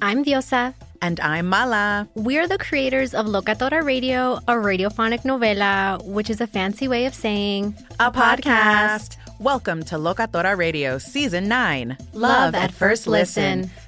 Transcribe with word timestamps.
I'm 0.00 0.24
Diosa. 0.24 0.74
And 1.02 1.18
I'm 1.18 1.46
Mala. 1.48 2.08
We're 2.14 2.46
the 2.46 2.56
creators 2.56 3.14
of 3.14 3.26
Locatora 3.26 3.82
Radio, 3.82 4.34
a 4.46 4.54
radiophonic 4.54 5.22
novela, 5.24 6.04
which 6.04 6.30
is 6.30 6.40
a 6.40 6.46
fancy 6.46 6.86
way 6.86 7.06
of 7.06 7.14
saying 7.14 7.74
a 7.98 8.12
podcast. 8.12 9.16
Welcome 9.40 9.82
to 9.84 9.96
Locatora 9.96 10.56
Radio 10.56 10.98
Season 10.98 11.48
9 11.48 11.96
Love, 12.12 12.14
Love 12.14 12.54
at 12.54 12.70
First 12.70 13.08
listen. 13.08 13.62
listen. 13.62 13.87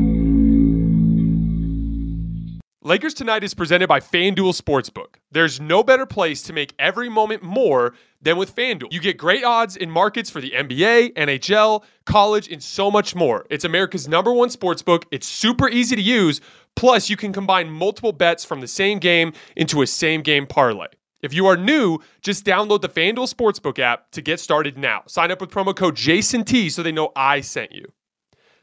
Lakers 2.83 3.13
Tonight 3.13 3.43
is 3.43 3.53
presented 3.53 3.87
by 3.87 3.99
FanDuel 3.99 4.59
Sportsbook. 4.59 5.17
There's 5.31 5.61
no 5.61 5.83
better 5.83 6.07
place 6.07 6.41
to 6.41 6.51
make 6.51 6.73
every 6.79 7.09
moment 7.09 7.43
more 7.43 7.93
than 8.23 8.37
with 8.37 8.55
FanDuel. 8.55 8.91
You 8.91 8.99
get 8.99 9.17
great 9.17 9.43
odds 9.43 9.75
in 9.75 9.91
markets 9.91 10.31
for 10.31 10.41
the 10.41 10.49
NBA, 10.49 11.13
NHL, 11.13 11.83
college, 12.07 12.51
and 12.51 12.63
so 12.63 12.89
much 12.89 13.13
more. 13.13 13.45
It's 13.51 13.65
America's 13.65 14.07
number 14.07 14.33
one 14.33 14.49
sportsbook. 14.49 15.03
It's 15.11 15.27
super 15.27 15.69
easy 15.69 15.95
to 15.95 16.01
use. 16.01 16.41
Plus, 16.75 17.07
you 17.07 17.15
can 17.17 17.31
combine 17.31 17.69
multiple 17.69 18.13
bets 18.13 18.43
from 18.43 18.61
the 18.61 18.67
same 18.67 18.97
game 18.97 19.33
into 19.55 19.83
a 19.83 19.87
same 19.87 20.23
game 20.23 20.47
parlay. 20.47 20.87
If 21.21 21.35
you 21.35 21.45
are 21.45 21.57
new, 21.57 21.99
just 22.23 22.47
download 22.47 22.81
the 22.81 22.89
FanDuel 22.89 23.31
Sportsbook 23.31 23.77
app 23.77 24.09
to 24.09 24.23
get 24.23 24.39
started 24.39 24.79
now. 24.79 25.03
Sign 25.05 25.29
up 25.29 25.39
with 25.39 25.51
promo 25.51 25.75
code 25.75 25.95
JASONT 25.95 26.71
so 26.71 26.81
they 26.81 26.91
know 26.91 27.11
I 27.15 27.41
sent 27.41 27.73
you. 27.73 27.91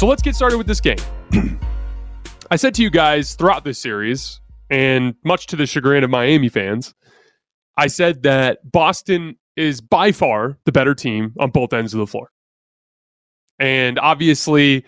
So 0.00 0.06
let's 0.06 0.22
get 0.22 0.34
started 0.34 0.56
with 0.56 0.66
this 0.66 0.80
game. 0.80 0.96
I 2.50 2.56
said 2.56 2.74
to 2.76 2.82
you 2.82 2.88
guys 2.88 3.34
throughout 3.34 3.64
this 3.64 3.78
series, 3.78 4.40
and 4.70 5.14
much 5.26 5.46
to 5.48 5.56
the 5.56 5.66
chagrin 5.66 6.02
of 6.02 6.08
Miami 6.08 6.48
fans, 6.48 6.94
I 7.76 7.88
said 7.88 8.22
that 8.22 8.60
Boston 8.72 9.36
is 9.56 9.82
by 9.82 10.12
far 10.12 10.56
the 10.64 10.72
better 10.72 10.94
team 10.94 11.34
on 11.38 11.50
both 11.50 11.74
ends 11.74 11.92
of 11.92 11.98
the 11.98 12.06
floor. 12.06 12.30
And 13.58 13.98
obviously, 13.98 14.86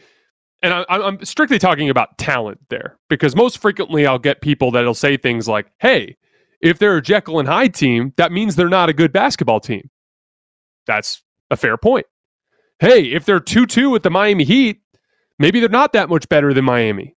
and 0.62 0.72
I, 0.72 0.84
am 0.88 1.22
strictly 1.26 1.58
talking 1.58 1.90
about 1.90 2.16
talent 2.16 2.60
there 2.70 2.96
because 3.10 3.36
most 3.36 3.58
frequently 3.58 4.06
I'll 4.06 4.18
get 4.18 4.40
people 4.40 4.70
that'll 4.70 4.94
say 4.94 5.18
things 5.18 5.46
like, 5.46 5.70
hey, 5.78 6.16
if 6.62 6.78
they're 6.78 6.96
a 6.96 7.02
Jekyll 7.02 7.38
and 7.38 7.46
Hyde 7.46 7.74
team, 7.74 8.14
that 8.16 8.32
means 8.32 8.56
they're 8.56 8.70
not 8.70 8.88
a 8.88 8.94
good 8.94 9.12
basketball 9.12 9.60
team. 9.60 9.90
That's 10.86 11.22
a 11.50 11.56
fair 11.58 11.76
point. 11.76 12.06
Hey, 12.78 13.12
if 13.12 13.26
they're 13.26 13.40
2 13.40 13.66
2 13.66 13.90
with 13.90 14.04
the 14.04 14.10
Miami 14.10 14.44
Heat, 14.44 14.78
Maybe 15.42 15.58
they're 15.58 15.68
not 15.68 15.92
that 15.94 16.08
much 16.08 16.28
better 16.28 16.54
than 16.54 16.64
Miami. 16.64 17.16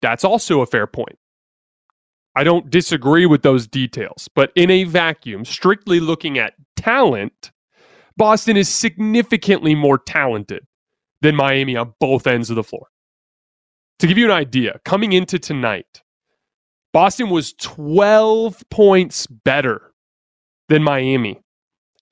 That's 0.00 0.22
also 0.22 0.60
a 0.60 0.66
fair 0.66 0.86
point. 0.86 1.18
I 2.36 2.44
don't 2.44 2.70
disagree 2.70 3.26
with 3.26 3.42
those 3.42 3.66
details, 3.66 4.28
but 4.32 4.52
in 4.54 4.70
a 4.70 4.84
vacuum, 4.84 5.44
strictly 5.44 5.98
looking 5.98 6.38
at 6.38 6.54
talent, 6.76 7.50
Boston 8.16 8.56
is 8.56 8.68
significantly 8.68 9.74
more 9.74 9.98
talented 9.98 10.62
than 11.20 11.34
Miami 11.34 11.74
on 11.74 11.94
both 11.98 12.28
ends 12.28 12.48
of 12.48 12.54
the 12.54 12.62
floor. 12.62 12.86
To 13.98 14.06
give 14.06 14.18
you 14.18 14.26
an 14.26 14.30
idea, 14.30 14.78
coming 14.84 15.12
into 15.12 15.36
tonight, 15.36 16.02
Boston 16.92 17.28
was 17.28 17.54
12 17.54 18.62
points 18.70 19.26
better 19.26 19.92
than 20.68 20.84
Miami 20.84 21.40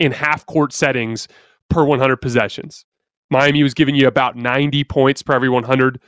in 0.01 0.11
half 0.11 0.45
court 0.45 0.73
settings 0.73 1.29
per 1.71 1.85
100 1.85 2.17
possessions. 2.17 2.85
Miami 3.31 3.63
was 3.63 3.75
giving 3.75 3.95
you 3.95 4.07
about 4.07 4.37
90 4.37 4.85
points 4.85 5.23
per 5.23 5.35
every 5.35 5.49
100 5.49 6.01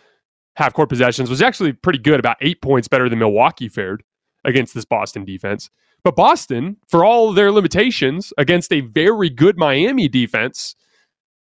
half 0.56 0.74
court 0.74 0.88
possessions, 0.88 1.30
was 1.30 1.40
actually 1.40 1.72
pretty 1.72 1.98
good, 1.98 2.18
about 2.18 2.36
eight 2.40 2.60
points 2.60 2.88
better 2.88 3.08
than 3.08 3.18
Milwaukee 3.18 3.68
fared 3.68 4.02
against 4.44 4.74
this 4.74 4.84
Boston 4.84 5.24
defense. 5.24 5.70
But 6.04 6.16
Boston, 6.16 6.76
for 6.88 7.04
all 7.04 7.32
their 7.32 7.52
limitations 7.52 8.32
against 8.38 8.72
a 8.72 8.80
very 8.80 9.30
good 9.30 9.56
Miami 9.56 10.08
defense, 10.08 10.74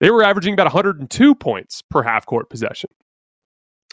they 0.01 0.11
were 0.11 0.23
averaging 0.23 0.55
about 0.55 0.67
102 0.67 1.35
points 1.35 1.83
per 1.83 2.03
half 2.03 2.27
court 2.27 2.51
possession. 2.51 2.91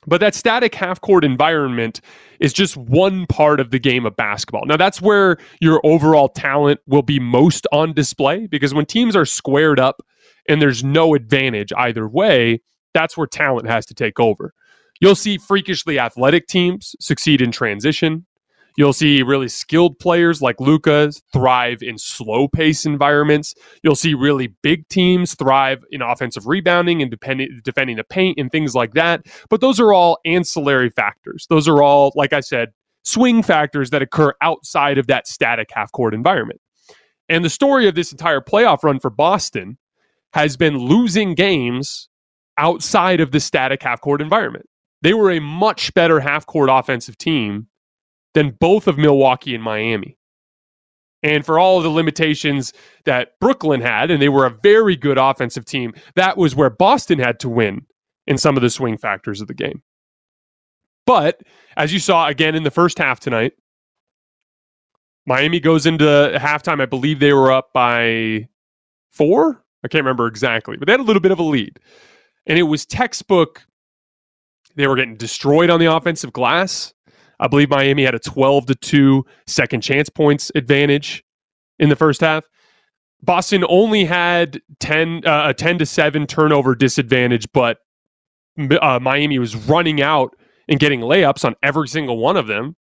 But 0.07 0.21
that 0.21 0.33
static 0.33 0.73
half 0.75 1.01
court 1.01 1.25
environment 1.25 1.99
is 2.39 2.53
just 2.53 2.77
one 2.77 3.25
part 3.27 3.59
of 3.59 3.71
the 3.71 3.79
game 3.79 4.05
of 4.05 4.15
basketball. 4.15 4.65
Now, 4.65 4.77
that's 4.77 5.01
where 5.01 5.37
your 5.59 5.81
overall 5.83 6.29
talent 6.29 6.79
will 6.87 7.01
be 7.01 7.19
most 7.19 7.67
on 7.73 7.93
display 7.93 8.47
because 8.47 8.73
when 8.73 8.85
teams 8.85 9.15
are 9.15 9.25
squared 9.25 9.79
up 9.79 10.01
and 10.49 10.61
there's 10.61 10.83
no 10.83 11.15
advantage 11.15 11.71
either 11.77 12.07
way, 12.07 12.61
that's 12.93 13.15
where 13.15 13.27
talent 13.27 13.69
has 13.69 13.85
to 13.85 13.93
take 13.93 14.19
over. 14.19 14.53
You'll 14.99 15.15
see 15.15 15.37
freakishly 15.37 15.97
athletic 15.97 16.47
teams 16.47 16.95
succeed 16.99 17.41
in 17.41 17.51
transition. 17.51 18.25
You'll 18.75 18.93
see 18.93 19.23
really 19.23 19.47
skilled 19.47 19.99
players 19.99 20.41
like 20.41 20.59
Luka 20.59 21.11
thrive 21.33 21.81
in 21.81 21.97
slow 21.97 22.47
pace 22.47 22.85
environments. 22.85 23.53
You'll 23.83 23.95
see 23.95 24.13
really 24.13 24.55
big 24.61 24.87
teams 24.89 25.35
thrive 25.35 25.83
in 25.91 26.01
offensive 26.01 26.47
rebounding 26.47 27.01
and 27.01 27.11
defending 27.11 27.97
the 27.97 28.03
paint 28.03 28.39
and 28.39 28.51
things 28.51 28.75
like 28.75 28.93
that. 28.93 29.25
But 29.49 29.61
those 29.61 29.79
are 29.79 29.91
all 29.91 30.19
ancillary 30.25 30.89
factors. 30.91 31.45
Those 31.49 31.67
are 31.67 31.81
all, 31.81 32.11
like 32.15 32.31
I 32.31 32.39
said, 32.39 32.69
swing 33.03 33.43
factors 33.43 33.89
that 33.89 34.01
occur 34.01 34.33
outside 34.41 34.97
of 34.97 35.07
that 35.07 35.27
static 35.27 35.69
half 35.73 35.91
court 35.91 36.13
environment. 36.13 36.61
And 37.27 37.43
the 37.43 37.49
story 37.49 37.87
of 37.87 37.95
this 37.95 38.11
entire 38.11 38.41
playoff 38.41 38.83
run 38.83 38.99
for 38.99 39.09
Boston 39.09 39.77
has 40.33 40.57
been 40.57 40.77
losing 40.77 41.33
games 41.33 42.07
outside 42.57 43.19
of 43.19 43.31
the 43.31 43.39
static 43.39 43.81
half 43.83 44.01
court 44.01 44.21
environment. 44.21 44.65
They 45.01 45.13
were 45.13 45.31
a 45.31 45.39
much 45.39 45.93
better 45.93 46.19
half 46.19 46.45
court 46.45 46.69
offensive 46.71 47.17
team 47.17 47.67
than 48.33 48.51
both 48.59 48.87
of 48.87 48.97
Milwaukee 48.97 49.55
and 49.55 49.63
Miami. 49.63 50.17
And 51.23 51.45
for 51.45 51.59
all 51.59 51.77
of 51.77 51.83
the 51.83 51.89
limitations 51.89 52.71
that 53.05 53.39
Brooklyn 53.41 53.81
had, 53.81 54.09
and 54.11 54.21
they 54.21 54.29
were 54.29 54.45
a 54.45 54.57
very 54.63 54.95
good 54.95 55.17
offensive 55.17 55.65
team, 55.65 55.93
that 56.15 56.37
was 56.37 56.55
where 56.55 56.69
Boston 56.69 57.19
had 57.19 57.39
to 57.41 57.49
win 57.49 57.85
in 58.27 58.37
some 58.37 58.55
of 58.55 58.61
the 58.61 58.69
swing 58.69 58.97
factors 58.97 59.41
of 59.41 59.47
the 59.47 59.53
game. 59.53 59.81
But 61.05 61.41
as 61.75 61.91
you 61.91 61.99
saw 61.99 62.27
again 62.27 62.55
in 62.55 62.63
the 62.63 62.71
first 62.71 62.99
half 62.99 63.19
tonight, 63.19 63.53
Miami 65.25 65.59
goes 65.59 65.85
into 65.85 66.03
halftime. 66.39 66.81
I 66.81 66.85
believe 66.85 67.19
they 67.19 67.33
were 67.33 67.51
up 67.51 67.73
by 67.73 68.47
four. 69.11 69.63
I 69.83 69.87
can't 69.87 70.03
remember 70.03 70.27
exactly, 70.27 70.77
but 70.77 70.85
they 70.85 70.93
had 70.93 70.99
a 70.99 71.03
little 71.03 71.21
bit 71.21 71.31
of 71.31 71.39
a 71.39 71.43
lead. 71.43 71.79
And 72.45 72.57
it 72.57 72.63
was 72.63 72.85
textbook. 72.85 73.65
They 74.75 74.87
were 74.87 74.95
getting 74.95 75.15
destroyed 75.15 75.69
on 75.69 75.79
the 75.79 75.93
offensive 75.93 76.33
glass. 76.33 76.93
I 77.39 77.47
believe 77.47 77.69
Miami 77.69 78.03
had 78.03 78.15
a 78.15 78.19
12 78.19 78.67
to 78.67 78.75
2 78.75 79.25
second 79.47 79.81
chance 79.81 80.09
points 80.09 80.51
advantage 80.55 81.23
in 81.79 81.89
the 81.89 81.95
first 81.95 82.21
half. 82.21 82.45
Boston 83.21 83.65
only 83.67 84.05
had 84.05 84.61
10 84.79 85.25
uh, 85.25 85.49
a 85.49 85.53
10 85.53 85.79
to 85.79 85.85
7 85.85 86.27
turnover 86.27 86.75
disadvantage, 86.75 87.47
but 87.53 87.79
uh, 88.81 88.99
Miami 89.01 89.39
was 89.39 89.55
running 89.55 90.01
out 90.01 90.35
and 90.67 90.79
getting 90.79 91.01
layups 91.01 91.43
on 91.43 91.55
every 91.63 91.87
single 91.87 92.17
one 92.17 92.37
of 92.37 92.47
them. 92.47 92.75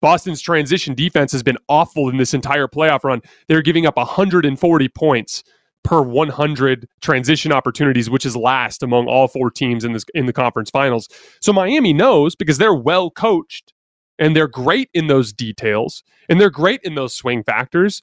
Boston's 0.00 0.40
transition 0.40 0.94
defense 0.94 1.32
has 1.32 1.42
been 1.42 1.58
awful 1.68 2.08
in 2.08 2.16
this 2.16 2.32
entire 2.34 2.66
playoff 2.66 3.04
run. 3.04 3.20
They're 3.48 3.62
giving 3.62 3.86
up 3.86 3.96
140 3.96 4.88
points 4.90 5.42
per 5.82 6.02
100 6.02 6.88
transition 7.00 7.52
opportunities, 7.52 8.10
which 8.10 8.26
is 8.26 8.36
last 8.36 8.82
among 8.82 9.06
all 9.06 9.28
four 9.28 9.50
teams 9.50 9.84
in 9.84 9.92
this 9.92 10.04
in 10.14 10.26
the 10.26 10.32
conference 10.32 10.70
finals. 10.70 11.08
So 11.40 11.52
Miami 11.52 11.92
knows 11.92 12.34
because 12.36 12.58
they're 12.58 12.74
well 12.74 13.10
coached 13.10 13.72
and 14.18 14.36
they're 14.36 14.48
great 14.48 14.90
in 14.94 15.06
those 15.06 15.32
details 15.32 16.02
and 16.28 16.40
they're 16.40 16.50
great 16.50 16.80
in 16.84 16.94
those 16.94 17.14
swing 17.14 17.42
factors. 17.42 18.02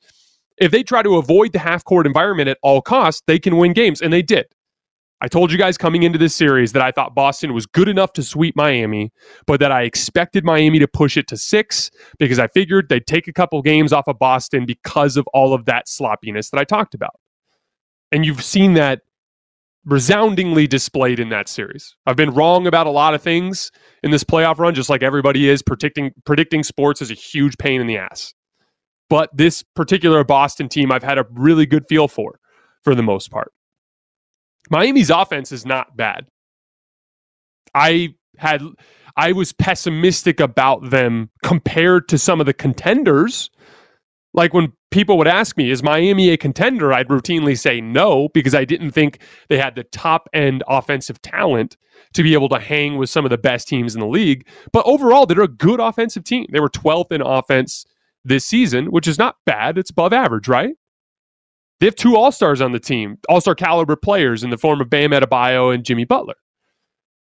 If 0.57 0.71
they 0.71 0.83
try 0.83 1.03
to 1.03 1.17
avoid 1.17 1.53
the 1.53 1.59
half 1.59 1.83
court 1.83 2.07
environment 2.07 2.49
at 2.49 2.57
all 2.63 2.81
costs, 2.81 3.21
they 3.27 3.37
can 3.37 3.57
win 3.57 3.73
games, 3.73 4.01
and 4.01 4.11
they 4.11 4.23
did. 4.23 4.47
I 5.19 5.27
told 5.27 5.51
you 5.51 5.57
guys 5.57 5.77
coming 5.77 6.03
into 6.03 6.19
this 6.19 6.35
series 6.35 6.73
that 6.73 6.81
I 6.81 6.91
thought 6.91 7.15
Boston 7.15 7.53
was 7.53 7.65
good 7.65 7.87
enough 7.87 8.13
to 8.13 8.23
sweep 8.23 8.55
Miami, 8.55 9.11
but 9.47 9.59
that 9.59 9.71
I 9.71 9.83
expected 9.83 10.45
Miami 10.45 10.77
to 10.77 10.87
push 10.87 11.17
it 11.17 11.27
to 11.29 11.37
six 11.37 11.89
because 12.19 12.37
I 12.37 12.47
figured 12.47 12.89
they'd 12.89 13.07
take 13.07 13.27
a 13.27 13.33
couple 13.33 13.61
games 13.63 13.91
off 13.91 14.07
of 14.07 14.19
Boston 14.19 14.65
because 14.65 15.17
of 15.17 15.27
all 15.33 15.55
of 15.55 15.65
that 15.65 15.87
sloppiness 15.87 16.51
that 16.51 16.59
I 16.59 16.63
talked 16.63 16.93
about. 16.93 17.15
And 18.11 18.25
you've 18.25 18.43
seen 18.43 18.73
that 18.75 19.01
resoundingly 19.85 20.67
displayed 20.67 21.19
in 21.19 21.29
that 21.29 21.47
series. 21.47 21.95
I've 22.05 22.15
been 22.17 22.33
wrong 22.33 22.67
about 22.67 22.87
a 22.87 22.91
lot 22.91 23.13
of 23.13 23.21
things 23.21 23.71
in 24.03 24.11
this 24.11 24.23
playoff 24.23 24.59
run, 24.59 24.75
just 24.75 24.89
like 24.89 25.01
everybody 25.01 25.49
is. 25.49 25.61
Predicting 25.61 26.11
predicting 26.25 26.63
sports 26.63 27.01
is 27.01 27.09
a 27.09 27.15
huge 27.15 27.57
pain 27.57 27.81
in 27.81 27.87
the 27.87 27.97
ass. 27.97 28.33
But 29.09 29.29
this 29.35 29.63
particular 29.75 30.23
Boston 30.25 30.67
team, 30.67 30.91
I've 30.91 31.03
had 31.03 31.17
a 31.17 31.25
really 31.31 31.65
good 31.65 31.85
feel 31.87 32.09
for, 32.09 32.39
for 32.83 32.93
the 32.93 33.03
most 33.03 33.31
part. 33.31 33.53
Miami's 34.69 35.09
offense 35.09 35.53
is 35.53 35.65
not 35.65 35.95
bad. 35.95 36.27
I 37.73 38.15
had 38.37 38.61
I 39.15 39.31
was 39.31 39.53
pessimistic 39.53 40.39
about 40.39 40.89
them 40.89 41.29
compared 41.43 42.07
to 42.09 42.17
some 42.17 42.39
of 42.39 42.45
the 42.45 42.53
contenders 42.53 43.49
like 44.33 44.53
when 44.53 44.73
people 44.91 45.17
would 45.17 45.27
ask 45.27 45.57
me, 45.57 45.69
is 45.69 45.83
Miami 45.83 46.29
a 46.29 46.37
contender? 46.37 46.93
I'd 46.93 47.09
routinely 47.09 47.57
say 47.57 47.81
no 47.81 48.29
because 48.33 48.55
I 48.55 48.65
didn't 48.65 48.91
think 48.91 49.19
they 49.49 49.57
had 49.57 49.75
the 49.75 49.83
top 49.83 50.29
end 50.33 50.63
offensive 50.67 51.21
talent 51.21 51.77
to 52.13 52.23
be 52.23 52.33
able 52.33 52.49
to 52.49 52.59
hang 52.59 52.97
with 52.97 53.09
some 53.09 53.25
of 53.25 53.31
the 53.31 53.37
best 53.37 53.67
teams 53.67 53.95
in 53.95 53.99
the 53.99 54.07
league. 54.07 54.47
But 54.71 54.85
overall, 54.85 55.25
they're 55.25 55.41
a 55.41 55.47
good 55.47 55.79
offensive 55.79 56.23
team. 56.23 56.45
They 56.51 56.59
were 56.59 56.69
12th 56.69 57.11
in 57.11 57.21
offense 57.21 57.85
this 58.23 58.45
season, 58.45 58.91
which 58.91 59.07
is 59.07 59.17
not 59.17 59.35
bad. 59.45 59.77
It's 59.77 59.89
above 59.89 60.13
average, 60.13 60.47
right? 60.47 60.75
They 61.79 61.85
have 61.85 61.95
two 61.95 62.15
All 62.15 62.31
Stars 62.31 62.61
on 62.61 62.71
the 62.71 62.79
team, 62.79 63.17
All 63.29 63.41
Star 63.41 63.55
caliber 63.55 63.95
players 63.95 64.43
in 64.43 64.49
the 64.49 64.57
form 64.57 64.81
of 64.81 64.89
Bam 64.89 65.11
Adebayo 65.11 65.73
and 65.73 65.85
Jimmy 65.85 66.05
Butler. 66.05 66.35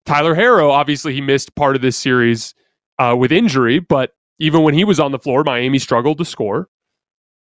Tyler 0.05 0.35
Herro, 0.35 0.69
obviously, 0.69 1.13
he 1.13 1.21
missed 1.21 1.55
part 1.55 1.75
of 1.75 1.81
this 1.81 1.97
series 1.97 2.53
uh, 2.99 3.15
with 3.17 3.31
injury, 3.31 3.79
but 3.79 4.11
even 4.39 4.63
when 4.63 4.73
he 4.73 4.83
was 4.83 4.99
on 4.99 5.11
the 5.11 5.19
floor, 5.19 5.43
Miami 5.43 5.79
struggled 5.79 6.17
to 6.17 6.25
score 6.25 6.67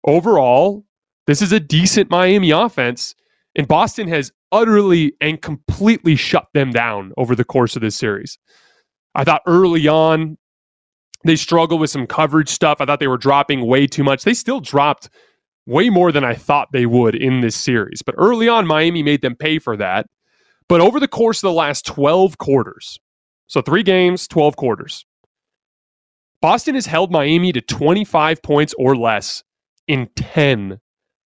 overall, 0.08 0.84
this 1.26 1.42
is 1.42 1.52
a 1.52 1.60
decent 1.60 2.10
Miami 2.10 2.50
offense, 2.50 3.14
and 3.54 3.68
Boston 3.68 4.08
has 4.08 4.32
utterly 4.50 5.12
and 5.20 5.40
completely 5.42 6.16
shut 6.16 6.46
them 6.54 6.70
down 6.70 7.12
over 7.16 7.36
the 7.36 7.44
course 7.44 7.76
of 7.76 7.82
this 7.82 7.96
series. 7.96 8.38
I 9.14 9.24
thought 9.24 9.42
early 9.46 9.86
on 9.86 10.38
they 11.24 11.36
struggled 11.36 11.80
with 11.80 11.90
some 11.90 12.06
coverage 12.06 12.48
stuff. 12.48 12.80
I 12.80 12.86
thought 12.86 13.00
they 13.00 13.08
were 13.08 13.18
dropping 13.18 13.66
way 13.66 13.86
too 13.86 14.04
much. 14.04 14.24
They 14.24 14.34
still 14.34 14.60
dropped 14.60 15.10
way 15.66 15.90
more 15.90 16.12
than 16.12 16.24
I 16.24 16.34
thought 16.34 16.68
they 16.72 16.86
would 16.86 17.14
in 17.14 17.40
this 17.40 17.56
series. 17.56 18.02
But 18.02 18.14
early 18.16 18.48
on, 18.48 18.66
Miami 18.66 19.02
made 19.02 19.20
them 19.20 19.34
pay 19.34 19.58
for 19.58 19.76
that. 19.76 20.06
But 20.68 20.80
over 20.80 21.00
the 21.00 21.08
course 21.08 21.38
of 21.38 21.48
the 21.48 21.52
last 21.52 21.84
12 21.86 22.38
quarters, 22.38 22.98
so 23.48 23.60
three 23.60 23.82
games, 23.82 24.28
12 24.28 24.56
quarters, 24.56 25.04
Boston 26.40 26.74
has 26.76 26.86
held 26.86 27.10
Miami 27.10 27.52
to 27.52 27.60
25 27.60 28.42
points 28.42 28.74
or 28.78 28.96
less 28.96 29.42
in 29.88 30.08
10 30.16 30.78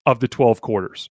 of 0.06 0.20
the 0.20 0.28
12 0.28 0.60
quarters. 0.60 1.10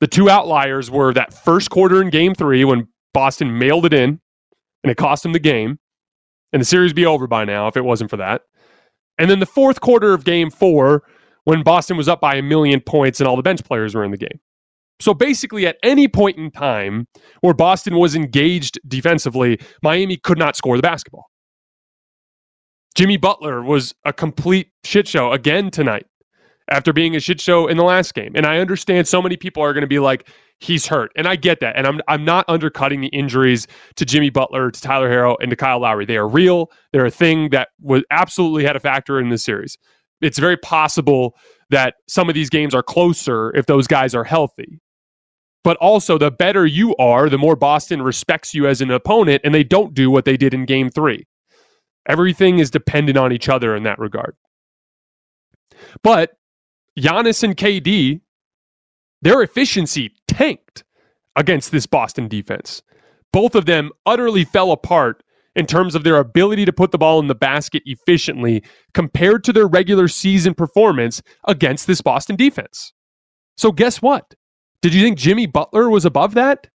The 0.00 0.08
two 0.08 0.28
outliers 0.28 0.90
were 0.90 1.14
that 1.14 1.32
first 1.32 1.70
quarter 1.70 2.02
in 2.02 2.10
game 2.10 2.34
three 2.34 2.64
when 2.64 2.88
Boston 3.14 3.58
mailed 3.58 3.86
it 3.86 3.94
in 3.94 4.20
and 4.82 4.90
it 4.90 4.96
cost 4.96 5.22
them 5.22 5.32
the 5.32 5.38
game. 5.38 5.78
And 6.52 6.60
the 6.60 6.66
series 6.66 6.92
be 6.92 7.06
over 7.06 7.26
by 7.26 7.44
now 7.44 7.68
if 7.68 7.76
it 7.76 7.84
wasn't 7.84 8.10
for 8.10 8.16
that. 8.16 8.42
And 9.18 9.30
then 9.30 9.38
the 9.38 9.46
fourth 9.46 9.80
quarter 9.80 10.12
of 10.12 10.24
game 10.24 10.50
four 10.50 11.04
when 11.44 11.62
Boston 11.62 11.96
was 11.96 12.08
up 12.08 12.20
by 12.20 12.34
a 12.34 12.42
million 12.42 12.80
points 12.80 13.20
and 13.20 13.28
all 13.28 13.36
the 13.36 13.42
bench 13.42 13.64
players 13.64 13.94
were 13.94 14.04
in 14.04 14.10
the 14.10 14.16
game. 14.16 14.40
So 15.00 15.14
basically, 15.14 15.66
at 15.66 15.76
any 15.82 16.06
point 16.06 16.36
in 16.36 16.50
time 16.50 17.08
where 17.40 17.54
Boston 17.54 17.96
was 17.96 18.14
engaged 18.14 18.78
defensively, 18.86 19.60
Miami 19.82 20.16
could 20.16 20.38
not 20.38 20.56
score 20.56 20.76
the 20.76 20.82
basketball. 20.82 21.26
Jimmy 22.94 23.16
Butler 23.16 23.62
was 23.62 23.94
a 24.04 24.12
complete 24.12 24.70
shit 24.84 25.08
show 25.08 25.32
again 25.32 25.70
tonight 25.70 26.06
after 26.70 26.92
being 26.92 27.16
a 27.16 27.20
shit 27.20 27.40
show 27.40 27.66
in 27.66 27.76
the 27.76 27.84
last 27.84 28.14
game. 28.14 28.32
And 28.34 28.46
I 28.46 28.58
understand 28.58 29.08
so 29.08 29.20
many 29.20 29.36
people 29.36 29.62
are 29.62 29.72
going 29.72 29.82
to 29.82 29.88
be 29.88 29.98
like, 29.98 30.28
he's 30.60 30.86
hurt. 30.86 31.10
And 31.16 31.26
I 31.26 31.36
get 31.36 31.60
that. 31.60 31.76
And 31.76 31.86
I'm, 31.86 32.00
I'm 32.08 32.24
not 32.24 32.44
undercutting 32.48 33.00
the 33.00 33.08
injuries 33.08 33.66
to 33.96 34.04
Jimmy 34.04 34.30
Butler, 34.30 34.70
to 34.70 34.80
Tyler 34.80 35.10
Herro, 35.10 35.36
and 35.40 35.50
to 35.50 35.56
Kyle 35.56 35.80
Lowry. 35.80 36.06
They 36.06 36.16
are 36.16 36.28
real. 36.28 36.70
They're 36.92 37.06
a 37.06 37.10
thing 37.10 37.50
that 37.50 37.68
was 37.80 38.04
absolutely 38.10 38.64
had 38.64 38.76
a 38.76 38.80
factor 38.80 39.18
in 39.18 39.28
this 39.28 39.44
series. 39.44 39.76
It's 40.20 40.38
very 40.38 40.56
possible 40.56 41.34
that 41.70 41.94
some 42.06 42.28
of 42.28 42.34
these 42.34 42.48
games 42.48 42.74
are 42.74 42.82
closer 42.82 43.54
if 43.56 43.66
those 43.66 43.88
guys 43.88 44.14
are 44.14 44.24
healthy. 44.24 44.80
But 45.64 45.76
also, 45.78 46.18
the 46.18 46.30
better 46.30 46.66
you 46.66 46.94
are, 46.96 47.28
the 47.28 47.38
more 47.38 47.54
Boston 47.54 48.02
respects 48.02 48.52
you 48.52 48.66
as 48.66 48.80
an 48.80 48.90
opponent, 48.90 49.42
and 49.44 49.54
they 49.54 49.62
don't 49.64 49.94
do 49.94 50.10
what 50.10 50.24
they 50.24 50.36
did 50.36 50.54
in 50.54 50.64
game 50.64 50.90
three. 50.90 51.24
Everything 52.08 52.58
is 52.58 52.70
dependent 52.70 53.16
on 53.16 53.32
each 53.32 53.48
other 53.48 53.76
in 53.76 53.84
that 53.84 53.98
regard. 53.98 54.34
But 56.02 56.32
Giannis 56.98 57.42
and 57.42 57.56
KD, 57.56 58.20
their 59.22 59.42
efficiency 59.42 60.12
tanked 60.28 60.84
against 61.36 61.72
this 61.72 61.86
Boston 61.86 62.28
defense. 62.28 62.82
Both 63.32 63.54
of 63.54 63.66
them 63.66 63.90
utterly 64.04 64.44
fell 64.44 64.72
apart 64.72 65.22
in 65.54 65.66
terms 65.66 65.94
of 65.94 66.04
their 66.04 66.16
ability 66.16 66.64
to 66.64 66.72
put 66.72 66.90
the 66.90 66.98
ball 66.98 67.20
in 67.20 67.28
the 67.28 67.34
basket 67.34 67.82
efficiently 67.86 68.62
compared 68.94 69.44
to 69.44 69.52
their 69.52 69.66
regular 69.66 70.08
season 70.08 70.54
performance 70.54 71.22
against 71.46 71.86
this 71.86 72.00
Boston 72.00 72.36
defense. 72.36 72.92
So, 73.56 73.72
guess 73.72 74.00
what? 74.00 74.34
Did 74.80 74.94
you 74.94 75.02
think 75.02 75.18
Jimmy 75.18 75.46
Butler 75.46 75.88
was 75.88 76.04
above 76.04 76.34
that? 76.34 76.68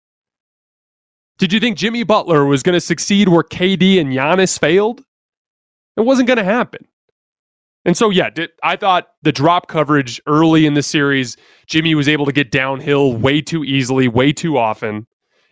Did 1.38 1.54
you 1.54 1.60
think 1.60 1.78
Jimmy 1.78 2.04
Butler 2.04 2.46
was 2.46 2.64
going 2.64 2.74
to 2.74 2.82
succeed 2.82 3.30
where 3.30 3.44
KD 3.44 4.00
and 4.00 4.12
Giannis 4.12 4.60
failed? 4.60 5.04
It 5.96 6.02
wasn't 6.02 6.28
going 6.28 6.38
to 6.38 6.44
happen. 6.44 6.88
And 7.88 7.96
so, 7.96 8.10
yeah, 8.10 8.30
did, 8.30 8.50
I 8.64 8.76
thought 8.76 9.08
the 9.24 9.32
drop 9.32 9.70
coverage 9.70 10.22
early 10.28 10.66
in 10.66 10.74
the 10.74 10.84
series, 10.84 11.38
Jimmy 11.68 11.96
was 11.96 12.10
able 12.10 12.26
to 12.26 12.34
get 12.34 12.52
downhill 12.52 13.14
way 13.14 13.42
too 13.42 13.64
easily, 13.64 14.10
way 14.10 14.34
too 14.34 14.58
often. 14.58 15.08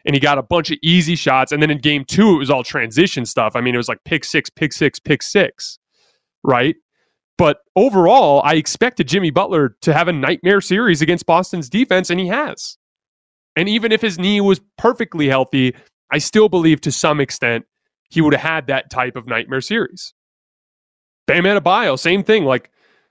And 0.05 0.13
he 0.13 0.19
got 0.19 0.37
a 0.37 0.43
bunch 0.43 0.69
of 0.69 0.77
easy 0.83 1.15
shots. 1.15 1.53
And 1.53 1.63
then 1.63 1.71
in 1.71 1.77
game 1.77 2.03
two, 2.03 2.35
it 2.35 2.37
was 2.37 2.49
all 2.49 2.61
transition 2.61 3.25
stuff. 3.25 3.55
I 3.55 3.61
mean, 3.61 3.73
it 3.73 3.77
was 3.77 3.87
like 3.87 4.03
pick 4.03 4.25
six, 4.25 4.49
pick 4.49 4.73
six, 4.73 4.99
pick 4.99 5.23
six, 5.23 5.79
right? 6.43 6.75
But 7.37 7.59
overall, 7.75 8.41
I 8.43 8.55
expected 8.55 9.07
Jimmy 9.07 9.29
Butler 9.29 9.77
to 9.81 9.93
have 9.93 10.09
a 10.09 10.13
nightmare 10.13 10.61
series 10.61 11.01
against 11.01 11.25
Boston's 11.25 11.69
defense, 11.69 12.09
and 12.09 12.19
he 12.19 12.27
has. 12.27 12.77
And 13.55 13.69
even 13.69 13.93
if 13.93 14.01
his 14.01 14.19
knee 14.19 14.41
was 14.41 14.59
perfectly 14.77 15.29
healthy, 15.29 15.73
I 16.11 16.17
still 16.17 16.49
believe 16.49 16.81
to 16.81 16.91
some 16.91 17.21
extent 17.21 17.65
he 18.09 18.19
would 18.19 18.33
have 18.33 18.41
had 18.41 18.67
that 18.67 18.89
type 18.89 19.15
of 19.15 19.25
nightmare 19.25 19.61
series. 19.61 20.13
Bam 21.27 21.43
Adebayo, 21.43 21.97
same 21.97 22.23
thing. 22.23 22.45
Like, 22.45 22.69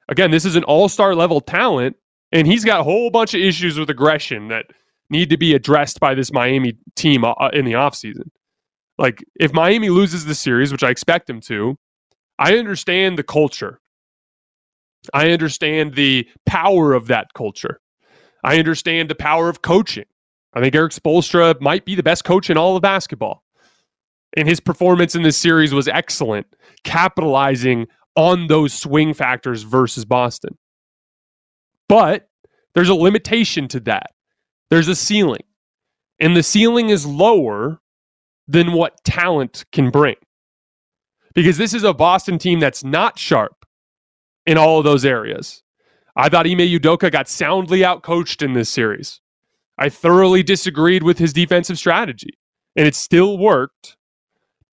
again, 0.09 0.31
this 0.31 0.45
is 0.45 0.57
an 0.57 0.65
all 0.65 0.89
star 0.89 1.15
level 1.15 1.41
talent, 1.41 1.97
and 2.33 2.47
he's 2.47 2.65
got 2.65 2.81
a 2.81 2.85
whole 2.85 3.11
bunch 3.11 3.35
of 3.35 3.41
issues 3.41 3.79
with 3.79 3.91
aggression 3.91 4.49
that 4.49 4.67
need 5.11 5.31
to 5.31 5.37
be 5.37 5.55
addressed 5.55 6.01
by 6.01 6.15
this 6.15 6.33
Miami 6.33 6.77
team 6.97 7.25
uh, 7.25 7.33
uh 7.33 7.51
in 7.53 7.65
the 7.65 7.73
offseason. 7.73 8.31
Like, 8.99 9.25
if 9.41 9.53
Miami 9.53 9.91
loses 9.91 10.25
the 10.25 10.35
series, 10.35 10.71
which 10.71 10.85
I 10.85 10.91
expect 10.91 11.29
him 11.29 11.41
to, 11.43 11.77
I 12.39 12.57
understand 12.57 13.19
the 13.19 13.25
culture. 13.25 13.81
I 15.13 15.31
understand 15.31 15.95
the 15.95 16.29
power 16.47 16.95
of 16.95 17.09
that 17.09 17.35
culture. 17.35 17.81
I 18.45 18.59
understand 18.59 19.09
the 19.09 19.15
power 19.15 19.49
of 19.49 19.63
coaching. 19.63 20.05
I 20.55 20.61
think 20.61 20.75
Erik 20.75 20.93
Spoelstra 20.93 21.61
might 21.61 21.85
be 21.85 21.95
the 21.95 22.03
best 22.03 22.25
coach 22.25 22.49
in 22.49 22.57
all 22.57 22.77
of 22.77 22.83
basketball. 22.83 23.43
And 24.37 24.49
his 24.49 24.61
performance 24.61 25.15
in 25.15 25.23
this 25.23 25.37
series 25.37 25.73
was 25.73 25.89
excellent, 25.89 26.47
capitalizing 26.85 27.87
on 28.17 28.47
those 28.47 28.73
swing 28.73 29.15
factors 29.15 29.63
versus 29.63 30.05
Boston. 30.05 30.57
But 31.89 32.29
there's 32.75 32.89
a 32.89 32.95
limitation 32.95 33.69
to 33.69 33.81
that. 33.81 34.13
There's 34.71 34.89
a 34.89 34.95
ceiling. 34.95 35.43
And 36.21 36.37
the 36.37 36.43
ceiling 36.43 36.91
is 36.91 37.05
lower 37.07 37.81
than 38.47 38.73
what 38.73 39.03
talent 39.05 39.65
can 39.73 39.91
bring. 39.91 40.17
Because 41.35 41.59
this 41.59 41.75
is 41.75 41.85
a 41.85 41.93
Boston 41.93 42.39
team 42.39 42.61
that's 42.61 42.85
not 42.85 43.19
sharp 43.19 43.67
in 44.47 44.57
all 44.57 44.79
of 44.79 44.85
those 44.85 45.05
areas. 45.05 45.63
I 46.17 46.29
thought 46.29 46.47
Ime 46.47 46.59
Udoka 46.59 47.11
got 47.11 47.29
soundly 47.29 47.81
outcoached 47.81 48.43
in 48.43 48.53
this 48.53 48.71
series. 48.71 49.21
I 49.77 49.89
thoroughly 49.89 50.45
disagreed 50.45 51.03
with 51.03 51.19
his 51.19 51.33
defensive 51.33 51.79
strategy, 51.79 52.39
and 52.77 52.87
it 52.87 52.95
still 52.95 53.37
worked 53.37 53.97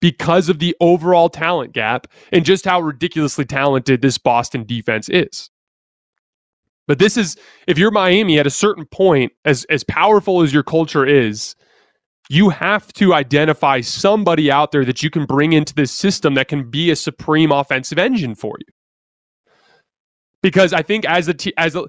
because 0.02 0.50
of 0.50 0.58
the 0.58 0.76
overall 0.80 1.30
talent 1.30 1.72
gap 1.72 2.08
and 2.32 2.44
just 2.44 2.66
how 2.66 2.80
ridiculously 2.80 3.46
talented 3.46 4.02
this 4.02 4.18
Boston 4.18 4.64
defense 4.64 5.08
is. 5.08 5.48
But 6.88 6.98
this 6.98 7.16
is 7.16 7.36
if 7.68 7.78
you're 7.78 7.92
Miami 7.92 8.38
at 8.38 8.46
a 8.46 8.50
certain 8.50 8.84
point, 8.84 9.32
as 9.46 9.64
as 9.70 9.84
powerful 9.84 10.42
as 10.42 10.52
your 10.52 10.64
culture 10.64 11.06
is, 11.06 11.54
you 12.28 12.50
have 12.50 12.92
to 12.94 13.14
identify 13.14 13.80
somebody 13.80 14.50
out 14.50 14.72
there 14.72 14.84
that 14.84 15.02
you 15.02 15.08
can 15.08 15.24
bring 15.24 15.52
into 15.52 15.72
this 15.72 15.92
system 15.92 16.34
that 16.34 16.48
can 16.48 16.68
be 16.68 16.90
a 16.90 16.96
supreme 16.96 17.52
offensive 17.52 17.98
engine 17.98 18.34
for 18.34 18.56
you. 18.58 18.72
Because 20.42 20.72
I 20.72 20.82
think 20.82 21.04
as 21.04 21.28
a 21.28 21.34
t- 21.34 21.54
as 21.56 21.76
a, 21.76 21.84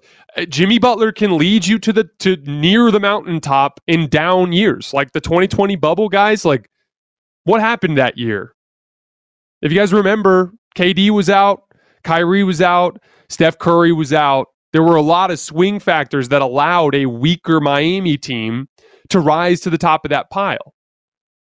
Jimmy 0.46 0.78
Butler 0.78 1.12
can 1.12 1.36
lead 1.40 1.66
you 1.66 1.80
to 1.80 1.92
the 1.92 2.08
to 2.20 2.36
near 2.46 2.92
the 2.92 3.00
mountaintop 3.00 3.80
in 3.88 4.08
down 4.08 4.54
years, 4.54 4.94
like 4.94 5.14
the 5.14 5.22
2020 5.22 5.76
bubble 5.78 6.08
guys. 6.08 6.46
Like 6.46 6.70
what 7.44 7.62
happened 7.62 7.98
that 7.98 8.18
year? 8.18 8.54
If 9.62 9.72
you 9.72 9.78
guys 9.78 9.94
remember, 9.94 10.52
KD 10.76 11.10
was 11.12 11.30
out, 11.30 11.64
Kyrie 12.04 12.44
was 12.44 12.62
out, 12.62 13.00
Steph 13.30 13.58
Curry 13.58 13.92
was 13.92 14.14
out. 14.14 14.48
There 14.74 14.84
were 14.84 14.96
a 14.96 15.02
lot 15.02 15.32
of 15.32 15.40
swing 15.40 15.80
factors 15.80 16.30
that 16.30 16.42
allowed 16.42 16.96
a 16.96 17.06
weaker 17.06 17.60
Miami 17.62 18.18
team 18.18 18.68
to 19.10 19.20
rise 19.20 19.60
to 19.62 19.70
the 19.70 19.78
top 19.78 20.06
of 20.06 20.10
that 20.10 20.30
pile. 20.30 20.74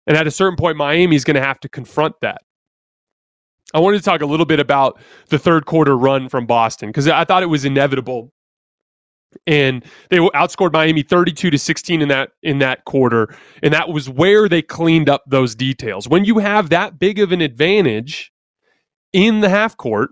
And 0.07 0.17
at 0.17 0.27
a 0.27 0.31
certain 0.31 0.57
point, 0.57 0.77
Miami's 0.77 1.25
going 1.25 1.37
to 1.37 1.43
have 1.43 1.61
to 1.61 1.69
confront 1.69 2.15
that. 2.23 2.43
I 3.75 3.81
wanted 3.81 3.99
to 3.99 4.05
talk 4.05 4.21
a 4.21 4.27
little 4.27 4.45
bit 4.45 4.61
about 4.61 5.01
the 5.29 5.39
third 5.39 5.65
quarter 5.65 5.97
run 5.97 6.29
from 6.29 6.47
Boston 6.47 6.91
because 6.91 7.09
I 7.09 7.25
thought 7.25 7.43
it 7.43 7.47
was 7.47 7.65
inevitable 7.65 8.31
and 9.47 9.85
they 10.11 10.19
outscored 10.19 10.73
Miami 10.73 11.03
32 11.03 11.51
to 11.51 11.59
16 11.59 12.03
in 12.03 12.09
that 12.09 12.31
in 12.43 12.59
that 12.59 12.85
quarter 12.85 13.35
and 13.62 13.73
that 13.73 13.89
was 13.89 14.09
where 14.09 14.49
they 14.49 14.62
cleaned 14.62 15.09
up 15.09 15.23
those 15.27 15.55
details. 15.55 16.09
When 16.09 16.25
you 16.25 16.39
have 16.39 16.71
that 16.71 16.99
big 16.99 17.19
of 17.19 17.33
an 17.33 17.41
advantage 17.41 18.33
in 19.12 19.41
the 19.41 19.49
half 19.49 19.77
court, 19.77 20.11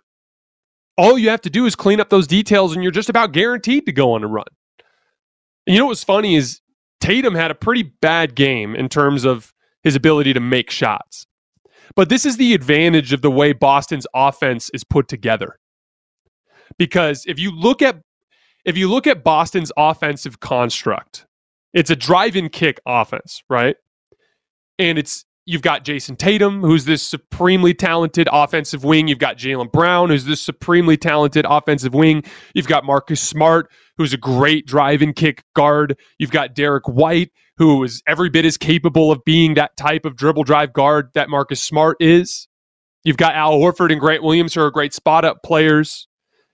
all 0.96 1.18
you 1.18 1.30
have 1.30 1.40
to 1.42 1.50
do 1.50 1.66
is 1.66 1.76
clean 1.76 2.00
up 2.00 2.10
those 2.10 2.26
details 2.26 2.74
and 2.74 2.82
you're 2.82 2.92
just 2.92 3.08
about 3.08 3.32
guaranteed 3.32 3.86
to 3.86 3.92
go 3.92 4.12
on 4.12 4.24
a 4.24 4.26
run. 4.26 4.44
And 5.66 5.74
you 5.74 5.80
know 5.80 5.86
what's 5.86 6.04
funny 6.04 6.34
is 6.34 6.60
Tatum 7.00 7.34
had 7.34 7.50
a 7.50 7.54
pretty 7.54 7.82
bad 7.82 8.34
game 8.34 8.74
in 8.74 8.88
terms 8.88 9.24
of 9.24 9.52
his 9.82 9.96
ability 9.96 10.32
to 10.34 10.40
make 10.40 10.70
shots. 10.70 11.26
But 11.96 12.08
this 12.08 12.24
is 12.24 12.36
the 12.36 12.54
advantage 12.54 13.12
of 13.12 13.22
the 13.22 13.30
way 13.30 13.52
Boston's 13.52 14.06
offense 14.14 14.70
is 14.72 14.84
put 14.84 15.08
together. 15.08 15.58
Because 16.78 17.24
if 17.26 17.38
you 17.38 17.50
look 17.50 17.82
at 17.82 18.00
if 18.64 18.76
you 18.76 18.90
look 18.90 19.06
at 19.06 19.24
Boston's 19.24 19.72
offensive 19.76 20.40
construct, 20.40 21.26
it's 21.72 21.90
a 21.90 21.96
drive 21.96 22.36
and 22.36 22.50
kick 22.50 22.80
offense, 22.86 23.42
right? 23.48 23.76
And 24.78 24.98
it's 24.98 25.24
you've 25.46 25.62
got 25.62 25.84
Jayson 25.84 26.16
Tatum, 26.16 26.60
who's 26.60 26.84
this 26.84 27.02
supremely 27.02 27.74
talented 27.74 28.28
offensive 28.32 28.84
wing. 28.84 29.08
You've 29.08 29.18
got 29.18 29.36
Jaylen 29.36 29.70
Brown, 29.70 30.10
who's 30.10 30.24
this 30.24 30.40
supremely 30.40 30.96
talented 30.96 31.44
offensive 31.48 31.94
wing. 31.94 32.22
You've 32.54 32.68
got 32.68 32.84
Marcus 32.84 33.20
Smart, 33.20 33.70
who's 33.96 34.12
a 34.12 34.18
great 34.18 34.66
drive 34.66 35.02
and 35.02 35.14
kick 35.14 35.42
guard. 35.54 35.98
You've 36.18 36.30
got 36.30 36.54
Derrick 36.54 36.88
White, 36.88 37.30
who 37.56 37.82
is 37.82 38.02
every 38.06 38.30
bit 38.30 38.44
as 38.44 38.56
capable 38.56 39.10
of 39.10 39.24
being 39.24 39.54
that 39.54 39.76
type 39.76 40.04
of 40.04 40.16
dribble 40.16 40.44
drive 40.44 40.72
guard 40.72 41.10
that 41.14 41.28
Marcus 41.28 41.62
Smart 41.62 41.96
is. 42.00 42.48
You've 43.04 43.16
got 43.16 43.34
Al 43.34 43.58
Horford 43.58 43.90
and 43.90 44.00
Grant 44.00 44.22
Williams, 44.22 44.54
who 44.54 44.60
are 44.60 44.70
great 44.70 44.92
spot 44.92 45.24
up 45.24 45.42
players. 45.42 46.06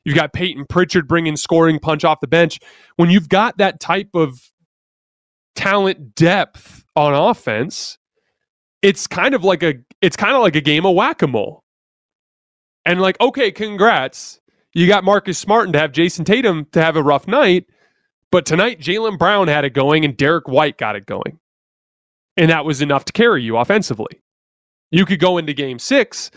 You've 0.06 0.14
got 0.14 0.32
Peyton 0.32 0.66
Pritchard 0.66 1.08
bringing 1.08 1.36
scoring 1.36 1.80
punch 1.80 2.04
off 2.04 2.20
the 2.20 2.28
bench. 2.28 2.60
When 2.94 3.10
you've 3.10 3.28
got 3.28 3.58
that 3.58 3.80
type 3.80 4.10
of 4.14 4.38
talent 5.56 6.14
depth 6.14 6.84
on 6.94 7.12
offense, 7.12 7.98
it's 8.82 9.08
kind 9.08 9.34
of 9.34 9.42
like 9.42 9.64
a 9.64 9.74
it's 10.00 10.16
kind 10.16 10.36
of 10.36 10.42
like 10.42 10.54
a 10.54 10.60
game 10.60 10.86
of 10.86 10.94
whack-a-mole. 10.94 11.64
And 12.84 13.00
like, 13.00 13.20
okay, 13.20 13.50
congrats. 13.50 14.38
You 14.74 14.86
got 14.86 15.02
Marcus 15.02 15.38
Smart 15.38 15.72
to 15.72 15.78
have 15.80 15.90
Jayson 15.90 16.24
Tatum 16.24 16.66
to 16.70 16.80
have 16.80 16.94
a 16.94 17.02
rough 17.02 17.26
night. 17.26 17.66
But 18.30 18.46
tonight, 18.46 18.78
Jaylen 18.78 19.18
Brown 19.18 19.48
had 19.48 19.64
it 19.64 19.70
going 19.70 20.04
and 20.04 20.16
Derrick 20.16 20.46
White 20.46 20.78
got 20.78 20.94
it 20.94 21.06
going. 21.06 21.40
And 22.36 22.48
that 22.50 22.64
was 22.64 22.80
enough 22.80 23.06
to 23.06 23.12
carry 23.12 23.42
you 23.42 23.56
offensively. 23.56 24.22
You 24.92 25.04
could 25.04 25.18
go 25.18 25.36
into 25.36 25.52
game 25.52 25.80
six 25.80 26.30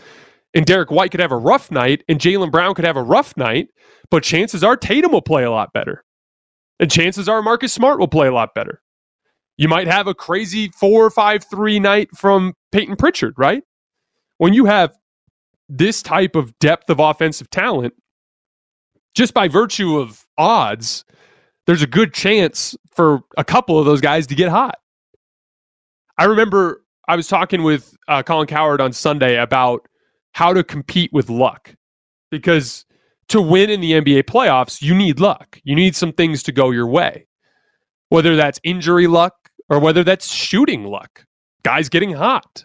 and 0.54 0.66
Derrick 0.66 0.90
White 0.90 1.10
could 1.10 1.20
have 1.20 1.32
a 1.32 1.36
rough 1.36 1.70
night, 1.70 2.02
and 2.08 2.18
Jaylen 2.18 2.50
Brown 2.50 2.74
could 2.74 2.84
have 2.84 2.96
a 2.96 3.02
rough 3.02 3.36
night, 3.36 3.68
but 4.10 4.22
chances 4.22 4.64
are 4.64 4.76
Tatum 4.76 5.12
will 5.12 5.22
play 5.22 5.44
a 5.44 5.50
lot 5.50 5.72
better. 5.72 6.04
And 6.78 6.90
chances 6.90 7.28
are 7.28 7.42
Marcus 7.42 7.72
Smart 7.72 7.98
will 7.98 8.08
play 8.08 8.26
a 8.26 8.32
lot 8.32 8.54
better. 8.54 8.82
You 9.56 9.68
might 9.68 9.86
have 9.86 10.06
a 10.06 10.14
crazy 10.14 10.70
four, 10.70 11.10
five, 11.10 11.44
three 11.44 11.78
night 11.78 12.08
from 12.16 12.54
Peyton 12.72 12.96
Pritchard, 12.96 13.34
right? 13.36 13.62
When 14.38 14.54
you 14.54 14.64
have 14.64 14.96
this 15.68 16.02
type 16.02 16.34
of 16.34 16.58
depth 16.58 16.88
of 16.88 16.98
offensive 16.98 17.50
talent, 17.50 17.94
just 19.14 19.34
by 19.34 19.48
virtue 19.48 19.98
of 19.98 20.24
odds, 20.38 21.04
there's 21.66 21.82
a 21.82 21.86
good 21.86 22.14
chance 22.14 22.74
for 22.94 23.20
a 23.36 23.44
couple 23.44 23.78
of 23.78 23.84
those 23.84 24.00
guys 24.00 24.26
to 24.28 24.34
get 24.34 24.48
hot. 24.48 24.78
I 26.16 26.24
remember 26.24 26.82
I 27.06 27.16
was 27.16 27.28
talking 27.28 27.62
with 27.62 27.94
uh, 28.08 28.22
Colin 28.22 28.46
Cowherd 28.46 28.80
on 28.80 28.92
Sunday 28.92 29.36
about 29.36 29.86
how 30.32 30.52
to 30.52 30.64
compete 30.64 31.12
with 31.12 31.30
luck. 31.30 31.74
Because 32.30 32.84
to 33.28 33.40
win 33.40 33.70
in 33.70 33.80
the 33.80 33.92
NBA 33.92 34.24
playoffs, 34.24 34.82
you 34.82 34.94
need 34.94 35.20
luck. 35.20 35.60
You 35.64 35.74
need 35.74 35.96
some 35.96 36.12
things 36.12 36.42
to 36.44 36.52
go 36.52 36.70
your 36.70 36.86
way. 36.86 37.26
Whether 38.08 38.36
that's 38.36 38.60
injury 38.64 39.06
luck 39.06 39.50
or 39.68 39.78
whether 39.78 40.02
that's 40.02 40.30
shooting 40.30 40.84
luck, 40.84 41.24
guys 41.62 41.88
getting 41.88 42.12
hot. 42.12 42.64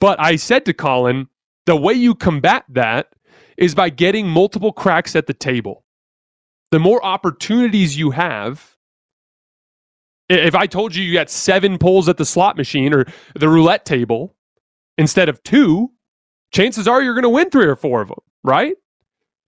But 0.00 0.20
I 0.20 0.36
said 0.36 0.64
to 0.66 0.74
Colin, 0.74 1.28
the 1.66 1.76
way 1.76 1.92
you 1.92 2.14
combat 2.14 2.64
that 2.70 3.08
is 3.56 3.74
by 3.74 3.90
getting 3.90 4.26
multiple 4.26 4.72
cracks 4.72 5.14
at 5.16 5.26
the 5.26 5.34
table. 5.34 5.84
The 6.70 6.78
more 6.78 7.04
opportunities 7.04 7.98
you 7.98 8.10
have, 8.12 8.76
if 10.28 10.54
I 10.54 10.66
told 10.66 10.94
you 10.94 11.02
you 11.02 11.14
got 11.14 11.30
seven 11.30 11.78
pulls 11.78 12.08
at 12.08 12.16
the 12.16 12.24
slot 12.24 12.56
machine 12.56 12.94
or 12.94 13.06
the 13.34 13.48
roulette 13.48 13.84
table 13.84 14.34
instead 14.96 15.28
of 15.28 15.42
two, 15.42 15.90
chances 16.52 16.88
are 16.88 17.02
you're 17.02 17.14
going 17.14 17.22
to 17.22 17.28
win 17.28 17.50
three 17.50 17.66
or 17.66 17.76
four 17.76 18.00
of 18.00 18.08
them, 18.08 18.18
right? 18.42 18.74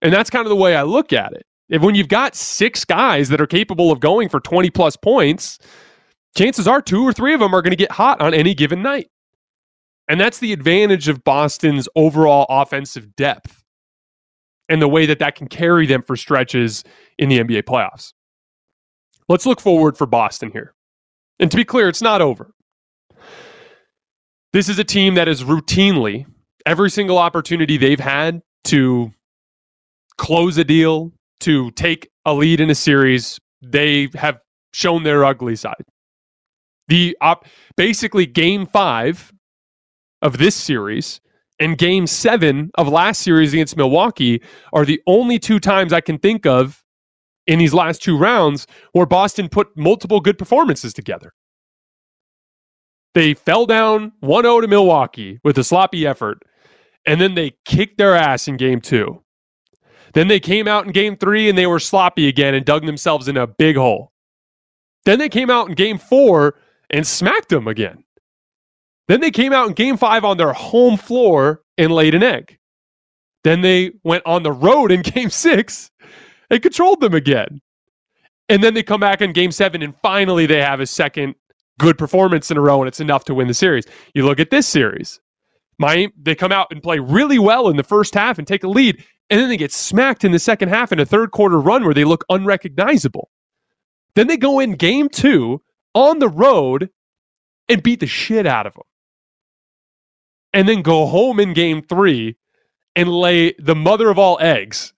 And 0.01 0.13
that's 0.13 0.29
kind 0.29 0.45
of 0.45 0.49
the 0.49 0.55
way 0.55 0.75
I 0.75 0.83
look 0.83 1.13
at 1.13 1.33
it. 1.33 1.45
If 1.69 1.81
when 1.81 1.95
you've 1.95 2.09
got 2.09 2.35
six 2.35 2.83
guys 2.83 3.29
that 3.29 3.39
are 3.39 3.47
capable 3.47 3.91
of 3.91 3.99
going 3.99 4.29
for 4.29 4.39
20 4.39 4.69
plus 4.71 4.97
points, 4.97 5.59
chances 6.35 6.67
are 6.67 6.81
two 6.81 7.03
or 7.03 7.13
three 7.13 7.33
of 7.33 7.39
them 7.39 7.53
are 7.53 7.61
going 7.61 7.71
to 7.71 7.77
get 7.77 7.91
hot 7.91 8.19
on 8.21 8.33
any 8.33 8.53
given 8.53 8.81
night. 8.81 9.09
And 10.09 10.19
that's 10.19 10.39
the 10.39 10.51
advantage 10.51 11.07
of 11.07 11.23
Boston's 11.23 11.87
overall 11.95 12.45
offensive 12.49 13.15
depth 13.15 13.63
and 14.67 14.81
the 14.81 14.87
way 14.87 15.05
that 15.05 15.19
that 15.19 15.35
can 15.35 15.47
carry 15.47 15.85
them 15.85 16.01
for 16.01 16.17
stretches 16.17 16.83
in 17.17 17.29
the 17.29 17.39
NBA 17.39 17.63
playoffs. 17.63 18.13
Let's 19.29 19.45
look 19.45 19.61
forward 19.61 19.97
for 19.97 20.05
Boston 20.05 20.51
here. 20.51 20.73
And 21.39 21.49
to 21.51 21.57
be 21.57 21.63
clear, 21.63 21.87
it's 21.87 22.01
not 22.01 22.21
over. 22.21 22.53
This 24.53 24.67
is 24.67 24.77
a 24.79 24.83
team 24.83 25.15
that 25.15 25.29
is 25.29 25.43
routinely, 25.43 26.25
every 26.65 26.89
single 26.89 27.17
opportunity 27.17 27.77
they've 27.77 27.99
had 27.99 28.41
to 28.65 29.11
close 30.17 30.57
a 30.57 30.63
deal, 30.63 31.11
to 31.41 31.71
take 31.71 32.09
a 32.25 32.33
lead 32.33 32.59
in 32.59 32.69
a 32.69 32.75
series, 32.75 33.39
they 33.61 34.09
have 34.13 34.39
shown 34.73 35.03
their 35.03 35.25
ugly 35.25 35.55
side. 35.55 35.83
The 36.87 37.17
op- 37.21 37.45
basically 37.75 38.25
game 38.25 38.65
5 38.65 39.33
of 40.21 40.37
this 40.37 40.55
series 40.55 41.19
and 41.59 41.77
game 41.77 42.07
7 42.07 42.71
of 42.75 42.87
last 42.87 43.21
series 43.21 43.53
against 43.53 43.77
Milwaukee 43.77 44.41
are 44.73 44.85
the 44.85 45.01
only 45.07 45.39
two 45.39 45.59
times 45.59 45.93
I 45.93 46.01
can 46.01 46.17
think 46.17 46.45
of 46.45 46.83
in 47.47 47.59
these 47.59 47.73
last 47.73 48.01
two 48.01 48.17
rounds 48.17 48.67
where 48.93 49.05
Boston 49.05 49.49
put 49.49 49.75
multiple 49.75 50.19
good 50.21 50.37
performances 50.37 50.93
together. 50.93 51.33
They 53.13 53.33
fell 53.33 53.65
down 53.65 54.13
1 54.21 54.43
0 54.43 54.61
to 54.61 54.67
Milwaukee 54.67 55.39
with 55.43 55.57
a 55.57 55.63
sloppy 55.63 56.05
effort, 56.05 56.43
and 57.05 57.19
then 57.19 57.35
they 57.35 57.53
kicked 57.65 57.97
their 57.97 58.15
ass 58.15 58.47
in 58.47 58.57
game 58.57 58.81
two. 58.81 59.21
Then 60.13 60.27
they 60.27 60.39
came 60.39 60.67
out 60.67 60.85
in 60.85 60.91
game 60.91 61.15
three 61.15 61.49
and 61.49 61.57
they 61.57 61.67
were 61.67 61.79
sloppy 61.79 62.27
again 62.27 62.53
and 62.53 62.65
dug 62.65 62.85
themselves 62.85 63.27
in 63.27 63.37
a 63.37 63.47
big 63.47 63.77
hole. 63.77 64.11
Then 65.05 65.19
they 65.19 65.29
came 65.29 65.49
out 65.49 65.69
in 65.69 65.75
game 65.75 65.97
four 65.97 66.55
and 66.89 67.07
smacked 67.07 67.49
them 67.49 67.67
again. 67.67 68.03
Then 69.07 69.21
they 69.21 69.31
came 69.31 69.53
out 69.53 69.67
in 69.67 69.73
game 69.73 69.97
five 69.97 70.23
on 70.23 70.37
their 70.37 70.53
home 70.53 70.97
floor 70.97 71.61
and 71.77 71.91
laid 71.91 72.13
an 72.13 72.23
egg. 72.23 72.57
Then 73.43 73.61
they 73.61 73.91
went 74.03 74.23
on 74.25 74.43
the 74.43 74.51
road 74.51 74.91
in 74.91 75.01
game 75.01 75.29
six 75.29 75.89
and 76.49 76.61
controlled 76.61 77.01
them 77.01 77.13
again. 77.13 77.61
And 78.49 78.61
then 78.61 78.73
they 78.73 78.83
come 78.83 78.99
back 78.99 79.21
in 79.21 79.31
game 79.31 79.51
seven 79.51 79.81
and 79.81 79.95
finally 80.01 80.45
they 80.45 80.61
have 80.61 80.81
a 80.81 80.85
second 80.85 81.35
good 81.79 81.97
performance 81.97 82.51
in 82.51 82.57
a 82.57 82.61
row 82.61 82.81
and 82.81 82.87
it's 82.87 82.99
enough 82.99 83.23
to 83.25 83.33
win 83.33 83.47
the 83.47 83.53
series. 83.53 83.85
You 84.13 84.25
look 84.25 84.39
at 84.39 84.49
this 84.49 84.67
series. 84.67 85.19
Miami, 85.81 86.13
they 86.21 86.35
come 86.35 86.51
out 86.51 86.67
and 86.71 86.81
play 86.81 86.99
really 86.99 87.39
well 87.39 87.67
in 87.67 87.75
the 87.75 87.83
first 87.83 88.13
half 88.13 88.37
and 88.37 88.47
take 88.47 88.63
a 88.63 88.69
lead, 88.69 89.03
and 89.29 89.39
then 89.39 89.49
they 89.49 89.57
get 89.57 89.73
smacked 89.73 90.23
in 90.23 90.31
the 90.31 90.39
second 90.39 90.69
half 90.69 90.91
in 90.91 90.99
a 90.99 91.05
third 91.05 91.31
quarter 91.31 91.59
run 91.59 91.83
where 91.83 91.93
they 91.93 92.05
look 92.05 92.23
unrecognizable. 92.29 93.29
Then 94.15 94.27
they 94.27 94.37
go 94.37 94.59
in 94.59 94.73
game 94.73 95.09
two 95.09 95.61
on 95.93 96.19
the 96.19 96.29
road 96.29 96.89
and 97.69 97.83
beat 97.83 97.99
the 97.99 98.07
shit 98.07 98.45
out 98.45 98.67
of 98.67 98.73
them. 98.73 98.83
And 100.53 100.67
then 100.67 100.81
go 100.81 101.05
home 101.05 101.39
in 101.39 101.53
game 101.53 101.81
three 101.81 102.35
and 102.95 103.09
lay 103.09 103.53
the 103.57 103.75
mother 103.75 104.09
of 104.09 104.19
all 104.19 104.37
eggs 104.41 104.93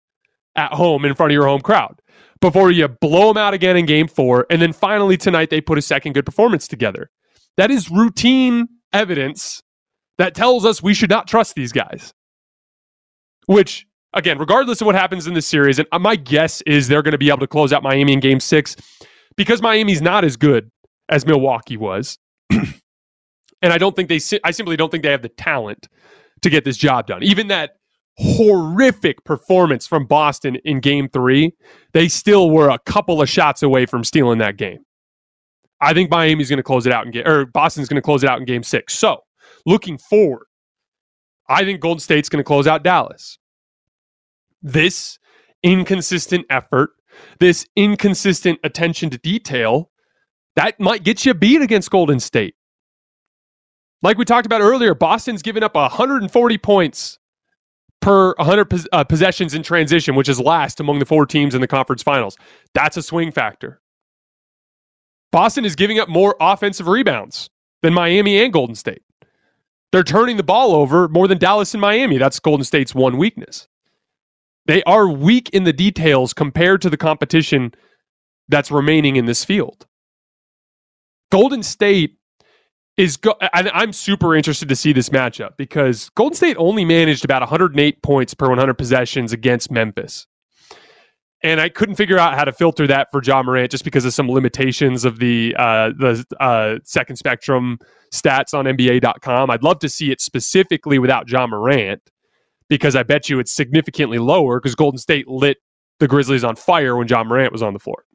at 0.55 0.73
home 0.73 1.05
in 1.05 1.15
front 1.15 1.31
of 1.31 1.35
your 1.35 1.47
home 1.47 1.61
crowd 1.61 1.99
before 2.41 2.71
you 2.71 2.87
blow 2.87 3.27
them 3.29 3.37
out 3.37 3.53
again 3.53 3.77
in 3.77 3.85
game 3.85 4.07
four. 4.07 4.45
And 4.49 4.61
then 4.61 4.73
finally 4.73 5.15
tonight, 5.15 5.49
they 5.49 5.61
put 5.61 5.77
a 5.77 5.81
second 5.81 6.13
good 6.13 6.25
performance 6.25 6.67
together. 6.67 7.09
That 7.57 7.69
is 7.69 7.91
routine 7.91 8.67
evidence 8.91 9.61
that 10.17 10.35
tells 10.35 10.65
us 10.65 10.81
we 10.81 10.93
should 10.93 11.09
not 11.09 11.27
trust 11.27 11.55
these 11.55 11.71
guys. 11.71 12.13
Which, 13.45 13.85
again, 14.13 14.37
regardless 14.37 14.81
of 14.81 14.85
what 14.85 14.95
happens 14.95 15.27
in 15.27 15.33
this 15.33 15.47
series, 15.47 15.79
and 15.79 15.87
uh, 15.91 15.99
my 15.99 16.15
guess 16.15 16.61
is 16.61 16.87
they're 16.87 17.01
going 17.01 17.13
to 17.13 17.17
be 17.17 17.29
able 17.29 17.39
to 17.39 17.47
close 17.47 17.73
out 17.73 17.83
Miami 17.83 18.13
in 18.13 18.19
game 18.19 18.39
six 18.39 18.75
because 19.35 19.61
Miami's 19.61 20.01
not 20.01 20.23
as 20.23 20.37
good 20.37 20.69
as 21.09 21.25
Milwaukee 21.25 21.77
was. 21.77 22.17
and 22.49 22.63
I 23.63 23.77
don't 23.77 23.95
think 23.95 24.09
they, 24.09 24.19
I 24.43 24.51
simply 24.51 24.77
don't 24.77 24.91
think 24.91 25.03
they 25.03 25.11
have 25.11 25.21
the 25.21 25.29
talent 25.29 25.87
to 26.41 26.49
get 26.49 26.63
this 26.63 26.77
job 26.77 27.07
done. 27.07 27.23
Even 27.23 27.47
that 27.47 27.71
horrific 28.17 29.23
performance 29.23 29.87
from 29.87 30.05
Boston 30.05 30.57
in 30.63 30.79
game 30.79 31.09
three, 31.09 31.53
they 31.93 32.07
still 32.07 32.49
were 32.49 32.69
a 32.69 32.79
couple 32.79 33.21
of 33.21 33.29
shots 33.29 33.63
away 33.63 33.85
from 33.85 34.03
stealing 34.03 34.37
that 34.39 34.57
game. 34.57 34.79
I 35.81 35.93
think 35.93 36.09
Miami's 36.09 36.49
going 36.49 36.57
to 36.57 36.63
close 36.63 36.85
it 36.85 36.93
out 36.93 37.03
and 37.03 37.13
get, 37.13 37.27
or 37.27 37.45
Boston's 37.45 37.89
going 37.89 37.95
to 37.95 38.01
close 38.01 38.23
it 38.23 38.29
out 38.29 38.39
in 38.39 38.45
game 38.45 38.63
six. 38.63 38.97
So 38.97 39.21
looking 39.65 39.97
forward, 39.97 40.45
I 41.47 41.63
think 41.63 41.81
Golden 41.81 41.99
State's 41.99 42.29
going 42.29 42.39
to 42.39 42.47
close 42.47 42.67
out 42.67 42.83
Dallas. 42.83 43.37
This 44.61 45.19
inconsistent 45.61 46.45
effort, 46.49 46.91
this 47.39 47.65
inconsistent 47.75 48.59
attention 48.63 49.09
to 49.09 49.17
detail, 49.17 49.91
that 50.55 50.79
might 50.79 51.03
get 51.03 51.25
you 51.25 51.33
beat 51.33 51.61
against 51.61 51.89
Golden 51.91 52.19
State. 52.19 52.55
Like 54.01 54.17
we 54.17 54.25
talked 54.25 54.45
about 54.45 54.61
earlier, 54.61 54.93
Boston's 54.93 55.41
given 55.41 55.63
up 55.63 55.75
140 55.75 56.57
points 56.57 57.19
per 58.01 58.33
100 58.35 58.65
pos- 58.65 58.87
uh, 58.91 59.03
possessions 59.03 59.53
in 59.53 59.63
transition, 59.63 60.15
which 60.15 60.27
is 60.27 60.39
last 60.39 60.79
among 60.81 60.99
the 60.99 61.05
four 61.05 61.25
teams 61.25 61.55
in 61.55 61.61
the 61.61 61.67
conference 61.67 62.03
finals. 62.03 62.37
That's 62.73 62.97
a 62.97 63.01
swing 63.01 63.31
factor. 63.31 63.81
Boston 65.31 65.65
is 65.65 65.75
giving 65.75 65.99
up 65.99 66.09
more 66.09 66.35
offensive 66.39 66.87
rebounds 66.87 67.49
than 67.81 67.93
Miami 67.93 68.43
and 68.43 68.51
Golden 68.51 68.75
State. 68.75 69.01
They're 69.93 70.03
turning 70.03 70.37
the 70.37 70.43
ball 70.43 70.73
over 70.73 71.07
more 71.07 71.27
than 71.27 71.37
Dallas 71.37 71.75
and 71.75 71.81
Miami. 71.81 72.17
That's 72.17 72.39
Golden 72.39 72.63
State's 72.63 72.95
one 72.95 73.15
weakness. 73.15 73.67
They 74.65 74.81
are 74.85 75.07
weak 75.07 75.51
in 75.51 75.65
the 75.65 75.71
details 75.71 76.33
compared 76.33 76.81
to 76.81 76.89
the 76.89 76.97
competition 76.97 77.75
that's 78.49 78.71
remaining 78.71 79.17
in 79.17 79.27
this 79.27 79.45
field. 79.45 79.85
Golden 81.31 81.61
State 81.61 82.17
is 82.97 83.17
go- 83.17 83.35
and 83.53 83.69
I'm 83.71 83.93
super 83.93 84.35
interested 84.35 84.67
to 84.69 84.75
see 84.75 84.93
this 84.93 85.09
matchup 85.09 85.57
because 85.57 86.09
Golden 86.15 86.35
State 86.35 86.57
only 86.57 86.85
managed 86.85 87.23
about 87.23 87.43
108 87.43 88.01
points 88.01 88.33
per 88.33 88.49
100 88.49 88.73
possessions 88.73 89.31
against 89.31 89.69
Memphis. 89.69 90.25
And 91.43 91.59
I 91.59 91.67
couldn't 91.67 91.95
figure 91.95 92.17
out 92.17 92.35
how 92.35 92.45
to 92.45 92.53
filter 92.53 92.87
that 92.87 93.11
for 93.11 93.21
Ja 93.21 93.43
Morant 93.43 93.69
just 93.69 93.83
because 93.83 94.05
of 94.05 94.13
some 94.13 94.29
limitations 94.29 95.03
of 95.03 95.19
the 95.19 95.53
uh, 95.59 95.89
the 95.89 96.25
uh, 96.39 96.79
second 96.85 97.17
spectrum 97.17 97.79
stats 98.13 98.53
on 98.53 98.65
NBA.com. 98.65 99.49
I'd 99.49 99.63
love 99.63 99.79
to 99.79 99.89
see 99.89 100.11
it 100.11 100.21
specifically 100.21 100.99
without 100.99 101.29
Ja 101.29 101.45
Morant 101.45 102.01
because 102.69 102.95
I 102.95 103.03
bet 103.03 103.29
you 103.29 103.39
it's 103.39 103.51
significantly 103.51 104.19
lower 104.19 104.59
because 104.59 104.73
Golden 104.73 104.97
State 104.97 105.27
lit 105.27 105.57
the 105.99 106.07
Grizzlies 106.07 106.43
on 106.43 106.55
fire 106.55 106.95
when 106.95 107.07
Ja 107.07 107.23
Morant 107.23 107.51
was 107.51 107.61
on 107.61 107.73
the 107.73 107.79
floor. 107.79 108.05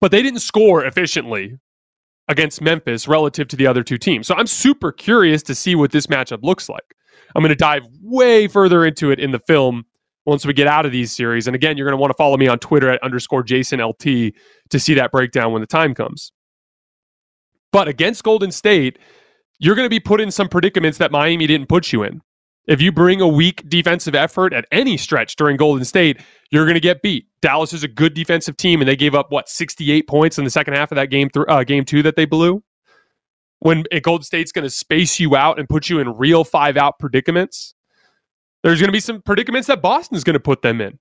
But 0.00 0.10
they 0.10 0.22
didn't 0.22 0.40
score 0.40 0.84
efficiently 0.84 1.56
against 2.28 2.60
Memphis 2.60 3.06
relative 3.06 3.48
to 3.48 3.56
the 3.56 3.66
other 3.66 3.82
two 3.82 3.98
teams. 3.98 4.26
So 4.26 4.34
I'm 4.34 4.46
super 4.46 4.90
curious 4.90 5.42
to 5.44 5.54
see 5.54 5.74
what 5.74 5.92
this 5.92 6.08
matchup 6.08 6.42
looks 6.42 6.68
like. 6.68 6.94
I'm 7.34 7.42
going 7.42 7.50
to 7.50 7.54
dive 7.54 7.86
way 8.02 8.48
further 8.48 8.84
into 8.84 9.10
it 9.10 9.20
in 9.20 9.30
the 9.30 9.38
film 9.38 9.84
once 10.26 10.44
we 10.44 10.52
get 10.52 10.66
out 10.66 10.84
of 10.84 10.92
these 10.92 11.14
series. 11.14 11.46
And 11.46 11.54
again, 11.54 11.76
you're 11.76 11.86
going 11.86 11.96
to 11.96 12.00
want 12.00 12.10
to 12.10 12.16
follow 12.16 12.36
me 12.36 12.48
on 12.48 12.58
Twitter 12.58 12.90
at 12.90 13.02
underscore 13.02 13.42
Jason 13.42 13.80
LT 13.80 14.02
to 14.02 14.78
see 14.78 14.94
that 14.94 15.12
breakdown 15.12 15.52
when 15.52 15.60
the 15.60 15.66
time 15.66 15.94
comes. 15.94 16.32
But 17.72 17.88
against 17.88 18.24
Golden 18.24 18.50
State, 18.50 18.98
you're 19.58 19.74
going 19.74 19.86
to 19.86 19.90
be 19.90 20.00
put 20.00 20.20
in 20.20 20.30
some 20.30 20.48
predicaments 20.48 20.98
that 20.98 21.12
Miami 21.12 21.46
didn't 21.46 21.68
put 21.68 21.92
you 21.92 22.02
in. 22.02 22.20
If 22.66 22.80
you 22.80 22.90
bring 22.90 23.20
a 23.20 23.28
weak 23.28 23.68
defensive 23.68 24.16
effort 24.16 24.52
at 24.52 24.66
any 24.72 24.96
stretch 24.96 25.36
during 25.36 25.56
Golden 25.56 25.84
State, 25.84 26.20
you're 26.50 26.64
going 26.64 26.74
to 26.74 26.80
get 26.80 27.00
beat. 27.00 27.26
Dallas 27.40 27.72
is 27.72 27.84
a 27.84 27.88
good 27.88 28.12
defensive 28.12 28.56
team, 28.56 28.80
and 28.80 28.88
they 28.88 28.96
gave 28.96 29.14
up 29.14 29.30
what 29.30 29.48
68 29.48 30.08
points 30.08 30.36
in 30.36 30.44
the 30.44 30.50
second 30.50 30.74
half 30.74 30.90
of 30.90 30.96
that 30.96 31.10
game, 31.10 31.30
th- 31.30 31.46
uh, 31.48 31.62
game 31.62 31.84
two 31.84 32.02
that 32.02 32.16
they 32.16 32.24
blew. 32.24 32.64
When 33.60 33.84
Golden 34.02 34.24
State's 34.24 34.50
going 34.50 34.64
to 34.64 34.70
space 34.70 35.20
you 35.20 35.36
out 35.36 35.60
and 35.60 35.68
put 35.68 35.88
you 35.88 36.00
in 36.00 36.16
real 36.16 36.42
five 36.42 36.76
out 36.76 36.98
predicaments, 36.98 37.75
there's 38.66 38.80
going 38.80 38.88
to 38.88 38.92
be 38.92 38.98
some 38.98 39.22
predicaments 39.22 39.68
that 39.68 39.80
Boston's 39.80 40.24
going 40.24 40.34
to 40.34 40.40
put 40.40 40.62
them 40.62 40.80
in. 40.80 40.98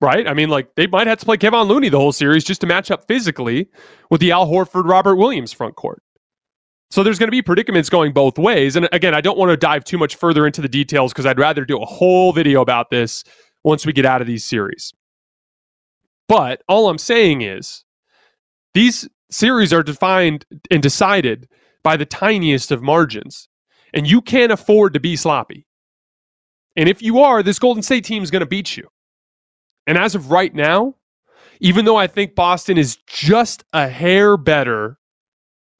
Right? 0.00 0.26
I 0.26 0.34
mean, 0.34 0.48
like 0.48 0.74
they 0.74 0.88
might 0.88 1.06
have 1.06 1.20
to 1.20 1.24
play 1.24 1.36
Kevon 1.36 1.68
Looney 1.68 1.88
the 1.88 2.00
whole 2.00 2.10
series 2.10 2.42
just 2.42 2.60
to 2.62 2.66
match 2.66 2.90
up 2.90 3.06
physically 3.06 3.68
with 4.10 4.20
the 4.20 4.32
Al 4.32 4.48
Horford, 4.48 4.88
Robert 4.88 5.14
Williams 5.14 5.52
front 5.52 5.76
court. 5.76 6.02
So 6.90 7.04
there's 7.04 7.18
going 7.18 7.28
to 7.28 7.32
be 7.32 7.42
predicaments 7.42 7.88
going 7.88 8.12
both 8.12 8.38
ways. 8.38 8.74
And 8.74 8.88
again, 8.90 9.14
I 9.14 9.20
don't 9.20 9.38
want 9.38 9.50
to 9.50 9.56
dive 9.56 9.84
too 9.84 9.98
much 9.98 10.16
further 10.16 10.46
into 10.46 10.60
the 10.60 10.68
details 10.68 11.12
because 11.12 11.26
I'd 11.26 11.38
rather 11.38 11.64
do 11.64 11.80
a 11.80 11.86
whole 11.86 12.32
video 12.32 12.60
about 12.60 12.90
this 12.90 13.22
once 13.62 13.86
we 13.86 13.92
get 13.92 14.04
out 14.04 14.20
of 14.20 14.26
these 14.26 14.44
series. 14.44 14.92
But 16.26 16.62
all 16.68 16.88
I'm 16.88 16.98
saying 16.98 17.42
is 17.42 17.84
these 18.74 19.08
series 19.30 19.72
are 19.72 19.84
defined 19.84 20.44
and 20.72 20.82
decided 20.82 21.48
by 21.84 21.96
the 21.96 22.06
tiniest 22.06 22.72
of 22.72 22.82
margins. 22.82 23.48
And 23.94 24.10
you 24.10 24.20
can't 24.20 24.50
afford 24.50 24.92
to 24.94 25.00
be 25.00 25.14
sloppy. 25.14 25.67
And 26.78 26.88
if 26.88 27.02
you 27.02 27.18
are, 27.18 27.42
this 27.42 27.58
Golden 27.58 27.82
State 27.82 28.04
team 28.04 28.22
is 28.22 28.30
going 28.30 28.40
to 28.40 28.46
beat 28.46 28.76
you. 28.76 28.88
And 29.88 29.98
as 29.98 30.14
of 30.14 30.30
right 30.30 30.54
now, 30.54 30.94
even 31.60 31.84
though 31.84 31.96
I 31.96 32.06
think 32.06 32.36
Boston 32.36 32.78
is 32.78 32.96
just 33.08 33.64
a 33.72 33.88
hair 33.88 34.36
better 34.36 34.96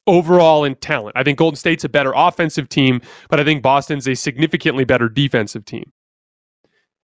overall 0.08 0.64
in 0.64 0.74
talent, 0.74 1.16
I 1.16 1.22
think 1.22 1.38
Golden 1.38 1.56
State's 1.56 1.84
a 1.84 1.88
better 1.88 2.12
offensive 2.16 2.68
team, 2.68 3.00
but 3.30 3.38
I 3.38 3.44
think 3.44 3.62
Boston's 3.62 4.08
a 4.08 4.16
significantly 4.16 4.84
better 4.84 5.08
defensive 5.08 5.64
team. 5.64 5.92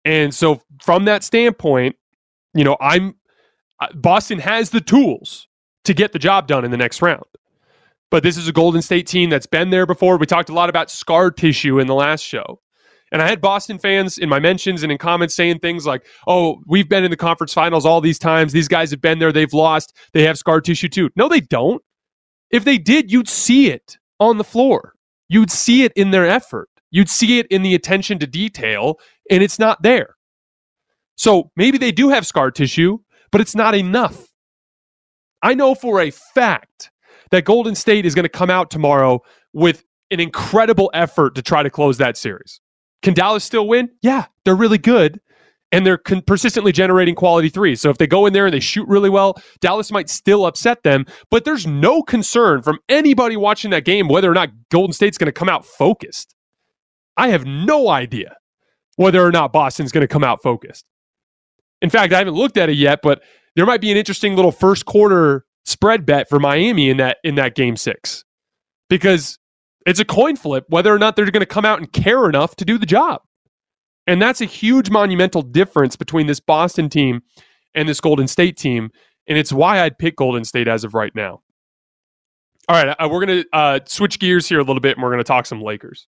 And 0.04 0.34
so, 0.34 0.64
from 0.82 1.06
that 1.06 1.24
standpoint, 1.24 1.96
you 2.56 2.64
know, 2.64 2.78
I'm 2.82 3.16
uh, 3.80 3.88
Boston 3.94 4.40
has 4.40 4.72
the 4.72 4.82
tools 4.82 5.48
to 5.84 5.94
get 5.94 6.12
the 6.12 6.20
job 6.20 6.48
done 6.48 6.66
in 6.66 6.72
the 6.72 6.78
next 6.78 7.04
round. 7.04 7.26
But 8.10 8.24
this 8.24 8.36
is 8.36 8.48
a 8.48 8.52
Golden 8.52 8.82
State 8.82 9.06
team 9.06 9.30
that's 9.30 9.46
been 9.46 9.70
there 9.70 9.86
before. 9.86 10.18
We 10.18 10.26
talked 10.26 10.50
a 10.50 10.54
lot 10.54 10.70
about 10.70 10.90
scar 10.90 11.30
tissue 11.30 11.80
in 11.80 11.86
the 11.86 11.96
last 11.96 12.22
show. 12.22 12.62
And 13.12 13.22
I 13.22 13.28
had 13.28 13.40
Boston 13.40 13.78
fans 13.78 14.18
in 14.18 14.30
my 14.30 14.40
mentions 14.40 14.84
and 14.84 14.92
in 14.92 14.98
comments 14.98 15.36
saying 15.36 15.60
things 15.60 15.86
like, 15.86 16.06
oh, 16.28 16.62
we've 16.66 16.90
been 16.90 17.04
in 17.04 17.12
the 17.12 17.18
conference 17.18 17.54
finals 17.54 17.86
all 17.86 18.02
these 18.02 18.20
times. 18.20 18.52
These 18.52 18.68
guys 18.68 18.92
have 18.92 19.02
been 19.02 19.20
there. 19.20 19.32
They've 19.32 19.54
lost. 19.54 19.96
They 20.14 20.24
have 20.24 20.38
scar 20.38 20.60
tissue 20.60 20.90
too. 20.90 21.10
No, 21.16 21.30
they 21.30 21.40
don't. 21.40 21.82
If 22.52 22.64
they 22.64 22.78
did, 22.78 23.12
you'd 23.12 23.30
see 23.30 23.70
it 23.70 23.98
on 24.20 24.38
the 24.38 24.44
floor. 24.44 24.94
You'd 25.30 25.52
see 25.52 25.84
it 25.84 25.92
in 25.96 26.12
their 26.12 26.28
effort. 26.28 26.70
You'd 26.92 27.10
see 27.10 27.40
it 27.40 27.48
in 27.48 27.62
the 27.62 27.76
attention 27.76 28.20
to 28.20 28.28
detail, 28.28 29.00
and 29.30 29.44
it's 29.44 29.60
not 29.60 29.82
there. 29.82 30.16
So 31.16 31.52
maybe 31.56 31.78
they 31.78 31.92
do 31.92 32.10
have 32.10 32.26
scar 32.26 32.52
tissue, 32.52 33.00
but 33.32 33.42
it's 33.42 33.56
not 33.56 33.76
enough. 33.76 34.28
I 35.42 35.54
know 35.54 35.76
for 35.76 36.02
a 36.02 36.12
fact 36.12 36.92
that 37.32 37.46
Golden 37.46 37.76
State 37.76 38.06
is 38.06 38.16
going 38.16 38.24
to 38.24 38.30
come 38.30 38.50
out 38.50 38.72
tomorrow 38.72 39.22
with 39.54 39.84
an 40.12 40.20
incredible 40.20 40.92
effort 40.94 41.36
to 41.36 41.42
try 41.42 41.64
to 41.64 41.70
close 41.70 41.98
that 41.98 42.18
series. 42.18 42.62
Can 43.06 43.14
Dallas 43.14 43.44
still 43.44 43.68
win? 43.68 43.92
Yeah, 44.02 44.26
they're 44.46 44.56
really 44.56 44.80
good 44.80 45.22
and 45.72 45.86
they're 45.86 46.00
con- 46.00 46.24
persistently 46.24 46.72
generating 46.72 47.14
quality 47.14 47.50
threes. 47.50 47.80
So 47.80 47.92
if 47.92 48.00
they 48.00 48.08
go 48.08 48.26
in 48.26 48.34
there 48.34 48.48
and 48.48 48.54
they 48.54 48.60
shoot 48.60 48.88
really 48.88 49.12
well, 49.12 49.40
Dallas 49.60 49.92
might 49.92 50.10
still 50.10 50.48
upset 50.48 50.82
them. 50.82 51.06
But 51.30 51.46
there's 51.46 51.68
no 51.68 52.02
concern 52.02 52.64
from 52.64 52.80
anybody 52.90 53.38
watching 53.38 53.70
that 53.70 53.86
game 53.86 54.08
whether 54.08 54.32
or 54.32 54.34
not 54.34 54.50
Golden 54.72 54.92
State's 54.92 55.20
going 55.20 55.28
to 55.28 55.32
come 55.32 55.50
out 55.50 55.68
focused. 55.68 56.34
I 57.16 57.28
have 57.28 57.46
no 57.46 57.90
idea 57.90 58.38
whether 58.96 59.24
or 59.24 59.32
not 59.32 59.54
Boston's 59.54 59.92
going 59.92 60.02
to 60.02 60.08
come 60.08 60.24
out 60.24 60.42
focused. 60.42 60.84
In 61.84 61.92
fact, 61.92 62.12
I 62.12 62.18
haven't 62.18 62.34
looked 62.34 62.58
at 62.58 62.70
it 62.70 62.78
yet, 62.78 63.02
but 63.04 63.22
there 63.56 63.68
might 63.68 63.82
be 63.82 63.92
an 63.92 63.98
interesting 63.98 64.36
little 64.36 64.52
first 64.52 64.86
quarter 64.86 65.46
spread 65.64 66.08
bet 66.08 66.28
for 66.28 66.40
Miami 66.40 66.90
in 66.90 66.98
that 66.98 67.18
in 67.24 67.36
that 67.36 67.54
game 67.54 67.78
six 67.78 68.26
because 68.90 69.38
it's 69.86 70.00
a 70.00 70.06
coin 70.06 70.36
flip 70.36 70.66
whether 70.70 70.94
or 70.94 71.00
not 71.00 71.16
they're 71.16 71.30
going 71.30 71.42
to 71.42 71.46
come 71.46 71.66
out 71.66 71.80
and 71.80 71.92
care 71.92 72.28
enough 72.28 72.56
to 72.58 72.66
do 72.66 72.78
the 72.78 72.86
job. 72.86 73.22
And 74.08 74.22
that's 74.22 74.42
a 74.42 74.46
huge 74.46 74.90
monumental 74.90 75.42
difference 75.42 75.96
between 75.96 76.28
this 76.28 76.40
Boston 76.40 76.90
team 76.90 77.22
and 77.74 77.90
this 77.90 78.00
Golden 78.00 78.28
State 78.28 78.58
team. 78.58 78.92
And 79.28 79.38
it's 79.38 79.52
why 79.52 79.82
I'd 79.82 79.98
pick 79.98 80.16
Golden 80.16 80.44
State 80.44 80.68
as 80.68 80.84
of 80.84 80.94
right 80.94 81.14
now. 81.16 81.42
All 82.68 82.84
right, 82.84 82.96
uh, 83.00 83.08
we're 83.10 83.26
going 83.26 83.44
to 83.44 83.50
uh, 83.54 83.80
switch 83.86 84.20
gears 84.20 84.48
here 84.48 84.60
a 84.60 84.64
little 84.64 84.80
bit 84.80 84.98
and 84.98 85.04
we're 85.04 85.10
going 85.10 85.20
to 85.20 85.24
talk 85.24 85.46
some 85.46 85.62
Lakers. 85.62 86.08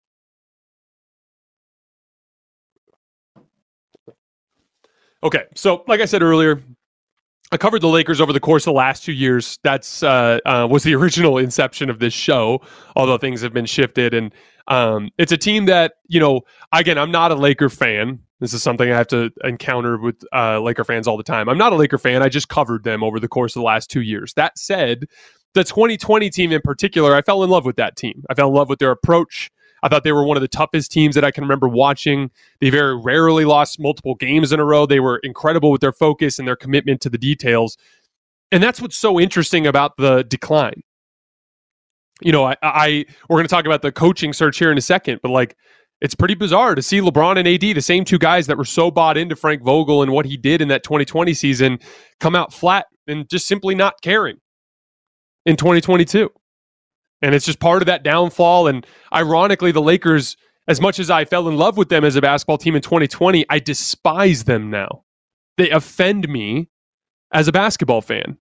Okay, 5.24 5.46
so 5.56 5.84
like 5.88 6.02
I 6.02 6.06
said 6.06 6.22
earlier, 6.22 6.62
I 7.54 7.58
covered 7.58 7.84
the 7.84 7.88
Lakers 7.88 8.20
over 8.20 8.34
the 8.34 8.40
course 8.40 8.64
of 8.64 8.74
the 8.74 8.78
last 8.78 9.04
two 9.04 9.14
years. 9.14 9.60
That's 9.62 10.02
uh, 10.02 10.40
uh, 10.44 10.68
was 10.70 10.82
the 10.82 10.96
original 11.02 11.38
inception 11.38 11.88
of 11.92 12.00
this 12.00 12.14
show, 12.14 12.62
although 12.96 13.20
things 13.20 13.42
have 13.42 13.54
been 13.54 13.68
shifted. 13.68 14.16
And 14.16 14.34
um, 14.68 15.12
it's 15.20 15.32
a 15.32 15.38
team 15.38 15.66
that 15.66 15.94
you 16.08 16.20
know. 16.20 16.42
Again, 16.74 16.98
I'm 16.98 17.12
not 17.12 17.32
a 17.32 17.36
Laker 17.36 17.70
fan. 17.70 18.20
This 18.40 18.56
is 18.56 18.64
something 18.64 18.92
I 18.92 18.98
have 18.98 19.08
to 19.10 19.30
encounter 19.44 20.00
with 20.00 20.24
uh, 20.34 20.60
Laker 20.62 20.84
fans 20.84 21.08
all 21.08 21.16
the 21.16 21.24
time. 21.24 21.48
I'm 21.48 21.58
not 21.60 21.72
a 21.72 21.76
Laker 21.76 22.00
fan. 22.00 22.24
I 22.24 22.28
just 22.28 22.50
covered 22.50 22.84
them 22.84 23.04
over 23.04 23.20
the 23.20 23.28
course 23.28 23.56
of 23.56 23.60
the 23.60 23.66
last 23.66 23.92
two 23.92 24.02
years. 24.02 24.34
That 24.34 24.58
said, 24.58 25.06
the 25.54 25.64
2020 25.64 26.32
team 26.32 26.52
in 26.52 26.62
particular, 26.62 27.16
I 27.16 27.22
fell 27.22 27.44
in 27.44 27.52
love 27.52 27.66
with 27.66 27.76
that 27.76 27.96
team. 27.96 28.24
I 28.32 28.34
fell 28.34 28.48
in 28.48 28.56
love 28.56 28.68
with 28.68 28.80
their 28.80 28.92
approach. 28.92 29.52
I 29.84 29.90
thought 29.90 30.06
they 30.06 30.14
were 30.14 30.24
one 30.24 30.38
of 30.38 30.42
the 30.42 30.48
toughest 30.48 30.92
teams 30.92 31.14
that 31.14 31.26
I 31.26 31.32
can 31.32 31.44
remember 31.44 31.68
watching. 31.68 32.32
They 32.62 32.70
very 32.70 32.98
rarely 32.98 33.44
lost 33.44 33.80
multiple 33.80 34.16
games 34.16 34.54
in 34.54 34.60
a 34.60 34.66
row. 34.66 34.86
They 34.86 35.02
were 35.02 35.18
incredible 35.18 35.72
with 35.72 35.82
their 35.82 35.92
focus 35.92 36.40
and 36.40 36.48
their 36.48 36.56
commitment 36.56 37.02
to 37.02 37.10
the 37.10 37.18
details. 37.18 37.78
And 38.52 38.64
that's 38.64 38.82
what's 38.82 38.98
so 38.98 39.20
interesting 39.20 39.68
about 39.68 39.98
the 39.98 40.24
decline. 40.24 40.82
You 42.22 42.32
know, 42.32 42.46
I, 42.46 42.56
I 42.64 43.06
we're 43.28 43.38
going 43.38 43.48
to 43.48 43.54
talk 43.54 43.66
about 43.66 43.82
the 43.82 43.92
coaching 43.92 44.32
search 44.32 44.58
here 44.58 44.72
in 44.72 44.78
a 44.78 44.82
second, 44.82 45.20
but 45.22 45.32
like 45.32 45.58
it's 46.00 46.16
pretty 46.16 46.36
bizarre 46.36 46.76
to 46.76 46.82
see 46.82 47.02
LeBron 47.02 47.38
and 47.38 47.48
AD, 47.48 47.62
the 47.62 47.82
same 47.82 48.06
two 48.06 48.20
guys 48.20 48.48
that 48.48 48.58
were 48.58 48.66
so 48.66 48.90
bought 48.90 49.18
into 49.18 49.36
Frank 49.36 49.64
Vogel 49.64 50.02
and 50.02 50.14
what 50.14 50.26
he 50.26 50.38
did 50.38 50.62
in 50.62 50.70
that 50.70 50.84
2020 50.84 51.34
season, 51.34 51.80
come 52.22 52.36
out 52.36 52.54
flat 52.54 52.86
and 53.08 53.30
just 53.30 53.48
simply 53.48 53.76
not 53.76 53.96
caring 54.02 54.38
in 55.46 55.58
2022 55.58 56.30
and 57.24 57.34
it's 57.34 57.46
just 57.46 57.60
part 57.60 57.82
of 57.82 57.86
that 57.86 58.04
downfall. 58.04 58.68
And 58.68 58.86
ironically, 59.14 59.72
the 59.72 59.82
Lakers, 59.82 60.36
as 60.68 60.82
much 60.82 61.00
as 61.00 61.10
I 61.10 61.24
fell 61.24 61.48
in 61.48 61.56
love 61.56 61.78
with 61.78 61.88
them 61.88 62.04
as 62.04 62.18
a 62.18 62.22
basketball 62.22 62.58
team 62.58 62.76
in 62.76 62.82
2020, 62.82 63.46
I 63.50 63.60
despise 63.60 64.44
them 64.44 64.70
now. 64.70 65.06
They 65.58 65.70
offend 65.70 66.28
me 66.28 66.70
as 67.32 67.48
a 67.48 67.54
basketball 67.54 68.02
fan. 68.02 68.38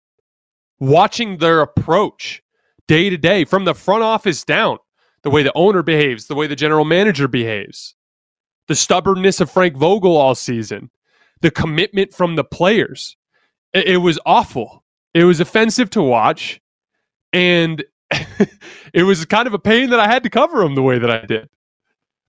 Watching 0.80 1.38
their 1.38 1.60
approach 1.60 2.42
day 2.88 3.08
to 3.08 3.16
day 3.16 3.44
from 3.44 3.64
the 3.64 3.74
front 3.74 4.02
office 4.02 4.42
down, 4.42 4.78
the 5.22 5.30
way 5.30 5.44
the 5.44 5.52
owner 5.54 5.84
behaves, 5.84 6.26
the 6.26 6.34
way 6.34 6.48
the 6.48 6.56
general 6.56 6.84
manager 6.84 7.28
behaves, 7.28 7.94
the 8.66 8.74
stubbornness 8.74 9.40
of 9.40 9.48
Frank 9.48 9.76
Vogel 9.76 10.16
all 10.16 10.34
season, 10.34 10.90
the 11.40 11.52
commitment 11.52 12.12
from 12.12 12.34
the 12.34 12.42
players. 12.42 13.16
It, 13.72 13.98
was 13.98 14.18
awful. 14.26 14.84
It 15.14 15.22
was 15.22 15.38
offensive 15.38 15.88
to 15.90 16.02
watch. 16.02 16.60
And 17.32 17.84
it 18.92 19.04
was 19.04 19.24
kind 19.24 19.46
of 19.46 19.54
a 19.54 19.58
pain 19.58 19.90
that 19.90 20.00
I 20.00 20.06
had 20.06 20.22
to 20.24 20.30
cover 20.30 20.62
him 20.62 20.74
the 20.74 20.82
way 20.82 20.98
that 20.98 21.10
I 21.10 21.24
did. 21.24 21.48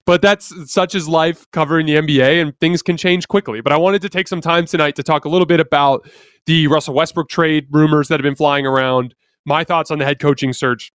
But 0.05 0.21
that's 0.21 0.71
such 0.71 0.95
as 0.95 1.07
life 1.07 1.49
covering 1.51 1.85
the 1.85 1.95
NBA, 1.95 2.41
and 2.41 2.57
things 2.59 2.81
can 2.81 2.97
change 2.97 3.27
quickly. 3.27 3.61
But 3.61 3.71
I 3.71 3.77
wanted 3.77 4.01
to 4.01 4.09
take 4.09 4.27
some 4.27 4.41
time 4.41 4.65
tonight 4.65 4.95
to 4.97 5.03
talk 5.03 5.23
a 5.23 5.29
little 5.29 5.45
bit 5.45 5.61
about 5.61 6.09
the 6.45 6.67
Russell 6.67 6.93
Westbrook 6.93 7.29
trade 7.29 7.67
rumors 7.71 8.09
that 8.09 8.19
have 8.19 8.23
been 8.23 8.35
flying 8.35 8.65
around, 8.65 9.15
my 9.45 9.63
thoughts 9.63 9.91
on 9.91 9.99
the 9.99 10.05
head 10.05 10.19
coaching 10.19 10.51
search, 10.51 10.91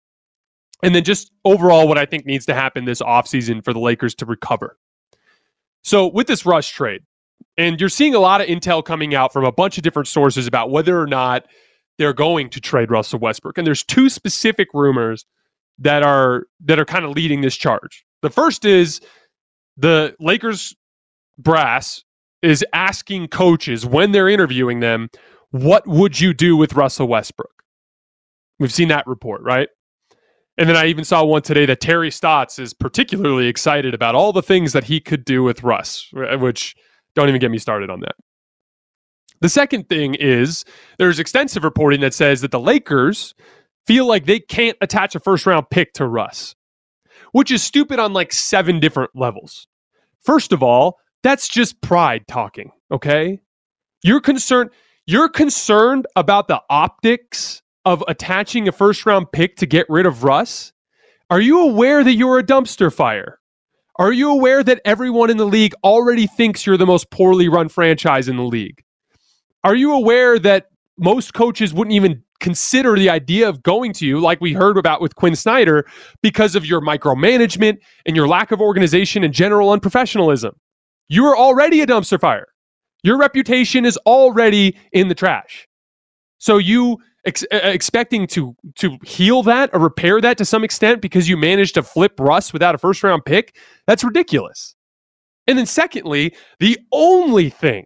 and 0.83 0.93
then 0.93 1.05
just 1.05 1.31
overall 1.45 1.87
what 1.87 1.97
I 1.97 2.05
think 2.05 2.25
needs 2.25 2.45
to 2.47 2.53
happen 2.53 2.83
this 2.83 3.01
offseason 3.01 3.63
for 3.63 3.71
the 3.71 3.79
Lakers 3.79 4.13
to 4.15 4.25
recover. 4.25 4.77
So, 5.83 6.07
with 6.07 6.27
this 6.27 6.45
rush 6.45 6.71
trade, 6.71 7.03
and 7.57 7.79
you're 7.79 7.89
seeing 7.89 8.13
a 8.13 8.19
lot 8.19 8.41
of 8.41 8.47
intel 8.47 8.83
coming 8.83 9.15
out 9.15 9.31
from 9.31 9.45
a 9.45 9.51
bunch 9.53 9.77
of 9.77 9.83
different 9.83 10.09
sources 10.09 10.47
about 10.47 10.69
whether 10.69 10.99
or 10.99 11.07
not 11.07 11.45
they're 11.97 12.13
going 12.13 12.49
to 12.51 12.61
trade 12.61 12.91
Russell 12.91 13.19
Westbrook. 13.19 13.57
And 13.57 13.65
there's 13.65 13.83
two 13.83 14.09
specific 14.09 14.67
rumors 14.73 15.25
that 15.79 16.03
are 16.03 16.47
that 16.65 16.79
are 16.79 16.85
kind 16.85 17.05
of 17.05 17.11
leading 17.11 17.41
this 17.41 17.55
charge. 17.55 18.05
The 18.21 18.29
first 18.29 18.65
is 18.65 18.99
the 19.77 20.15
Lakers 20.19 20.75
brass 21.37 22.03
is 22.41 22.65
asking 22.73 23.27
coaches 23.27 23.85
when 23.85 24.11
they're 24.11 24.29
interviewing 24.29 24.79
them, 24.79 25.09
what 25.51 25.85
would 25.87 26.19
you 26.19 26.33
do 26.33 26.55
with 26.57 26.73
Russell 26.73 27.07
Westbrook? 27.07 27.63
We've 28.59 28.73
seen 28.73 28.87
that 28.87 29.05
report, 29.07 29.41
right? 29.41 29.69
And 30.57 30.67
then 30.67 30.75
I 30.75 30.87
even 30.87 31.03
saw 31.03 31.23
one 31.23 31.43
today 31.43 31.67
that 31.67 31.79
Terry 31.79 32.09
Stotts 32.09 32.57
is 32.57 32.73
particularly 32.73 33.47
excited 33.47 33.93
about 33.93 34.15
all 34.15 34.33
the 34.33 34.41
things 34.41 34.73
that 34.73 34.83
he 34.83 34.99
could 34.99 35.23
do 35.23 35.43
with 35.43 35.61
Russ, 35.61 36.09
which 36.13 36.75
don't 37.15 37.29
even 37.29 37.39
get 37.39 37.51
me 37.51 37.59
started 37.59 37.91
on 37.91 37.99
that. 37.99 38.15
The 39.41 39.49
second 39.49 39.89
thing 39.89 40.15
is 40.15 40.65
there's 40.97 41.19
extensive 41.19 41.63
reporting 41.63 42.01
that 42.01 42.13
says 42.13 42.41
that 42.41 42.51
the 42.51 42.59
Lakers 42.59 43.35
feel 43.85 44.05
like 44.05 44.25
they 44.25 44.39
can't 44.39 44.77
attach 44.81 45.15
a 45.15 45.19
first 45.19 45.45
round 45.45 45.69
pick 45.69 45.93
to 45.93 46.07
Russ, 46.07 46.55
which 47.31 47.51
is 47.51 47.63
stupid 47.63 47.99
on 47.99 48.13
like 48.13 48.33
seven 48.33 48.79
different 48.79 49.11
levels. 49.15 49.67
First 50.21 50.51
of 50.51 50.63
all, 50.63 50.99
that's 51.23 51.47
just 51.47 51.81
pride 51.81 52.27
talking, 52.27 52.71
okay? 52.91 53.39
You're 54.03 54.21
concerned 54.21 54.71
you're 55.05 55.29
concerned 55.29 56.05
about 56.17 56.49
the 56.49 56.61
optics 56.69 57.61
of 57.85 58.03
attaching 58.09 58.67
a 58.67 58.71
first 58.73 59.05
round 59.05 59.31
pick 59.31 59.55
to 59.55 59.65
get 59.65 59.85
rid 59.89 60.05
of 60.05 60.25
Russ? 60.25 60.73
Are 61.29 61.39
you 61.39 61.61
aware 61.61 62.03
that 62.03 62.13
you're 62.13 62.39
a 62.39 62.43
dumpster 62.43 62.93
fire? 62.93 63.39
Are 63.97 64.11
you 64.11 64.29
aware 64.29 64.63
that 64.63 64.81
everyone 64.83 65.29
in 65.29 65.37
the 65.37 65.45
league 65.45 65.73
already 65.83 66.27
thinks 66.27 66.65
you're 66.65 66.77
the 66.77 66.85
most 66.85 67.09
poorly 67.09 67.47
run 67.47 67.69
franchise 67.69 68.27
in 68.27 68.35
the 68.35 68.43
league? 68.43 68.83
Are 69.67 69.75
you 69.75 69.91
aware 69.91 70.39
that 70.39 70.67
most 70.97 71.33
coaches 71.33 71.73
wouldn't 71.73 71.93
even 71.93 72.23
consider 72.39 72.95
the 72.95 73.09
idea 73.09 73.49
of 73.49 73.61
going 73.63 73.91
to 73.95 74.07
you, 74.07 74.21
like 74.21 74.39
we 74.39 74.53
heard 74.53 74.77
about 74.77 75.01
with 75.01 75.15
Quin 75.15 75.35
Snyder, 75.35 75.85
because 76.21 76.55
of 76.55 76.65
your 76.65 76.79
micromanagement 76.79 77.79
and 78.05 78.15
your 78.15 78.29
lack 78.29 78.53
of 78.53 78.61
organization 78.61 79.25
and 79.25 79.33
general 79.33 79.77
unprofessionalism? 79.77 80.51
You 81.09 81.25
are 81.25 81.35
already 81.35 81.81
a 81.81 81.85
dumpster 81.85 82.17
fire. 82.17 82.47
Your 83.03 83.17
reputation 83.17 83.83
is 83.83 83.97
already 84.05 84.77
in 84.93 85.09
the 85.09 85.15
trash. 85.15 85.67
So 86.37 86.59
you 86.59 86.99
ex- 87.25 87.43
expecting 87.51 88.25
to 88.27 88.55
to 88.75 88.97
heal 89.03 89.43
that 89.43 89.69
or 89.73 89.81
repair 89.81 90.21
that 90.21 90.37
to 90.37 90.45
some 90.45 90.63
extent 90.63 91.01
because 91.01 91.27
you 91.27 91.35
managed 91.35 91.73
to 91.73 91.83
flip 91.83 92.17
Russ 92.21 92.53
without 92.53 92.73
a 92.73 92.77
first 92.77 93.03
round 93.03 93.25
pick? 93.25 93.57
That's 93.85 94.05
ridiculous. 94.05 94.77
And 95.45 95.57
then 95.57 95.65
secondly, 95.65 96.33
the 96.61 96.79
only 96.93 97.49
thing 97.49 97.85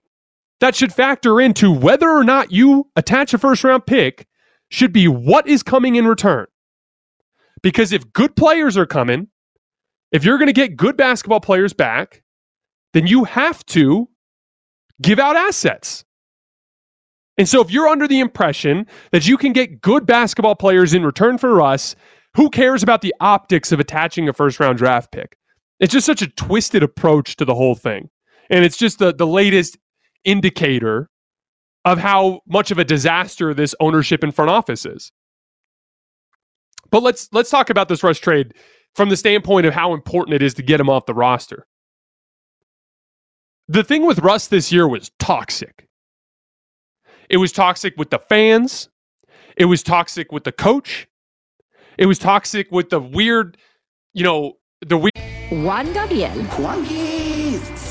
that 0.61 0.75
should 0.75 0.93
factor 0.93 1.41
into 1.41 1.71
whether 1.71 2.09
or 2.09 2.23
not 2.23 2.51
you 2.51 2.89
attach 2.95 3.33
a 3.33 3.37
first 3.37 3.63
round 3.63 3.85
pick 3.85 4.27
should 4.69 4.93
be 4.93 5.07
what 5.07 5.47
is 5.47 5.63
coming 5.63 5.95
in 5.95 6.07
return. 6.07 6.45
Because 7.61 7.91
if 7.91 8.13
good 8.13 8.35
players 8.35 8.77
are 8.77 8.85
coming, 8.85 9.27
if 10.11 10.23
you're 10.23 10.37
going 10.37 10.47
to 10.47 10.53
get 10.53 10.77
good 10.77 10.95
basketball 10.95 11.41
players 11.41 11.73
back, 11.73 12.23
then 12.93 13.07
you 13.07 13.23
have 13.25 13.65
to 13.67 14.07
give 15.01 15.19
out 15.19 15.35
assets. 15.35 16.05
And 17.37 17.49
so 17.49 17.61
if 17.61 17.71
you're 17.71 17.87
under 17.87 18.07
the 18.07 18.19
impression 18.19 18.85
that 19.11 19.27
you 19.27 19.37
can 19.37 19.53
get 19.53 19.81
good 19.81 20.05
basketball 20.05 20.55
players 20.55 20.93
in 20.93 21.03
return 21.03 21.37
for 21.37 21.55
Russ, 21.55 21.95
who 22.35 22.49
cares 22.49 22.83
about 22.83 23.01
the 23.01 23.15
optics 23.19 23.71
of 23.71 23.79
attaching 23.79 24.29
a 24.29 24.33
first 24.33 24.59
round 24.59 24.77
draft 24.77 25.11
pick? 25.11 25.37
It's 25.79 25.93
just 25.93 26.05
such 26.05 26.21
a 26.21 26.27
twisted 26.27 26.83
approach 26.83 27.35
to 27.37 27.45
the 27.45 27.55
whole 27.55 27.75
thing. 27.75 28.09
And 28.51 28.63
it's 28.63 28.77
just 28.77 28.99
the, 28.99 29.13
the 29.13 29.25
latest 29.25 29.77
indicator 30.23 31.09
of 31.85 31.97
how 31.97 32.41
much 32.47 32.71
of 32.71 32.77
a 32.77 32.85
disaster 32.85 33.53
this 33.53 33.73
ownership 33.79 34.23
and 34.23 34.33
front 34.35 34.51
office 34.51 34.85
is. 34.85 35.11
But 36.91 37.03
let's 37.03 37.29
let's 37.31 37.49
talk 37.49 37.69
about 37.69 37.89
this 37.89 38.03
Russ 38.03 38.19
trade 38.19 38.53
from 38.95 39.09
the 39.09 39.17
standpoint 39.17 39.65
of 39.65 39.73
how 39.73 39.93
important 39.93 40.35
it 40.35 40.41
is 40.41 40.53
to 40.55 40.61
get 40.61 40.79
him 40.79 40.89
off 40.89 41.05
the 41.05 41.13
roster. 41.13 41.65
The 43.67 43.83
thing 43.83 44.05
with 44.05 44.19
Russ 44.19 44.47
this 44.47 44.71
year 44.71 44.87
was 44.87 45.11
toxic. 45.17 45.87
It 47.29 47.37
was 47.37 47.53
toxic 47.53 47.93
with 47.97 48.09
the 48.09 48.19
fans. 48.19 48.89
It 49.55 49.65
was 49.65 49.81
toxic 49.81 50.31
with 50.31 50.43
the 50.43 50.51
coach. 50.51 51.07
It 51.97 52.05
was 52.05 52.19
toxic 52.19 52.69
with 52.71 52.89
the 52.89 52.99
weird, 52.99 53.57
you 54.13 54.23
know, 54.23 54.53
the 54.85 54.97
weird. 54.97 55.11
Juan 55.49 55.93
Gabriel, 55.93 56.31
Juanquis, 56.57 57.59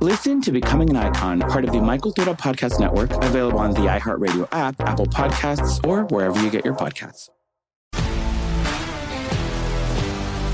Listen 0.00 0.40
to 0.42 0.52
Becoming 0.52 0.90
an 0.90 0.96
Icon, 0.96 1.40
part 1.40 1.64
of 1.64 1.72
the 1.72 1.80
My 1.80 1.98
Cultura 1.98 2.38
Podcast 2.38 2.80
Network, 2.80 3.12
available 3.24 3.58
on 3.58 3.72
the 3.72 3.82
iHeartRadio 3.82 4.48
app, 4.52 4.80
Apple 4.80 5.06
Podcasts, 5.06 5.86
or 5.86 6.04
wherever 6.06 6.40
you 6.42 6.50
get 6.50 6.64
your 6.64 6.74
podcasts. 6.74 7.28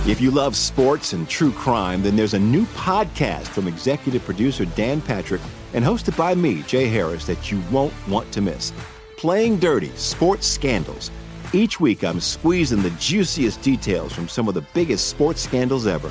If 0.08 0.22
you 0.22 0.30
love 0.30 0.56
sports 0.56 1.12
and 1.12 1.28
true 1.28 1.52
crime, 1.52 2.02
then 2.02 2.16
there's 2.16 2.32
a 2.32 2.38
new 2.38 2.64
podcast 2.66 3.48
from 3.48 3.68
executive 3.68 4.24
producer 4.24 4.64
Dan 4.64 5.02
Patrick 5.02 5.42
and 5.74 5.84
hosted 5.84 6.16
by 6.16 6.34
me, 6.34 6.62
Jay 6.62 6.88
Harris, 6.88 7.26
that 7.26 7.52
you 7.52 7.62
won't 7.70 7.92
want 8.08 8.32
to 8.32 8.40
miss. 8.40 8.72
Playing 9.18 9.58
Dirty 9.58 9.90
Sports 9.96 10.46
Scandals. 10.46 11.11
Each 11.52 11.78
week, 11.78 12.04
I'm 12.04 12.20
squeezing 12.20 12.82
the 12.82 12.90
juiciest 12.92 13.61
details 13.61 14.12
from 14.14 14.28
some 14.28 14.48
of 14.48 14.54
the 14.54 14.64
biggest 14.72 15.08
sports 15.08 15.42
scandals 15.42 15.87
ever. 15.87 16.11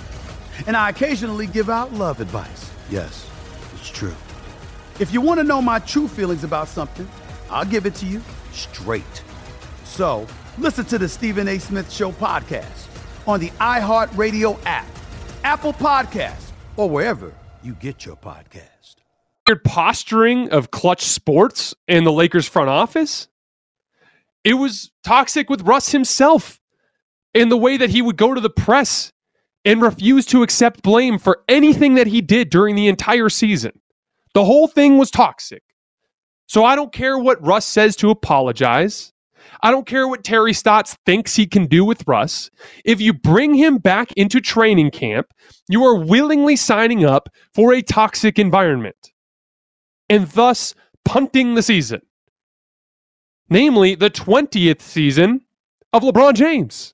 And 0.67 0.77
I 0.77 0.89
occasionally 0.89 1.47
give 1.47 1.69
out 1.69 1.93
love 1.93 2.19
advice. 2.19 2.71
Yes, 2.89 3.29
it's 3.73 3.89
true. 3.89 4.15
If 4.99 5.13
you 5.13 5.21
want 5.21 5.39
to 5.39 5.43
know 5.43 5.61
my 5.61 5.79
true 5.79 6.07
feelings 6.07 6.43
about 6.43 6.67
something, 6.67 7.07
I'll 7.49 7.65
give 7.65 7.85
it 7.85 7.95
to 7.95 8.05
you 8.05 8.21
straight. 8.51 9.23
So 9.83 10.27
listen 10.57 10.85
to 10.85 10.97
the 10.97 11.09
Stephen 11.09 11.47
A. 11.47 11.59
Smith 11.59 11.91
Show 11.91 12.11
podcast 12.11 12.87
on 13.27 13.39
the 13.39 13.49
iHeartRadio 13.51 14.59
app, 14.65 14.87
Apple 15.43 15.73
Podcasts, 15.73 16.51
or 16.77 16.89
wherever 16.89 17.33
you 17.63 17.73
get 17.73 18.05
your 18.05 18.15
podcast. 18.15 18.95
weird 19.47 19.63
posturing 19.63 20.49
of 20.51 20.71
clutch 20.71 21.03
sports 21.03 21.75
and 21.87 22.05
the 22.05 22.11
Lakers 22.11 22.47
front 22.47 22.69
office. 22.69 23.27
It 24.43 24.55
was 24.55 24.91
toxic 25.03 25.49
with 25.49 25.61
Russ 25.61 25.91
himself 25.91 26.59
in 27.33 27.49
the 27.49 27.57
way 27.57 27.77
that 27.77 27.89
he 27.89 28.01
would 28.01 28.17
go 28.17 28.33
to 28.33 28.41
the 28.41 28.49
press 28.49 29.11
and 29.65 29.81
refused 29.81 30.29
to 30.29 30.43
accept 30.43 30.83
blame 30.83 31.19
for 31.19 31.43
anything 31.47 31.95
that 31.95 32.07
he 32.07 32.21
did 32.21 32.49
during 32.49 32.75
the 32.75 32.87
entire 32.87 33.29
season. 33.29 33.71
The 34.33 34.45
whole 34.45 34.67
thing 34.67 34.97
was 34.97 35.11
toxic. 35.11 35.63
So 36.47 36.65
I 36.65 36.75
don't 36.75 36.91
care 36.91 37.17
what 37.17 37.45
Russ 37.45 37.65
says 37.65 37.95
to 37.97 38.09
apologize. 38.09 39.13
I 39.63 39.71
don't 39.71 39.87
care 39.87 40.07
what 40.07 40.23
Terry 40.23 40.53
Stotts 40.53 40.97
thinks 41.05 41.35
he 41.35 41.45
can 41.45 41.65
do 41.65 41.85
with 41.85 42.07
Russ. 42.07 42.49
If 42.83 42.99
you 42.99 43.13
bring 43.13 43.53
him 43.55 43.77
back 43.77 44.11
into 44.13 44.41
training 44.41 44.91
camp, 44.91 45.27
you 45.69 45.83
are 45.83 45.95
willingly 45.95 46.55
signing 46.55 47.05
up 47.05 47.29
for 47.53 47.73
a 47.73 47.81
toxic 47.81 48.39
environment 48.39 49.11
and 50.09 50.27
thus 50.29 50.75
punting 51.05 51.55
the 51.55 51.63
season. 51.63 52.01
Namely, 53.49 53.95
the 53.95 54.09
20th 54.09 54.81
season 54.81 55.41
of 55.93 56.03
LeBron 56.03 56.33
James. 56.33 56.93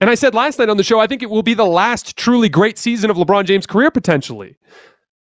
And 0.00 0.10
I 0.10 0.14
said 0.14 0.34
last 0.34 0.58
night 0.58 0.68
on 0.68 0.76
the 0.76 0.82
show, 0.82 1.00
I 1.00 1.06
think 1.06 1.22
it 1.22 1.30
will 1.30 1.42
be 1.42 1.54
the 1.54 1.64
last 1.64 2.16
truly 2.16 2.48
great 2.48 2.78
season 2.78 3.10
of 3.10 3.16
LeBron 3.16 3.44
James' 3.44 3.66
career 3.66 3.90
potentially. 3.90 4.56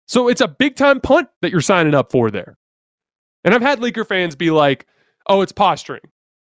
So 0.07 0.28
it's 0.28 0.40
a 0.40 0.48
big 0.48 0.76
time 0.76 1.00
punt 1.00 1.28
that 1.42 1.50
you're 1.50 1.61
signing 1.61 1.94
up 1.94 2.12
for 2.12 2.31
there. 2.31 2.57
And 3.44 3.54
I've 3.54 3.62
had 3.62 3.81
Laker 3.81 4.04
fans 4.04 4.37
be 4.37 4.50
like, 4.50 4.87
"Oh, 5.28 5.40
it's 5.40 5.52
posturing. 5.52 6.02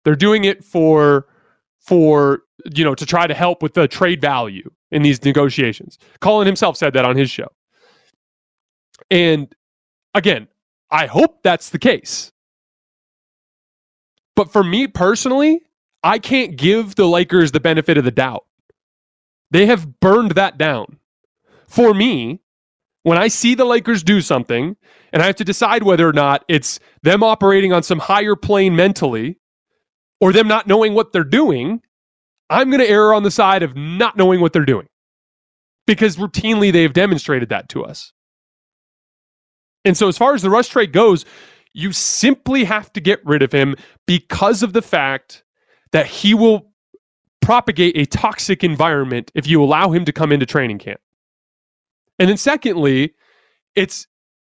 They're 0.05 0.15
doing 0.15 0.45
it 0.45 0.63
for 0.63 1.27
for, 1.79 2.43
you 2.73 2.83
know, 2.83 2.95
to 2.95 3.05
try 3.05 3.27
to 3.27 3.33
help 3.33 3.61
with 3.61 3.73
the 3.73 3.87
trade 3.87 4.21
value 4.21 4.69
in 4.91 5.01
these 5.01 5.23
negotiations." 5.23 5.97
Colin 6.21 6.45
himself 6.45 6.77
said 6.77 6.93
that 6.93 7.05
on 7.05 7.17
his 7.17 7.29
show. 7.29 7.47
And 9.11 9.53
again, 10.13 10.47
I 10.91 11.07
hope 11.07 11.41
that's 11.43 11.69
the 11.71 11.79
case. 11.79 12.31
But 14.35 14.51
for 14.51 14.63
me 14.63 14.87
personally, 14.87 15.61
I 16.03 16.19
can't 16.19 16.57
give 16.57 16.95
the 16.95 17.07
Lakers 17.07 17.51
the 17.51 17.59
benefit 17.59 17.97
of 17.97 18.03
the 18.03 18.11
doubt. 18.11 18.45
They 19.51 19.67
have 19.67 19.99
burned 19.99 20.31
that 20.31 20.57
down. 20.57 20.97
For 21.67 21.93
me, 21.93 22.41
when 23.03 23.17
I 23.17 23.27
see 23.27 23.55
the 23.55 23.65
Lakers 23.65 24.03
do 24.03 24.21
something 24.21 24.75
and 25.11 25.21
I 25.21 25.25
have 25.27 25.35
to 25.37 25.45
decide 25.45 25.83
whether 25.83 26.07
or 26.07 26.13
not 26.13 26.43
it's 26.47 26.79
them 27.03 27.23
operating 27.23 27.71
on 27.71 27.83
some 27.83 27.99
higher 27.99 28.35
plane 28.35 28.75
mentally 28.75 29.39
or 30.19 30.33
them 30.33 30.47
not 30.47 30.67
knowing 30.67 30.93
what 30.93 31.13
they're 31.13 31.23
doing, 31.23 31.81
I'm 32.49 32.69
going 32.69 32.79
to 32.81 32.89
err 32.89 33.13
on 33.13 33.23
the 33.23 33.31
side 33.31 33.63
of 33.63 33.75
not 33.75 34.17
knowing 34.17 34.41
what 34.41 34.53
they're 34.53 34.65
doing 34.65 34.87
because 35.85 36.17
routinely 36.17 36.71
they've 36.71 36.93
demonstrated 36.93 37.49
that 37.49 37.69
to 37.69 37.83
us. 37.83 38.13
And 39.85 39.97
so, 39.97 40.07
as 40.07 40.17
far 40.17 40.33
as 40.33 40.41
the 40.41 40.49
Russ 40.49 40.69
trade 40.69 40.93
goes, 40.93 41.25
you 41.73 41.91
simply 41.91 42.63
have 42.63 42.93
to 42.93 43.01
get 43.01 43.25
rid 43.25 43.41
of 43.41 43.51
him 43.51 43.75
because 44.05 44.63
of 44.63 44.73
the 44.73 44.81
fact 44.81 45.43
that 45.93 46.05
he 46.05 46.33
will 46.33 46.71
propagate 47.41 47.97
a 47.97 48.05
toxic 48.05 48.63
environment 48.63 49.31
if 49.33 49.47
you 49.47 49.63
allow 49.63 49.91
him 49.91 50.05
to 50.05 50.11
come 50.11 50.31
into 50.31 50.45
training 50.45 50.79
camp. 50.79 50.99
And 52.19 52.29
then, 52.29 52.37
secondly, 52.37 53.13
it's 53.75 54.07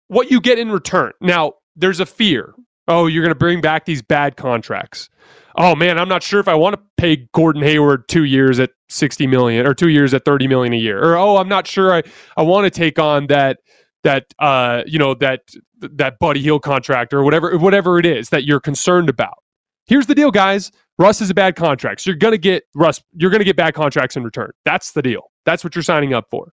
what 0.09 0.31
you 0.31 0.41
get 0.41 0.59
in 0.59 0.71
return. 0.71 1.13
Now, 1.21 1.55
there's 1.77 2.01
a 2.01 2.07
fear. 2.07 2.55
Oh, 2.87 3.07
you're 3.07 3.23
going 3.23 3.35
to 3.35 3.39
bring 3.39 3.61
back 3.61 3.85
these 3.85 4.03
bad 4.03 4.37
contracts. 4.37 5.09
Oh 5.57 5.75
man, 5.75 5.99
I'm 5.99 6.09
not 6.09 6.23
sure 6.23 6.39
if 6.39 6.49
I 6.49 6.55
want 6.55 6.77
to 6.77 6.83
pay 6.97 7.29
Gordon 7.33 7.63
Hayward 7.63 8.09
two 8.09 8.25
years 8.25 8.61
at 8.61 8.71
60 8.89 9.27
million 9.27 9.67
or 9.67 9.75
two 9.75 9.89
years 9.89 10.15
at 10.15 10.25
30 10.25 10.47
million 10.47 10.73
a 10.73 10.77
year. 10.77 11.03
Or 11.03 11.17
oh, 11.17 11.37
I'm 11.37 11.49
not 11.49 11.67
sure 11.67 11.93
I, 11.93 12.03
I 12.37 12.43
want 12.43 12.65
to 12.65 12.71
take 12.71 12.99
on 12.99 13.27
that 13.27 13.59
that 14.05 14.27
uh 14.39 14.85
you 14.87 14.99
know 14.99 15.15
that 15.15 15.41
that 15.81 16.21
Buddy 16.21 16.41
Hield 16.41 16.63
contract 16.63 17.13
or 17.13 17.25
whatever 17.25 17.59
whatever 17.59 17.99
it 17.99 18.07
is 18.07 18.29
that 18.29 18.45
you're 18.45 18.61
concerned 18.61 19.09
about. 19.09 19.43
Here's 19.87 20.07
the 20.07 20.15
deal, 20.15 20.31
guys. 20.31 20.71
Russ 20.99 21.21
is 21.21 21.31
a 21.31 21.35
bad 21.35 21.57
contract. 21.57 22.01
So 22.01 22.11
you're 22.11 22.19
gonna 22.19 22.39
get 22.39 22.65
Russ, 22.75 23.03
you're 23.15 23.31
gonna 23.31 23.45
get 23.45 23.57
bad 23.57 23.75
contracts 23.75 24.17
in 24.17 24.25
return. 24.25 24.51
That's 24.65 24.93
the 24.93 25.03
deal. 25.03 25.31
That's 25.47 25.63
what 25.63 25.75
you're 25.75 25.83
signing 25.83 26.13
up 26.13 26.27
for. 26.31 26.53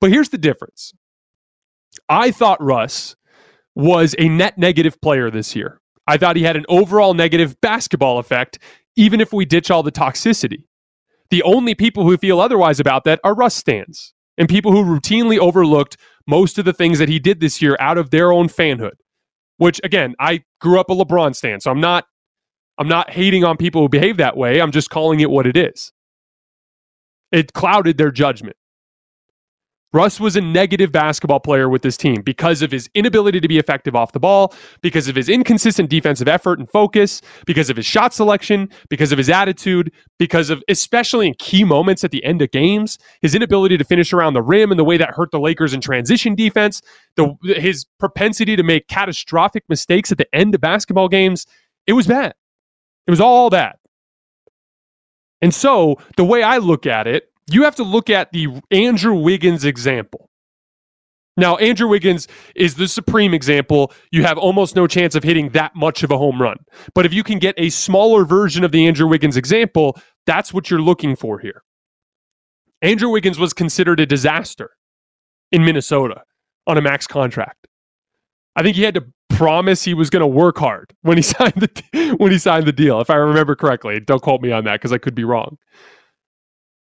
But 0.00 0.10
here's 0.10 0.30
the 0.30 0.38
difference. 0.38 0.92
I 2.08 2.30
thought 2.30 2.62
Russ 2.62 3.16
was 3.74 4.14
a 4.18 4.28
net 4.28 4.58
negative 4.58 5.00
player 5.00 5.30
this 5.30 5.54
year. 5.54 5.80
I 6.06 6.16
thought 6.16 6.36
he 6.36 6.42
had 6.42 6.56
an 6.56 6.64
overall 6.68 7.14
negative 7.14 7.60
basketball 7.60 8.18
effect, 8.18 8.58
even 8.96 9.20
if 9.20 9.32
we 9.32 9.44
ditch 9.44 9.70
all 9.70 9.82
the 9.82 9.92
toxicity. 9.92 10.64
The 11.30 11.42
only 11.42 11.74
people 11.74 12.04
who 12.04 12.16
feel 12.16 12.40
otherwise 12.40 12.80
about 12.80 13.04
that 13.04 13.20
are 13.24 13.34
Russ 13.34 13.54
stands 13.54 14.12
and 14.36 14.48
people 14.48 14.72
who 14.72 14.84
routinely 14.84 15.38
overlooked 15.38 15.96
most 16.26 16.58
of 16.58 16.64
the 16.64 16.72
things 16.72 16.98
that 16.98 17.08
he 17.08 17.18
did 17.18 17.40
this 17.40 17.62
year 17.62 17.76
out 17.80 17.98
of 17.98 18.10
their 18.10 18.32
own 18.32 18.48
fanhood. 18.48 18.96
Which 19.58 19.80
again, 19.84 20.14
I 20.18 20.44
grew 20.60 20.80
up 20.80 20.90
a 20.90 20.94
LeBron 20.94 21.36
stan, 21.36 21.60
so 21.60 21.70
I'm 21.70 21.80
not 21.80 22.04
I'm 22.78 22.88
not 22.88 23.10
hating 23.10 23.44
on 23.44 23.56
people 23.56 23.82
who 23.82 23.88
behave 23.88 24.16
that 24.16 24.36
way. 24.36 24.60
I'm 24.60 24.72
just 24.72 24.90
calling 24.90 25.20
it 25.20 25.30
what 25.30 25.46
it 25.46 25.56
is. 25.56 25.92
It 27.30 27.52
clouded 27.52 27.98
their 27.98 28.10
judgment. 28.10 28.56
Russ 29.94 30.18
was 30.18 30.36
a 30.36 30.40
negative 30.40 30.90
basketball 30.90 31.40
player 31.40 31.68
with 31.68 31.82
this 31.82 31.98
team 31.98 32.22
because 32.22 32.62
of 32.62 32.70
his 32.70 32.88
inability 32.94 33.40
to 33.40 33.48
be 33.48 33.58
effective 33.58 33.94
off 33.94 34.12
the 34.12 34.20
ball, 34.20 34.54
because 34.80 35.06
of 35.06 35.14
his 35.14 35.28
inconsistent 35.28 35.90
defensive 35.90 36.28
effort 36.28 36.58
and 36.58 36.70
focus, 36.70 37.20
because 37.44 37.68
of 37.68 37.76
his 37.76 37.84
shot 37.84 38.14
selection, 38.14 38.70
because 38.88 39.12
of 39.12 39.18
his 39.18 39.28
attitude, 39.28 39.92
because 40.18 40.48
of, 40.48 40.62
especially 40.68 41.26
in 41.26 41.34
key 41.38 41.62
moments 41.62 42.04
at 42.04 42.10
the 42.10 42.24
end 42.24 42.40
of 42.40 42.50
games, 42.50 42.96
his 43.20 43.34
inability 43.34 43.76
to 43.76 43.84
finish 43.84 44.14
around 44.14 44.32
the 44.32 44.42
rim 44.42 44.70
and 44.70 44.78
the 44.78 44.84
way 44.84 44.96
that 44.96 45.10
hurt 45.10 45.30
the 45.30 45.40
Lakers 45.40 45.74
in 45.74 45.82
transition 45.82 46.34
defense, 46.34 46.80
the, 47.16 47.36
his 47.42 47.84
propensity 47.98 48.56
to 48.56 48.62
make 48.62 48.88
catastrophic 48.88 49.62
mistakes 49.68 50.10
at 50.10 50.16
the 50.16 50.34
end 50.34 50.54
of 50.54 50.60
basketball 50.62 51.08
games. 51.08 51.44
It 51.86 51.92
was 51.92 52.06
bad. 52.06 52.32
It 53.06 53.10
was 53.10 53.20
all 53.20 53.50
that. 53.50 53.78
And 55.40 55.54
so 55.54 55.96
the 56.16 56.24
way 56.24 56.42
I 56.42 56.58
look 56.58 56.86
at 56.86 57.06
it 57.06 57.32
you 57.50 57.64
have 57.64 57.76
to 57.76 57.84
look 57.84 58.10
at 58.10 58.32
the 58.32 58.48
Andrew 58.70 59.14
Wiggins 59.14 59.64
example. 59.64 60.28
Now, 61.36 61.56
Andrew 61.56 61.88
Wiggins 61.88 62.28
is 62.54 62.74
the 62.74 62.86
supreme 62.86 63.32
example. 63.32 63.92
You 64.10 64.22
have 64.22 64.36
almost 64.36 64.76
no 64.76 64.86
chance 64.86 65.14
of 65.14 65.22
hitting 65.22 65.48
that 65.50 65.74
much 65.74 66.02
of 66.02 66.10
a 66.10 66.18
home 66.18 66.40
run. 66.40 66.58
But 66.94 67.06
if 67.06 67.14
you 67.14 67.24
can 67.24 67.38
get 67.38 67.54
a 67.56 67.70
smaller 67.70 68.24
version 68.24 68.64
of 68.64 68.72
the 68.72 68.86
Andrew 68.86 69.06
Wiggins 69.06 69.36
example, 69.36 69.98
that's 70.26 70.52
what 70.52 70.70
you're 70.70 70.82
looking 70.82 71.16
for 71.16 71.38
here. 71.38 71.62
Andrew 72.82 73.08
Wiggins 73.08 73.38
was 73.38 73.54
considered 73.54 73.98
a 73.98 74.06
disaster 74.06 74.70
in 75.50 75.64
Minnesota 75.64 76.22
on 76.66 76.76
a 76.76 76.82
max 76.82 77.06
contract. 77.06 77.66
I 78.54 78.62
think 78.62 78.76
he 78.76 78.82
had 78.82 78.94
to 78.94 79.06
promise 79.36 79.84
he 79.84 79.94
was 79.94 80.10
going 80.10 80.20
to 80.20 80.26
work 80.26 80.58
hard 80.58 80.94
when 81.02 81.16
he 81.16 81.22
signed 81.22 81.54
the 81.54 82.16
when 82.18 82.32
he 82.32 82.38
signed 82.38 82.66
the 82.66 82.72
deal, 82.72 83.00
if 83.00 83.10
I 83.10 83.16
remember 83.16 83.54
correctly. 83.54 84.00
Don't 84.00 84.22
quote 84.22 84.40
me 84.40 84.52
on 84.52 84.64
that 84.64 84.74
because 84.74 84.92
I 84.92 84.98
could 84.98 85.14
be 85.14 85.24
wrong. 85.24 85.58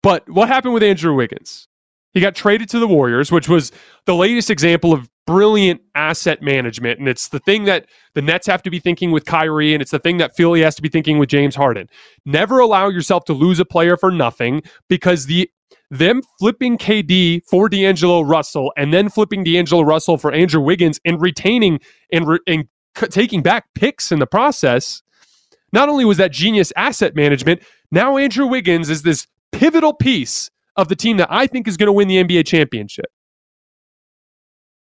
But 0.02 0.28
what 0.28 0.48
happened 0.48 0.74
with 0.74 0.82
Andrew 0.82 1.14
Wiggins? 1.14 1.66
He 2.14 2.20
got 2.20 2.34
traded 2.34 2.68
to 2.70 2.78
the 2.78 2.88
Warriors, 2.88 3.30
which 3.30 3.48
was 3.48 3.70
the 4.06 4.14
latest 4.14 4.50
example 4.50 4.92
of 4.92 5.08
brilliant 5.26 5.82
asset 5.94 6.40
management. 6.40 6.98
And 6.98 7.06
it's 7.06 7.28
the 7.28 7.38
thing 7.38 7.64
that 7.64 7.86
the 8.14 8.22
Nets 8.22 8.46
have 8.46 8.62
to 8.62 8.70
be 8.70 8.78
thinking 8.78 9.10
with 9.10 9.26
Kyrie, 9.26 9.74
and 9.74 9.82
it's 9.82 9.90
the 9.90 9.98
thing 9.98 10.16
that 10.16 10.34
Philly 10.34 10.62
has 10.62 10.74
to 10.76 10.82
be 10.82 10.88
thinking 10.88 11.18
with 11.18 11.28
James 11.28 11.54
Harden. 11.54 11.86
Never 12.24 12.60
allow 12.60 12.88
yourself 12.88 13.24
to 13.26 13.34
lose 13.34 13.60
a 13.60 13.66
player 13.66 13.96
for 13.98 14.10
nothing 14.10 14.62
because 14.88 15.26
the 15.26 15.50
them 15.90 16.22
flipping 16.38 16.78
KD 16.78 17.42
for 17.44 17.68
D'Angelo 17.68 18.22
Russell 18.22 18.72
and 18.76 18.92
then 18.92 19.08
flipping 19.08 19.44
D'Angelo 19.44 19.82
Russell 19.82 20.18
for 20.18 20.32
Andrew 20.32 20.60
Wiggins 20.60 21.00
and 21.04 21.20
retaining 21.20 21.80
and, 22.12 22.26
re- 22.26 22.40
and 22.46 22.68
c- 22.96 23.06
taking 23.06 23.42
back 23.42 23.66
picks 23.74 24.12
in 24.12 24.18
the 24.18 24.26
process. 24.26 25.02
Not 25.72 25.88
only 25.88 26.04
was 26.04 26.18
that 26.18 26.32
genius 26.32 26.72
asset 26.76 27.14
management, 27.14 27.62
now 27.90 28.16
Andrew 28.16 28.46
Wiggins 28.46 28.90
is 28.90 29.02
this 29.02 29.26
pivotal 29.52 29.94
piece 29.94 30.50
of 30.76 30.88
the 30.88 30.96
team 30.96 31.16
that 31.16 31.28
I 31.30 31.46
think 31.46 31.66
is 31.66 31.76
going 31.76 31.88
to 31.88 31.92
win 31.92 32.08
the 32.08 32.22
NBA 32.22 32.46
championship. 32.46 33.06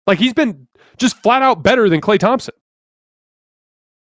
Like 0.08 0.20
he's 0.20 0.34
been 0.34 0.68
just 0.98 1.18
flat 1.18 1.42
out 1.42 1.64
better 1.64 1.90
than 1.90 2.02
Klay 2.02 2.20
Thompson 2.20 2.54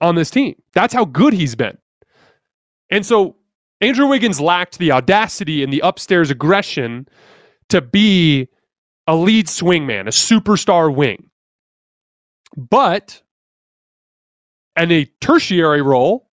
on 0.01 0.15
this 0.15 0.29
team. 0.29 0.55
That's 0.73 0.93
how 0.93 1.05
good 1.05 1.33
he's 1.33 1.55
been. 1.55 1.77
And 2.89 3.05
so 3.05 3.35
Andrew 3.83 4.07
Wiggins 4.07 4.39
lacked 4.39 4.77
the 4.77 4.91
audacity 4.91 5.63
and 5.63 5.71
the 5.71 5.81
upstairs 5.81 6.29
aggression 6.31 7.07
to 7.69 7.81
be 7.81 8.47
a 9.07 9.15
lead 9.15 9.47
swingman, 9.47 10.07
a 10.07 10.11
superstar 10.11 10.93
wing. 10.93 11.29
But 12.55 13.21
in 14.77 14.91
a 14.91 15.05
tertiary 15.21 15.81
role, 15.81 16.29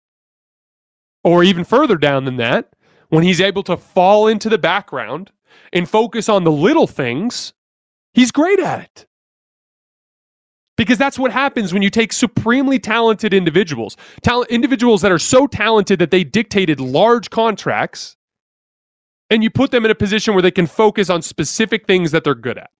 or 1.25 1.43
even 1.43 1.65
further 1.65 1.97
down 1.97 2.25
than 2.25 2.37
that, 2.37 2.73
when 3.09 3.25
he's 3.25 3.41
able 3.41 3.65
to 3.65 3.77
fall 3.77 4.29
into 4.29 4.49
the 4.49 4.59
background 4.59 5.33
and 5.73 5.89
focus 5.89 6.29
on 6.29 6.45
the 6.45 6.53
little 6.53 6.87
things, 6.87 7.53
he's 8.15 8.31
great 8.31 8.61
at 8.61 8.81
it. 8.81 9.07
Because 10.81 10.97
that's 10.97 11.19
what 11.19 11.31
happens 11.31 11.75
when 11.75 11.83
you 11.83 11.91
take 11.91 12.11
supremely 12.11 12.79
talented 12.79 13.35
individuals, 13.35 13.99
talent, 14.23 14.51
individuals 14.51 15.03
that 15.03 15.13
are 15.13 15.19
so 15.19 15.47
talented 15.47 15.99
that 15.99 16.11
they 16.11 16.25
dictated 16.25 16.81
large 16.81 17.29
contracts, 17.29 18.17
and 19.29 19.43
you 19.43 19.51
put 19.51 19.73
them 19.73 19.85
in 19.85 19.91
a 19.91 19.95
position 19.95 20.33
where 20.33 20.41
they 20.41 20.51
can 20.51 20.67
focus 20.67 21.11
on 21.11 21.21
specific 21.21 21.87
things 21.87 22.13
that 22.13 22.25
they're 22.25 22.35
good 22.35 22.57
at. 22.57 22.71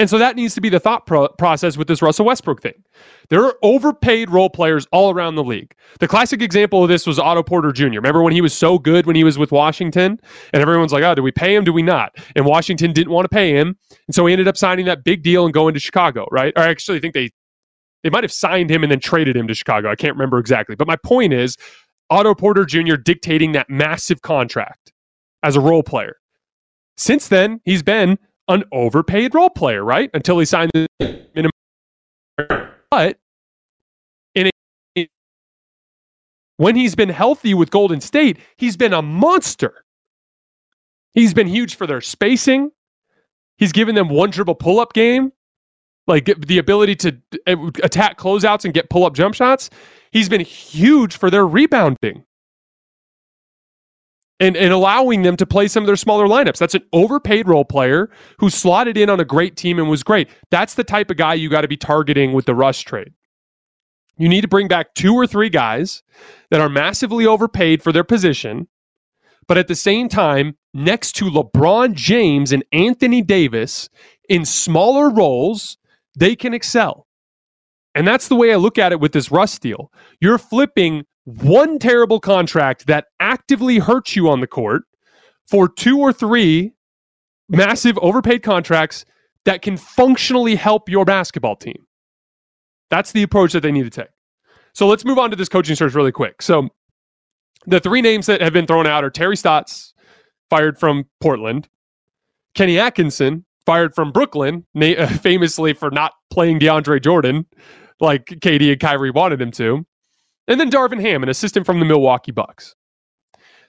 And 0.00 0.08
so 0.08 0.16
that 0.16 0.34
needs 0.34 0.54
to 0.54 0.62
be 0.62 0.70
the 0.70 0.80
thought 0.80 1.04
pro- 1.04 1.28
process 1.28 1.76
with 1.76 1.86
this 1.86 2.00
Russell 2.00 2.24
Westbrook 2.24 2.62
thing. 2.62 2.82
There 3.28 3.44
are 3.44 3.54
overpaid 3.62 4.30
role 4.30 4.48
players 4.48 4.86
all 4.92 5.12
around 5.12 5.34
the 5.34 5.44
league. 5.44 5.74
The 5.98 6.08
classic 6.08 6.40
example 6.40 6.82
of 6.82 6.88
this 6.88 7.06
was 7.06 7.18
Otto 7.18 7.42
Porter 7.42 7.70
Jr. 7.70 7.96
Remember 7.96 8.22
when 8.22 8.32
he 8.32 8.40
was 8.40 8.54
so 8.54 8.78
good 8.78 9.04
when 9.04 9.14
he 9.14 9.24
was 9.24 9.36
with 9.36 9.52
Washington? 9.52 10.18
And 10.54 10.62
everyone's 10.62 10.94
like, 10.94 11.04
oh, 11.04 11.14
do 11.14 11.22
we 11.22 11.30
pay 11.30 11.54
him? 11.54 11.64
Do 11.64 11.74
we 11.74 11.82
not? 11.82 12.16
And 12.34 12.46
Washington 12.46 12.94
didn't 12.94 13.12
want 13.12 13.26
to 13.26 13.28
pay 13.28 13.52
him. 13.52 13.76
And 14.08 14.14
so 14.14 14.24
he 14.24 14.32
ended 14.32 14.48
up 14.48 14.56
signing 14.56 14.86
that 14.86 15.04
big 15.04 15.22
deal 15.22 15.44
and 15.44 15.52
going 15.52 15.74
to 15.74 15.80
Chicago, 15.80 16.26
right? 16.32 16.54
Or 16.56 16.62
actually, 16.62 16.98
think 16.98 17.12
they 17.12 17.30
they 18.02 18.08
might 18.08 18.24
have 18.24 18.32
signed 18.32 18.70
him 18.70 18.82
and 18.82 18.90
then 18.90 19.00
traded 19.00 19.36
him 19.36 19.46
to 19.48 19.54
Chicago. 19.54 19.90
I 19.90 19.96
can't 19.96 20.14
remember 20.14 20.38
exactly. 20.38 20.76
But 20.76 20.88
my 20.88 20.96
point 20.96 21.34
is 21.34 21.58
Otto 22.08 22.34
Porter 22.34 22.64
Jr. 22.64 22.96
dictating 22.96 23.52
that 23.52 23.68
massive 23.68 24.22
contract 24.22 24.92
as 25.42 25.56
a 25.56 25.60
role 25.60 25.82
player. 25.82 26.16
Since 26.96 27.28
then, 27.28 27.60
he's 27.66 27.82
been 27.82 28.18
an 28.48 28.64
overpaid 28.72 29.34
role 29.34 29.50
player, 29.50 29.84
right? 29.84 30.10
Until 30.14 30.38
he 30.38 30.44
signed 30.44 30.70
the 30.74 30.86
minimum. 31.34 31.50
But 32.90 33.18
in 34.34 34.50
a, 34.96 35.08
when 36.56 36.76
he's 36.76 36.94
been 36.94 37.08
healthy 37.08 37.54
with 37.54 37.70
Golden 37.70 38.00
State, 38.00 38.38
he's 38.56 38.76
been 38.76 38.92
a 38.92 39.02
monster. 39.02 39.84
He's 41.12 41.34
been 41.34 41.46
huge 41.46 41.74
for 41.76 41.86
their 41.86 42.00
spacing. 42.00 42.70
He's 43.58 43.72
given 43.72 43.94
them 43.94 44.08
one 44.08 44.30
dribble 44.30 44.54
pull 44.56 44.80
up 44.80 44.92
game, 44.92 45.32
like 46.06 46.24
the 46.24 46.58
ability 46.58 46.96
to 46.96 47.16
uh, 47.46 47.70
attack 47.82 48.18
closeouts 48.18 48.64
and 48.64 48.72
get 48.72 48.90
pull 48.90 49.04
up 49.04 49.14
jump 49.14 49.34
shots. 49.34 49.70
He's 50.12 50.28
been 50.28 50.40
huge 50.40 51.16
for 51.16 51.30
their 51.30 51.46
rebounding 51.46 52.24
and, 54.40 54.56
and 54.56 54.72
allowing 54.72 55.22
them 55.22 55.36
to 55.36 55.46
play 55.46 55.68
some 55.68 55.82
of 55.82 55.86
their 55.86 55.96
smaller 55.96 56.26
lineups. 56.26 56.58
That's 56.58 56.74
an 56.74 56.84
overpaid 56.92 57.46
role 57.46 57.64
player 57.64 58.10
who 58.38 58.50
slotted 58.50 58.96
in 58.96 59.10
on 59.10 59.20
a 59.20 59.24
great 59.24 59.56
team 59.56 59.78
and 59.78 59.88
was 59.88 60.02
great. 60.02 60.28
That's 60.50 60.74
the 60.74 60.84
type 60.84 61.10
of 61.10 61.18
guy 61.18 61.34
you 61.34 61.50
got 61.50 61.60
to 61.60 61.68
be 61.68 61.76
targeting 61.76 62.32
with 62.32 62.46
the 62.46 62.54
rush 62.54 62.82
trade. 62.82 63.12
You 64.16 64.28
need 64.28 64.40
to 64.40 64.48
bring 64.48 64.68
back 64.68 64.94
two 64.94 65.14
or 65.14 65.26
three 65.26 65.50
guys 65.50 66.02
that 66.50 66.60
are 66.60 66.68
massively 66.68 67.26
overpaid 67.26 67.82
for 67.82 67.92
their 67.92 68.04
position, 68.04 68.66
but 69.46 69.58
at 69.58 69.68
the 69.68 69.74
same 69.74 70.08
time, 70.08 70.56
next 70.74 71.12
to 71.16 71.24
LeBron 71.26 71.94
James 71.94 72.52
and 72.52 72.64
Anthony 72.72 73.22
Davis 73.22 73.88
in 74.28 74.44
smaller 74.44 75.10
roles, 75.10 75.78
they 76.16 76.36
can 76.36 76.54
excel. 76.54 77.06
And 77.94 78.06
that's 78.06 78.28
the 78.28 78.36
way 78.36 78.52
I 78.52 78.56
look 78.56 78.78
at 78.78 78.92
it 78.92 79.00
with 79.00 79.12
this 79.12 79.30
Russ 79.30 79.58
deal. 79.58 79.90
You're 80.20 80.38
flipping 80.38 81.04
one 81.38 81.78
terrible 81.78 82.20
contract 82.20 82.86
that 82.86 83.06
actively 83.20 83.78
hurts 83.78 84.16
you 84.16 84.28
on 84.28 84.40
the 84.40 84.46
court 84.46 84.82
for 85.48 85.68
two 85.68 85.98
or 85.98 86.12
three 86.12 86.72
massive 87.48 87.98
overpaid 87.98 88.42
contracts 88.42 89.04
that 89.44 89.62
can 89.62 89.76
functionally 89.76 90.54
help 90.54 90.88
your 90.88 91.04
basketball 91.04 91.56
team. 91.56 91.86
That's 92.90 93.12
the 93.12 93.22
approach 93.22 93.52
that 93.52 93.60
they 93.60 93.72
need 93.72 93.84
to 93.84 93.90
take. 93.90 94.10
So 94.74 94.86
let's 94.86 95.04
move 95.04 95.18
on 95.18 95.30
to 95.30 95.36
this 95.36 95.48
coaching 95.48 95.74
search 95.74 95.94
really 95.94 96.12
quick. 96.12 96.42
So 96.42 96.68
the 97.66 97.80
three 97.80 98.02
names 98.02 98.26
that 98.26 98.40
have 98.40 98.52
been 98.52 98.66
thrown 98.66 98.86
out 98.86 99.04
are 99.04 99.10
Terry 99.10 99.36
Stotts, 99.36 99.94
fired 100.48 100.78
from 100.78 101.04
Portland, 101.20 101.68
Kenny 102.54 102.78
Atkinson, 102.78 103.44
fired 103.66 103.94
from 103.94 104.12
Brooklyn, 104.12 104.66
famously 105.20 105.72
for 105.72 105.90
not 105.90 106.12
playing 106.30 106.60
DeAndre 106.60 107.02
Jordan 107.02 107.46
like 108.00 108.26
KD 108.26 108.72
and 108.72 108.80
Kyrie 108.80 109.10
wanted 109.10 109.40
him 109.40 109.50
to. 109.52 109.86
And 110.50 110.58
then 110.58 110.68
Darvin 110.68 111.00
Ham, 111.00 111.22
an 111.22 111.28
assistant 111.28 111.64
from 111.64 111.78
the 111.78 111.86
Milwaukee 111.86 112.32
Bucks. 112.32 112.74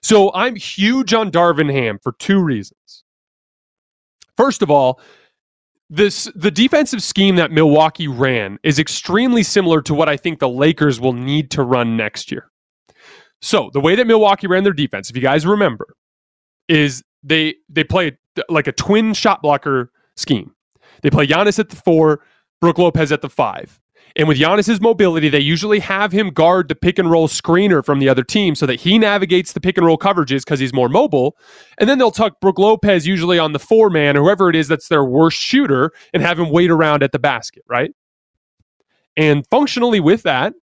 So 0.02 0.32
I'm 0.34 0.56
huge 0.56 1.14
on 1.14 1.30
Darvin 1.30 1.72
Ham 1.72 2.00
for 2.02 2.12
two 2.18 2.42
reasons. 2.42 3.04
First 4.36 4.62
of 4.62 4.70
all, 4.70 5.00
this 5.88 6.24
the 6.34 6.50
defensive 6.50 7.00
scheme 7.02 7.36
that 7.36 7.52
Milwaukee 7.52 8.08
ran 8.08 8.58
is 8.64 8.80
extremely 8.80 9.44
similar 9.44 9.80
to 9.82 9.94
what 9.94 10.08
I 10.08 10.16
think 10.16 10.40
the 10.40 10.48
Lakers 10.48 11.00
will 11.00 11.12
need 11.12 11.52
to 11.52 11.62
run 11.62 11.96
next 11.96 12.32
year. 12.32 12.50
So 13.42 13.70
the 13.72 13.80
way 13.80 13.94
that 13.94 14.06
Milwaukee 14.06 14.48
ran 14.48 14.64
their 14.64 14.72
defense, 14.72 15.08
if 15.08 15.14
you 15.14 15.22
guys 15.22 15.46
remember, 15.46 15.94
is 16.68 17.04
they 17.22 17.54
they 17.68 17.84
play 17.84 18.18
like 18.48 18.66
a 18.66 18.72
twin 18.72 19.14
shot 19.14 19.40
blocker 19.40 19.92
scheme. 20.16 20.52
They 21.02 21.10
play 21.10 21.28
Giannis 21.28 21.60
at 21.60 21.68
the 21.68 21.76
four, 21.76 22.24
Brook 22.60 22.78
Lopez 22.78 23.12
at 23.12 23.20
the 23.20 23.30
five. 23.30 23.78
And 24.16 24.28
with 24.28 24.38
Giannis's 24.38 24.80
mobility, 24.80 25.28
they 25.28 25.40
usually 25.40 25.78
have 25.78 26.12
him 26.12 26.30
guard 26.30 26.68
the 26.68 26.74
pick 26.74 26.98
and 26.98 27.10
roll 27.10 27.28
screener 27.28 27.84
from 27.84 27.98
the 27.98 28.08
other 28.08 28.22
team 28.22 28.54
so 28.54 28.66
that 28.66 28.80
he 28.80 28.98
navigates 28.98 29.52
the 29.52 29.60
pick 29.60 29.78
and 29.78 29.86
roll 29.86 29.98
coverages 29.98 30.40
because 30.40 30.60
he's 30.60 30.74
more 30.74 30.88
mobile. 30.88 31.36
And 31.78 31.88
then 31.88 31.98
they'll 31.98 32.10
tuck 32.10 32.40
Brook 32.40 32.58
Lopez 32.58 33.06
usually 33.06 33.38
on 33.38 33.52
the 33.52 33.58
four 33.58 33.90
man, 33.90 34.16
whoever 34.16 34.50
it 34.50 34.56
is 34.56 34.68
that's 34.68 34.88
their 34.88 35.04
worst 35.04 35.38
shooter, 35.38 35.92
and 36.12 36.22
have 36.22 36.38
him 36.38 36.50
wait 36.50 36.70
around 36.70 37.02
at 37.02 37.12
the 37.12 37.18
basket, 37.18 37.64
right? 37.68 37.92
And 39.16 39.46
functionally 39.48 40.00
with 40.00 40.22
that, 40.22 40.54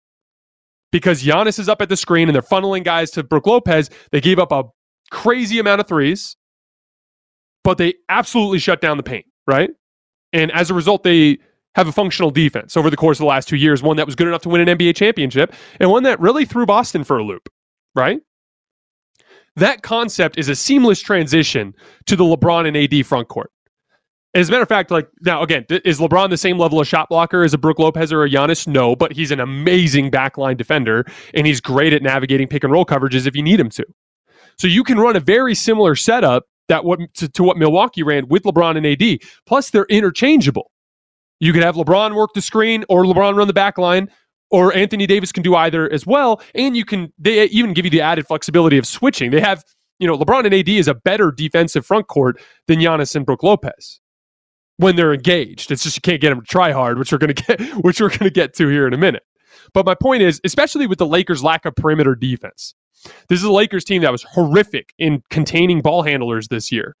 because 0.91 1.23
Giannis 1.23 1.59
is 1.59 1.69
up 1.69 1.81
at 1.81 1.89
the 1.89 1.97
screen 1.97 2.27
and 2.27 2.35
they're 2.35 2.41
funneling 2.41 2.83
guys 2.83 3.11
to 3.11 3.23
Brook 3.23 3.47
Lopez, 3.47 3.89
they 4.11 4.21
gave 4.21 4.39
up 4.39 4.51
a 4.51 4.63
crazy 5.11 5.59
amount 5.59 5.81
of 5.81 5.87
threes, 5.87 6.35
but 7.63 7.77
they 7.77 7.93
absolutely 8.09 8.59
shut 8.59 8.81
down 8.81 8.97
the 8.97 9.03
paint, 9.03 9.25
right? 9.47 9.69
And 10.33 10.51
as 10.51 10.69
a 10.69 10.73
result, 10.73 11.03
they 11.03 11.37
have 11.75 11.87
a 11.87 11.91
functional 11.91 12.31
defense 12.31 12.75
over 12.75 12.89
the 12.89 12.97
course 12.97 13.17
of 13.17 13.23
the 13.23 13.27
last 13.27 13.47
two 13.47 13.55
years, 13.55 13.81
one 13.81 13.97
that 13.97 14.05
was 14.05 14.15
good 14.15 14.27
enough 14.27 14.41
to 14.41 14.49
win 14.49 14.67
an 14.67 14.77
NBA 14.77 14.95
championship 14.95 15.53
and 15.79 15.89
one 15.89 16.03
that 16.03 16.19
really 16.19 16.45
threw 16.45 16.65
Boston 16.65 17.03
for 17.03 17.17
a 17.17 17.23
loop, 17.23 17.49
right? 17.95 18.19
That 19.55 19.81
concept 19.81 20.37
is 20.37 20.49
a 20.49 20.55
seamless 20.55 21.01
transition 21.01 21.73
to 22.05 22.15
the 22.15 22.23
LeBron 22.23 22.67
and 22.67 22.77
AD 22.77 23.05
front 23.05 23.27
court. 23.27 23.51
As 24.35 24.47
a 24.47 24.51
matter 24.51 24.61
of 24.61 24.69
fact, 24.69 24.91
like 24.91 25.09
now 25.21 25.41
again, 25.41 25.65
is 25.69 25.99
LeBron 25.99 26.29
the 26.29 26.37
same 26.37 26.59
level 26.59 26.79
of 26.79 26.87
shot 26.87 27.09
blocker 27.09 27.43
as 27.43 27.53
a 27.53 27.57
Brook 27.57 27.79
Lopez 27.79 28.13
or 28.13 28.23
a 28.23 28.29
Giannis? 28.29 28.67
No, 28.67 28.95
but 28.95 29.11
he's 29.11 29.31
an 29.31 29.39
amazing 29.39 30.11
backline 30.11 30.55
defender 30.55 31.05
and 31.33 31.47
he's 31.47 31.59
great 31.59 31.93
at 31.93 32.03
navigating 32.03 32.47
pick 32.47 32.63
and 32.63 32.71
roll 32.71 32.85
coverages 32.85 33.25
if 33.25 33.35
you 33.35 33.41
need 33.41 33.59
him 33.59 33.69
to. 33.71 33.85
So 34.57 34.67
you 34.67 34.83
can 34.83 34.99
run 34.99 35.15
a 35.15 35.19
very 35.19 35.55
similar 35.55 35.95
setup 35.95 36.45
that 36.67 36.85
what 36.85 36.99
to, 37.15 37.27
to 37.29 37.43
what 37.43 37.57
Milwaukee 37.57 38.03
ran 38.03 38.27
with 38.27 38.43
LeBron 38.43 38.77
and 38.77 38.85
AD. 38.85 39.19
Plus, 39.47 39.71
they're 39.71 39.85
interchangeable. 39.85 40.71
You 41.39 41.53
could 41.53 41.63
have 41.63 41.75
LeBron 41.75 42.15
work 42.15 42.31
the 42.33 42.41
screen 42.41 42.85
or 42.89 43.03
LeBron 43.03 43.35
run 43.35 43.47
the 43.47 43.53
back 43.53 43.77
line, 43.77 44.09
or 44.51 44.75
Anthony 44.75 45.05
Davis 45.05 45.31
can 45.31 45.43
do 45.43 45.55
either 45.55 45.91
as 45.91 46.05
well. 46.05 46.41
And 46.55 46.75
you 46.75 46.85
can 46.85 47.13
they 47.17 47.45
even 47.45 47.73
give 47.73 47.85
you 47.85 47.91
the 47.91 48.01
added 48.01 48.27
flexibility 48.27 48.77
of 48.77 48.85
switching. 48.85 49.31
They 49.31 49.41
have, 49.41 49.63
you 49.99 50.07
know, 50.07 50.17
LeBron 50.17 50.45
and 50.45 50.53
AD 50.53 50.69
is 50.69 50.87
a 50.87 50.93
better 50.93 51.31
defensive 51.31 51.85
front 51.85 52.07
court 52.07 52.41
than 52.67 52.79
Giannis 52.79 53.15
and 53.15 53.25
Brook 53.25 53.43
Lopez 53.43 53.99
when 54.77 54.95
they're 54.95 55.13
engaged. 55.13 55.71
It's 55.71 55.83
just 55.83 55.97
you 55.97 56.01
can't 56.01 56.21
get 56.21 56.29
them 56.29 56.41
to 56.41 56.47
try 56.47 56.71
hard, 56.71 56.97
which 56.97 57.11
we're 57.11 57.17
gonna 57.17 57.33
get 57.33 57.61
which 57.83 58.01
we're 58.01 58.09
gonna 58.09 58.31
get 58.31 58.53
to 58.55 58.67
here 58.67 58.87
in 58.87 58.93
a 58.93 58.97
minute. 58.97 59.23
But 59.73 59.85
my 59.85 59.95
point 59.95 60.23
is, 60.23 60.41
especially 60.43 60.87
with 60.87 60.97
the 60.97 61.05
Lakers' 61.05 61.43
lack 61.43 61.65
of 61.65 61.75
perimeter 61.75 62.15
defense, 62.15 62.73
this 63.27 63.39
is 63.39 63.45
a 63.45 63.51
Lakers 63.51 63.83
team 63.83 64.01
that 64.01 64.11
was 64.11 64.23
horrific 64.23 64.93
in 64.97 65.21
containing 65.29 65.81
ball 65.81 66.03
handlers 66.03 66.47
this 66.47 66.71
year 66.71 66.95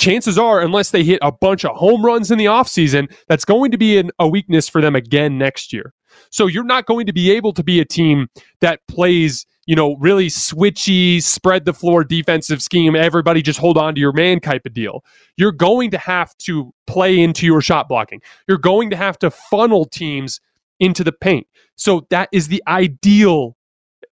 chances 0.00 0.38
are, 0.38 0.60
unless 0.60 0.90
they 0.90 1.04
hit 1.04 1.18
a 1.22 1.30
bunch 1.30 1.64
of 1.64 1.76
home 1.76 2.04
runs 2.04 2.30
in 2.30 2.38
the 2.38 2.46
offseason, 2.46 3.12
that's 3.28 3.44
going 3.44 3.70
to 3.70 3.78
be 3.78 3.98
an, 3.98 4.10
a 4.18 4.26
weakness 4.26 4.68
for 4.68 4.80
them 4.80 4.96
again 4.96 5.38
next 5.38 5.72
year. 5.72 5.92
So 6.30 6.46
you're 6.46 6.64
not 6.64 6.86
going 6.86 7.06
to 7.06 7.12
be 7.12 7.30
able 7.30 7.52
to 7.52 7.62
be 7.62 7.80
a 7.80 7.84
team 7.84 8.28
that 8.60 8.80
plays, 8.88 9.46
you 9.66 9.76
know, 9.76 9.96
really 9.96 10.28
switchy, 10.28 11.22
spread 11.22 11.64
the 11.64 11.74
floor 11.74 12.02
defensive 12.02 12.62
scheme, 12.62 12.96
everybody 12.96 13.42
just 13.42 13.58
hold 13.58 13.78
on 13.78 13.94
to 13.94 14.00
your 14.00 14.12
man 14.12 14.40
type 14.40 14.62
of 14.66 14.72
deal. 14.72 15.04
You're 15.36 15.52
going 15.52 15.90
to 15.92 15.98
have 15.98 16.36
to 16.38 16.72
play 16.86 17.20
into 17.20 17.46
your 17.46 17.60
shot 17.60 17.88
blocking. 17.88 18.20
You're 18.48 18.58
going 18.58 18.90
to 18.90 18.96
have 18.96 19.18
to 19.20 19.30
funnel 19.30 19.84
teams 19.84 20.40
into 20.80 21.04
the 21.04 21.12
paint. 21.12 21.46
So 21.76 22.06
that 22.10 22.28
is 22.32 22.48
the 22.48 22.62
ideal 22.66 23.56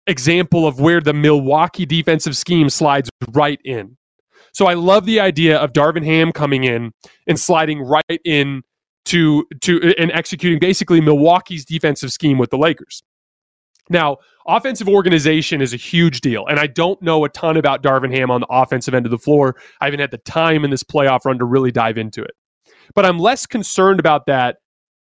example 0.05 0.67
of 0.67 0.79
where 0.79 1.01
the 1.01 1.13
Milwaukee 1.13 1.85
defensive 1.85 2.37
scheme 2.37 2.69
slides 2.69 3.09
right 3.31 3.59
in. 3.65 3.96
So 4.57 4.65
I 4.65 4.73
love 4.73 5.05
the 5.05 5.19
idea 5.19 5.59
of 5.59 5.71
Darvin 5.71 6.03
Ham 6.03 6.31
coming 6.31 6.63
in 6.63 6.91
and 7.27 7.39
sliding 7.39 7.79
right 7.79 8.19
in 8.25 8.63
to 9.05 9.45
to 9.61 9.93
and 9.99 10.11
executing 10.11 10.57
basically 10.57 10.99
Milwaukee's 10.99 11.63
defensive 11.63 12.11
scheme 12.11 12.39
with 12.39 12.49
the 12.49 12.57
Lakers. 12.57 13.03
Now, 13.91 14.17
offensive 14.47 14.89
organization 14.89 15.61
is 15.61 15.75
a 15.75 15.77
huge 15.77 16.21
deal, 16.21 16.47
and 16.47 16.59
I 16.59 16.65
don't 16.65 16.99
know 17.03 17.23
a 17.23 17.29
ton 17.29 17.55
about 17.55 17.83
Darvin 17.83 18.11
Ham 18.15 18.31
on 18.31 18.41
the 18.41 18.47
offensive 18.49 18.95
end 18.95 19.05
of 19.05 19.11
the 19.11 19.19
floor. 19.19 19.57
I 19.79 19.85
haven't 19.85 19.99
had 19.99 20.09
the 20.09 20.17
time 20.17 20.65
in 20.65 20.71
this 20.71 20.83
playoff 20.83 21.25
run 21.25 21.37
to 21.37 21.45
really 21.45 21.71
dive 21.71 21.99
into 21.99 22.23
it. 22.23 22.31
But 22.95 23.05
I'm 23.05 23.19
less 23.19 23.45
concerned 23.45 23.99
about 23.99 24.25
that 24.25 24.57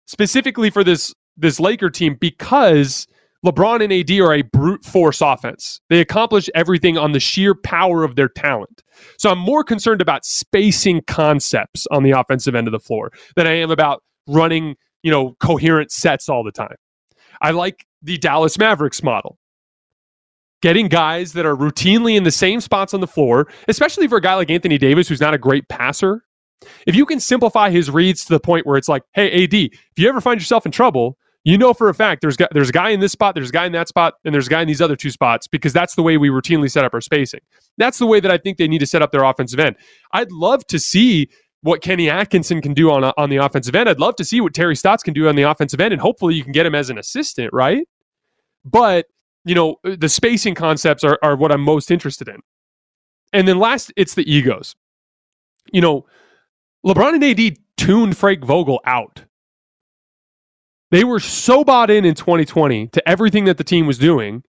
specifically 0.08 0.72
for 0.72 0.84
this 0.84 1.14
this 1.38 1.60
Laker 1.60 1.91
team 1.91 2.18
because 2.20 3.06
LeBron 3.46 3.84
and 3.84 3.91
AD 3.91 4.12
are 4.20 4.34
a 4.34 4.41
brute 4.41 4.86
force 4.86 5.20
offense. 5.20 5.82
They 5.89 6.00
accomplish 6.00 6.50
everything 6.56 6.98
on 6.98 7.12
the 7.12 7.20
sheer 7.20 7.54
power 7.54 8.04
of 8.04 8.16
their 8.16 8.30
talent. 8.30 8.82
So 9.18 9.30
I'm 9.30 9.39
more 9.39 9.64
concerned 9.64 10.02
about 10.02 10.26
spacing 10.26 11.02
concepts 11.08 11.86
on 11.91 12.04
the 12.04 12.12
offensive 12.12 12.56
end 12.56 12.68
of 12.68 12.72
the 12.72 12.80
floor 12.80 13.12
than 13.36 13.46
I 13.46 13.54
am 13.54 13.70
about 13.70 14.02
running, 14.28 14.76
you 15.02 15.12
know, 15.12 15.36
coherent 15.41 15.91
sets 15.91 16.30
all 16.30 16.44
the 16.44 16.52
time. 16.52 16.76
I 17.41 17.52
like 17.52 17.86
the 18.02 18.18
Dallas 18.18 18.58
Mavericks 18.58 19.04
model. 19.04 19.38
Getting 20.62 20.88
guys 20.88 21.34
that 21.34 21.46
are 21.46 21.58
routinely 21.58 22.16
in 22.16 22.24
the 22.24 22.32
same 22.32 22.62
spots 22.62 22.94
on 22.94 23.02
the 23.02 23.08
floor, 23.08 23.50
especially 23.68 24.08
for 24.08 24.18
a 24.18 24.22
guy 24.22 24.36
like 24.36 24.50
Anthony 24.50 24.78
Davis, 24.78 25.10
who's 25.10 25.20
not 25.20 25.34
a 25.34 25.38
great 25.38 25.68
passer. 25.68 26.24
If 26.88 26.96
you 26.96 27.06
can 27.06 27.20
simplify 27.20 27.70
his 27.70 27.89
reads 27.89 28.24
to 28.24 28.32
the 28.32 28.39
point 28.39 28.66
where 28.66 28.78
it's 28.78 28.88
like, 28.88 29.04
hey, 29.14 29.44
AD, 29.44 29.54
if 29.54 29.72
you 29.98 30.08
ever 30.08 30.22
find 30.22 30.39
yourself 30.39 30.66
in 30.66 30.72
trouble, 30.72 31.18
you 31.44 31.58
know 31.58 31.74
for 31.74 31.89
a 31.89 31.94
fact 31.94 32.22
there's 32.22 32.38
there's 32.52 32.70
a 32.70 32.74
guy 32.74 32.89
in 32.89 33.00
this 33.00 33.12
spot, 33.12 33.36
there's 33.36 33.50
a 33.50 33.54
guy 33.54 33.66
in 33.66 33.72
that 33.74 33.88
spot, 33.88 34.16
and 34.24 34.34
there's 34.34 34.48
a 34.48 34.50
guy 34.50 34.62
in 34.62 34.68
these 34.68 34.82
other 34.82 34.96
two 34.96 35.10
spots 35.10 35.48
because 35.48 35.74
that's 35.74 35.96
the 35.96 36.04
way 36.04 36.18
we 36.18 36.30
routinely 36.30 36.72
set 36.72 36.86
up 36.86 36.94
our 36.94 37.02
spacing. 37.02 37.41
That's 37.78 37.98
the 38.00 38.06
way 38.06 38.20
that 38.20 38.32
I 38.32 38.38
think 38.38 38.58
they 38.58 38.68
need 38.68 38.80
to 38.80 38.88
set 38.88 39.02
up 39.02 39.12
their 39.12 39.24
offensive 39.24 39.60
end. 39.60 39.76
I'd 40.14 40.32
love 40.32 40.66
to 40.68 40.80
see 40.80 41.30
what 41.62 41.82
Kenny 41.82 42.10
Atkinson 42.10 42.62
can 42.62 42.74
do 42.74 42.91
on 42.91 43.04
on 43.04 43.30
the 43.30 43.38
offensive 43.38 43.76
end. 43.76 43.89
I'd 43.89 44.00
love 44.00 44.16
to 44.18 44.26
see 44.26 44.41
what 44.41 44.54
Terry 44.54 44.76
Stotts 44.76 45.04
can 45.04 45.14
do 45.14 45.28
on 45.28 45.36
the 45.36 45.44
offensive 45.44 45.82
end, 45.82 45.94
and 45.94 46.02
hopefully 46.02 46.36
you 46.36 46.44
can 46.44 46.54
get 46.54 46.66
him 46.66 46.76
as 46.76 46.89
an 46.89 46.98
assistant, 46.98 47.52
right? 47.52 47.88
But 48.64 49.08
you 49.46 49.56
know 49.56 49.78
uh, 49.84 49.96
the 49.98 50.10
spacing 50.10 50.56
concepts 50.56 51.04
are 51.04 51.20
are 51.22 51.36
what 51.36 51.52
I'm 51.52 51.62
most 51.62 51.91
interested 51.91 52.28
in. 52.28 52.39
And 53.34 53.48
then 53.48 53.58
last, 53.58 53.91
it's 53.98 54.14
the 54.14 54.32
egos. 54.32 54.76
You 55.72 55.82
know, 55.82 56.06
LeBron 56.86 57.16
and 57.16 57.24
AD 57.24 57.58
tuned 57.78 58.16
Frank 58.16 58.46
Vogel 58.46 58.80
out 58.86 59.24
they 60.94 61.04
were 61.04 61.20
so 61.20 61.64
bought 61.64 61.89
in 61.89 62.06
in 62.06 62.14
2020 62.14 62.86
to 62.89 63.10
everything 63.10 63.46
that 63.46 63.58
the 63.58 63.64
team 63.64 63.88
was 63.88 63.98
doing, 63.98 64.44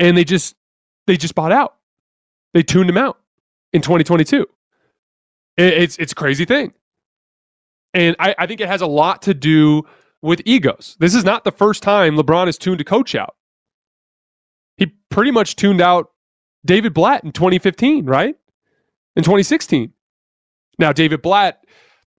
and 0.00 0.16
they 0.16 0.24
just 0.24 0.56
they 1.06 1.16
just 1.16 1.36
bought 1.36 1.52
out. 1.52 1.76
They 2.54 2.64
tuned 2.64 2.90
him 2.90 2.98
out 2.98 3.20
in 3.72 3.80
2022. 3.80 4.48
It's 5.56 5.96
it's 5.98 6.10
a 6.10 6.14
crazy 6.16 6.44
thing, 6.44 6.72
and 7.94 8.16
I, 8.18 8.34
I 8.36 8.46
think 8.48 8.62
it 8.62 8.66
has 8.66 8.80
a 8.80 8.86
lot 8.88 9.22
to 9.22 9.32
do 9.32 9.84
with 10.22 10.42
egos. 10.44 10.96
This 10.98 11.14
is 11.14 11.22
not 11.22 11.44
the 11.44 11.52
first 11.52 11.84
time 11.84 12.16
LeBron 12.16 12.46
has 12.46 12.58
tuned 12.58 12.80
a 12.80 12.84
coach 12.84 13.14
out. 13.14 13.36
He 14.76 14.86
pretty 15.08 15.30
much 15.30 15.54
tuned 15.54 15.80
out 15.80 16.10
David 16.66 16.94
Blatt 16.94 17.22
in 17.22 17.30
2015, 17.30 18.06
right? 18.06 18.34
In 19.14 19.22
2016. 19.22 19.92
Now, 20.80 20.92
David 20.92 21.22
Blatt 21.22 21.64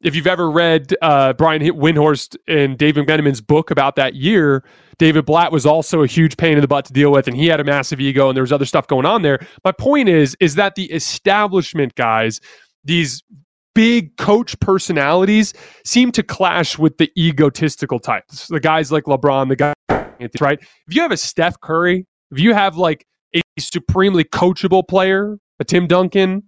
if 0.06 0.16
you've 0.16 0.28
ever 0.28 0.50
read 0.50 0.96
uh, 1.02 1.34
Brian 1.34 1.64
Windhorst 1.64 2.38
and 2.48 2.78
David 2.78 3.08
McMenamin's 3.08 3.42
book 3.42 3.72
about 3.72 3.96
that 3.96 4.14
year, 4.14 4.64
David 5.00 5.26
Blatt 5.26 5.52
was 5.52 5.66
also 5.66 6.04
a 6.04 6.08
huge 6.08 6.38
pain 6.38 6.54
in 6.54 6.62
the 6.62 6.68
butt 6.68 6.86
to 6.86 6.94
deal 6.94 7.12
with, 7.12 7.28
and 7.28 7.36
he 7.36 7.48
had 7.48 7.60
a 7.60 7.64
massive 7.64 8.00
ego, 8.00 8.30
and 8.30 8.38
there 8.38 8.44
was 8.44 8.52
other 8.52 8.66
stuff 8.66 8.86
going 8.86 9.08
on 9.08 9.24
there. 9.24 9.46
My 9.64 9.72
point 9.72 10.08
is, 10.08 10.38
is 10.40 10.56
that 10.56 10.76
the 10.76 10.86
establishment 10.92 11.96
guys, 11.96 12.40
these 12.84 13.24
big 13.74 14.16
coach 14.18 14.58
personalities, 14.60 15.56
seem 15.84 16.12
to 16.12 16.22
clash 16.22 16.78
with 16.78 16.98
the 17.00 17.12
egotistical 17.18 18.00
types. 18.00 18.48
The 18.48 18.60
guys 18.60 18.92
like 18.92 19.06
LeBron, 19.06 19.50
the 19.50 19.56
guy, 19.56 19.74
right? 20.40 20.60
If 20.88 20.96
you 20.96 21.02
have 21.02 21.12
a 21.12 21.18
Steph 21.18 21.60
Curry, 21.62 22.06
if 22.30 22.40
you 22.40 22.54
have 22.54 22.78
like 22.78 23.08
a 23.36 23.42
supremely 23.60 24.24
coachable 24.24 24.88
player, 24.88 25.40
a 25.60 25.64
Tim 25.64 25.88
Duncan, 25.88 26.44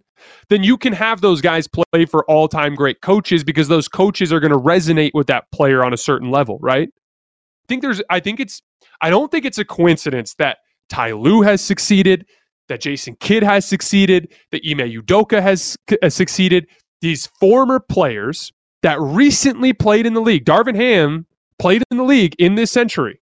then 0.49 0.63
you 0.63 0.77
can 0.77 0.93
have 0.93 1.21
those 1.21 1.41
guys 1.41 1.67
play 1.67 2.05
for 2.05 2.25
all 2.29 2.47
time 2.47 2.75
great 2.75 3.01
coaches 3.01 3.43
because 3.43 3.67
those 3.67 3.87
coaches 3.87 4.31
are 4.31 4.39
going 4.39 4.51
to 4.51 4.59
resonate 4.59 5.11
with 5.13 5.27
that 5.27 5.45
player 5.51 5.83
on 5.83 5.93
a 5.93 5.97
certain 5.97 6.31
level, 6.31 6.57
right? 6.61 6.89
I 6.89 7.65
think 7.67 7.81
there's, 7.81 8.01
I 8.09 8.19
think 8.19 8.39
it's, 8.39 8.61
I 9.01 9.09
don't 9.09 9.31
think 9.31 9.45
it's 9.45 9.57
a 9.57 9.65
coincidence 9.65 10.35
that 10.35 10.57
Ty 10.89 11.11
Lue 11.13 11.41
has 11.41 11.61
succeeded, 11.61 12.25
that 12.69 12.81
Jason 12.81 13.15
Kidd 13.19 13.43
has 13.43 13.65
succeeded, 13.65 14.33
that 14.51 14.61
Ime 14.67 14.89
Udoka 14.89 15.41
has, 15.41 15.75
has 15.89 15.97
uh, 16.01 16.09
succeeded. 16.09 16.67
These 17.01 17.27
former 17.39 17.79
players 17.79 18.51
that 18.83 18.99
recently 18.99 19.73
played 19.73 20.05
in 20.05 20.13
the 20.13 20.21
league. 20.21 20.45
Darvin 20.45 20.75
Ham 20.75 21.25
played 21.59 21.83
in 21.91 21.97
the 21.97 22.03
league 22.03 22.35
in 22.39 22.55
this 22.55 22.71
century. 22.71 23.19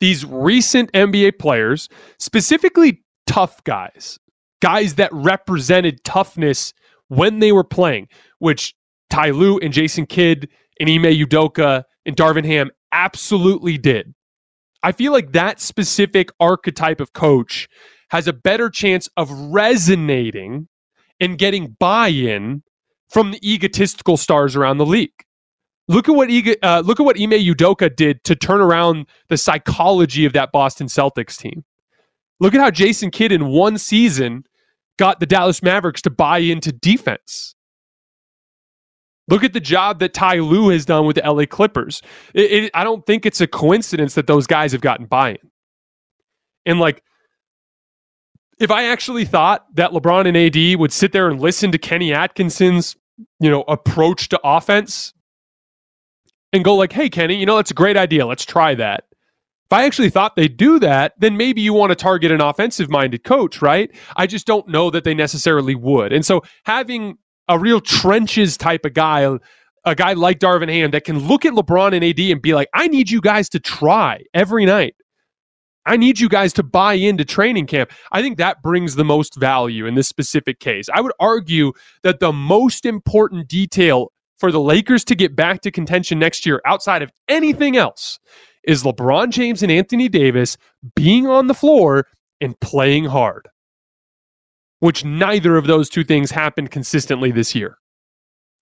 These 0.00 0.24
recent 0.24 0.92
NBA 0.92 1.38
players, 1.38 1.88
specifically 2.18 3.02
tough 3.26 3.62
guys, 3.64 4.18
guys 4.60 4.96
that 4.96 5.12
represented 5.12 6.02
toughness 6.04 6.72
when 7.08 7.38
they 7.38 7.52
were 7.52 7.64
playing, 7.64 8.08
which 8.38 8.74
Ty 9.10 9.30
Lue 9.30 9.58
and 9.58 9.72
Jason 9.72 10.06
Kidd 10.06 10.48
and 10.80 10.88
Ime 10.88 11.04
Udoka 11.04 11.84
and 12.04 12.16
Darvin 12.16 12.44
Ham 12.44 12.70
absolutely 12.92 13.78
did. 13.78 14.14
I 14.82 14.92
feel 14.92 15.12
like 15.12 15.32
that 15.32 15.60
specific 15.60 16.30
archetype 16.38 17.00
of 17.00 17.12
coach 17.12 17.68
has 18.10 18.28
a 18.28 18.32
better 18.32 18.70
chance 18.70 19.08
of 19.16 19.30
resonating 19.30 20.68
and 21.20 21.38
getting 21.38 21.76
buy-in 21.78 22.62
from 23.10 23.32
the 23.32 23.52
egotistical 23.52 24.16
stars 24.16 24.54
around 24.54 24.78
the 24.78 24.86
league. 24.86 25.10
Look 25.88 26.08
at 26.08 26.14
what 26.14 26.28
uh, 26.62 26.82
look 26.84 27.00
at 27.00 27.06
what 27.06 27.18
Ime 27.18 27.30
Udoka 27.32 27.94
did 27.94 28.22
to 28.24 28.36
turn 28.36 28.60
around 28.60 29.06
the 29.28 29.38
psychology 29.38 30.26
of 30.26 30.34
that 30.34 30.52
Boston 30.52 30.86
Celtics 30.86 31.38
team. 31.38 31.64
Look 32.40 32.54
at 32.54 32.60
how 32.60 32.70
Jason 32.70 33.10
Kidd 33.10 33.32
in 33.32 33.46
one 33.46 33.78
season 33.78 34.44
got 34.98 35.20
the 35.20 35.26
Dallas 35.26 35.62
Mavericks 35.62 36.02
to 36.02 36.10
buy 36.10 36.38
into 36.38 36.72
defense. 36.72 37.54
Look 39.28 39.44
at 39.44 39.52
the 39.52 39.60
job 39.60 40.00
that 40.00 40.14
Ty 40.14 40.36
Lue 40.36 40.70
has 40.70 40.84
done 40.84 41.06
with 41.06 41.16
the 41.16 41.30
LA 41.30 41.44
Clippers. 41.44 42.02
It, 42.34 42.50
it, 42.50 42.70
I 42.74 42.82
don't 42.82 43.04
think 43.06 43.26
it's 43.26 43.40
a 43.40 43.46
coincidence 43.46 44.14
that 44.14 44.26
those 44.26 44.46
guys 44.46 44.72
have 44.72 44.80
gotten 44.80 45.06
buy-in. 45.06 45.36
And 46.64 46.80
like, 46.80 47.02
if 48.58 48.70
I 48.70 48.84
actually 48.84 49.24
thought 49.24 49.66
that 49.76 49.90
LeBron 49.90 50.26
and 50.26 50.36
AD 50.36 50.80
would 50.80 50.92
sit 50.92 51.12
there 51.12 51.28
and 51.28 51.40
listen 51.40 51.72
to 51.72 51.78
Kenny 51.78 52.12
Atkinson's, 52.12 52.96
you 53.38 53.50
know, 53.50 53.62
approach 53.68 54.28
to 54.30 54.40
offense 54.42 55.12
and 56.52 56.64
go 56.64 56.74
like, 56.74 56.92
"Hey, 56.92 57.08
Kenny, 57.08 57.36
you 57.36 57.46
know 57.46 57.56
that's 57.56 57.70
a 57.70 57.74
great 57.74 57.96
idea. 57.96 58.26
Let's 58.26 58.44
try 58.44 58.74
that." 58.74 59.04
If 59.70 59.74
I 59.74 59.84
actually 59.84 60.08
thought 60.08 60.34
they'd 60.34 60.56
do 60.56 60.78
that, 60.78 61.12
then 61.18 61.36
maybe 61.36 61.60
you 61.60 61.74
want 61.74 61.90
to 61.90 61.94
target 61.94 62.32
an 62.32 62.40
offensive 62.40 62.88
minded 62.88 63.22
coach, 63.22 63.60
right? 63.60 63.90
I 64.16 64.26
just 64.26 64.46
don't 64.46 64.66
know 64.66 64.88
that 64.88 65.04
they 65.04 65.12
necessarily 65.12 65.74
would. 65.74 66.10
And 66.10 66.24
so 66.24 66.42
having 66.64 67.18
a 67.48 67.58
real 67.58 67.80
trenches 67.80 68.56
type 68.56 68.86
of 68.86 68.94
guy, 68.94 69.28
a 69.84 69.94
guy 69.94 70.14
like 70.14 70.38
Darvin 70.38 70.70
Ham 70.70 70.90
that 70.92 71.04
can 71.04 71.18
look 71.18 71.44
at 71.44 71.52
LeBron 71.52 71.94
and 71.94 72.02
AD 72.02 72.18
and 72.18 72.40
be 72.40 72.54
like, 72.54 72.68
I 72.72 72.88
need 72.88 73.10
you 73.10 73.20
guys 73.20 73.50
to 73.50 73.60
try 73.60 74.22
every 74.32 74.64
night. 74.64 74.94
I 75.84 75.98
need 75.98 76.18
you 76.18 76.30
guys 76.30 76.54
to 76.54 76.62
buy 76.62 76.94
into 76.94 77.24
training 77.26 77.66
camp. 77.66 77.90
I 78.12 78.22
think 78.22 78.38
that 78.38 78.62
brings 78.62 78.94
the 78.94 79.04
most 79.04 79.36
value 79.36 79.84
in 79.84 79.94
this 79.94 80.08
specific 80.08 80.60
case. 80.60 80.86
I 80.94 81.02
would 81.02 81.12
argue 81.20 81.72
that 82.02 82.20
the 82.20 82.32
most 82.32 82.86
important 82.86 83.48
detail 83.48 84.12
for 84.38 84.52
the 84.52 84.60
Lakers 84.60 85.04
to 85.04 85.14
get 85.14 85.34
back 85.34 85.62
to 85.62 85.70
contention 85.70 86.18
next 86.18 86.46
year, 86.46 86.60
outside 86.64 87.02
of 87.02 87.10
anything 87.28 87.76
else, 87.76 88.18
is 88.68 88.84
LeBron 88.84 89.30
James 89.30 89.62
and 89.64 89.72
Anthony 89.72 90.08
Davis 90.08 90.56
being 90.94 91.26
on 91.26 91.48
the 91.48 91.54
floor 91.54 92.06
and 92.40 92.58
playing 92.60 93.06
hard, 93.06 93.48
which 94.78 95.04
neither 95.04 95.56
of 95.56 95.66
those 95.66 95.88
two 95.88 96.04
things 96.04 96.30
happened 96.30 96.70
consistently 96.70 97.32
this 97.32 97.54
year. 97.54 97.78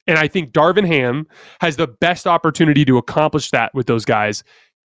And 0.07 0.19
I 0.19 0.29
think 0.29 0.53
Darvin 0.53 0.87
Ham 0.87 1.27
has 1.61 1.77
the 1.77 1.89
best 1.89 2.27
opportunity 2.27 2.85
to 2.85 2.97
accomplish 2.97 3.51
that 3.51 3.75
with 3.75 3.87
those 3.87 4.05
guys 4.05 4.43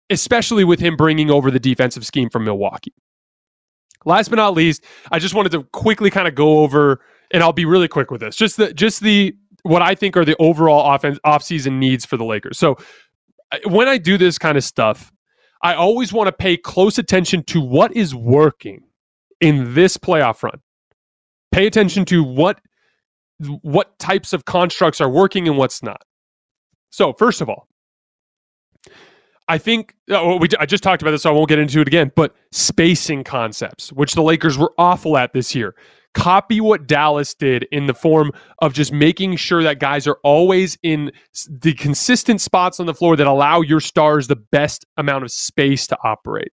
especially 0.09 0.63
with 0.63 0.79
him 0.79 0.95
bringing 0.95 1.31
over 1.31 1.51
the 1.51 1.59
defensive 1.59 2.05
scheme 2.05 2.29
from 2.29 2.45
Milwaukee. 2.45 2.93
Last 4.05 4.29
but 4.29 4.35
not 4.35 4.53
least, 4.53 4.83
I 5.11 5.19
just 5.19 5.33
wanted 5.33 5.51
to 5.53 5.63
quickly 5.71 6.09
kind 6.09 6.27
of 6.27 6.35
go 6.35 6.59
over, 6.59 7.01
and 7.31 7.41
I'll 7.41 7.53
be 7.53 7.65
really 7.65 7.87
quick 7.87 8.11
with 8.11 8.21
this. 8.21 8.35
Just 8.35 8.57
the 8.57 8.73
just 8.73 9.01
the 9.01 9.35
what 9.63 9.81
I 9.81 9.95
think 9.95 10.17
are 10.17 10.25
the 10.25 10.35
overall 10.39 10.93
offense 10.93 11.19
offseason 11.25 11.79
needs 11.79 12.05
for 12.05 12.17
the 12.17 12.25
Lakers. 12.25 12.57
So 12.57 12.77
when 13.65 13.87
I 13.87 13.97
do 13.97 14.17
this 14.17 14.37
kind 14.37 14.57
of 14.57 14.63
stuff, 14.63 15.11
I 15.63 15.75
always 15.75 16.11
want 16.11 16.27
to 16.27 16.33
pay 16.33 16.57
close 16.57 16.97
attention 16.97 17.43
to 17.45 17.61
what 17.61 17.95
is 17.95 18.13
working 18.13 18.83
in 19.39 19.73
this 19.73 19.97
playoff 19.97 20.43
run. 20.43 20.61
Pay 21.51 21.67
attention 21.67 22.05
to 22.05 22.23
what 22.23 22.59
what 23.61 23.97
types 23.99 24.31
of 24.31 24.45
constructs 24.45 25.01
are 25.01 25.09
working 25.09 25.47
and 25.47 25.57
what's 25.57 25.83
not. 25.83 26.01
So, 26.91 27.13
first 27.13 27.41
of 27.41 27.49
all, 27.49 27.67
I 29.47 29.57
think 29.57 29.95
oh, 30.09 30.37
we, 30.37 30.47
I 30.59 30.65
just 30.65 30.83
talked 30.83 31.01
about 31.01 31.11
this, 31.11 31.23
so 31.23 31.29
I 31.29 31.33
won't 31.33 31.49
get 31.49 31.59
into 31.59 31.81
it 31.81 31.87
again. 31.87 32.11
But 32.15 32.35
spacing 32.51 33.23
concepts, 33.23 33.91
which 33.91 34.13
the 34.13 34.23
Lakers 34.23 34.57
were 34.57 34.73
awful 34.77 35.17
at 35.17 35.33
this 35.33 35.53
year, 35.53 35.75
copy 36.13 36.61
what 36.61 36.87
Dallas 36.87 37.33
did 37.33 37.67
in 37.71 37.87
the 37.87 37.93
form 37.93 38.31
of 38.59 38.73
just 38.73 38.91
making 38.91 39.35
sure 39.35 39.63
that 39.63 39.79
guys 39.79 40.07
are 40.07 40.17
always 40.23 40.77
in 40.83 41.11
the 41.49 41.73
consistent 41.73 42.41
spots 42.41 42.79
on 42.79 42.85
the 42.85 42.93
floor 42.93 43.15
that 43.15 43.27
allow 43.27 43.61
your 43.61 43.79
stars 43.79 44.27
the 44.27 44.35
best 44.35 44.85
amount 44.97 45.23
of 45.23 45.31
space 45.31 45.87
to 45.87 45.97
operate. 46.03 46.51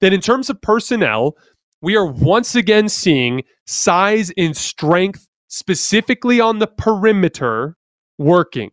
Then, 0.00 0.12
in 0.12 0.20
terms 0.20 0.50
of 0.50 0.60
personnel, 0.60 1.36
we 1.82 1.96
are 1.96 2.06
once 2.06 2.54
again 2.54 2.88
seeing 2.88 3.42
size 3.66 4.32
and 4.36 4.56
strength, 4.56 5.26
specifically 5.48 6.40
on 6.40 6.58
the 6.58 6.66
perimeter, 6.66 7.76
working. 8.18 8.70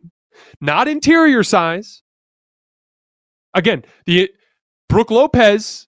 Not 0.62 0.88
interior 0.88 1.44
size, 1.44 2.02
again, 3.54 3.84
the 4.06 4.32
Brook 4.90 5.12
Lopez. 5.12 5.88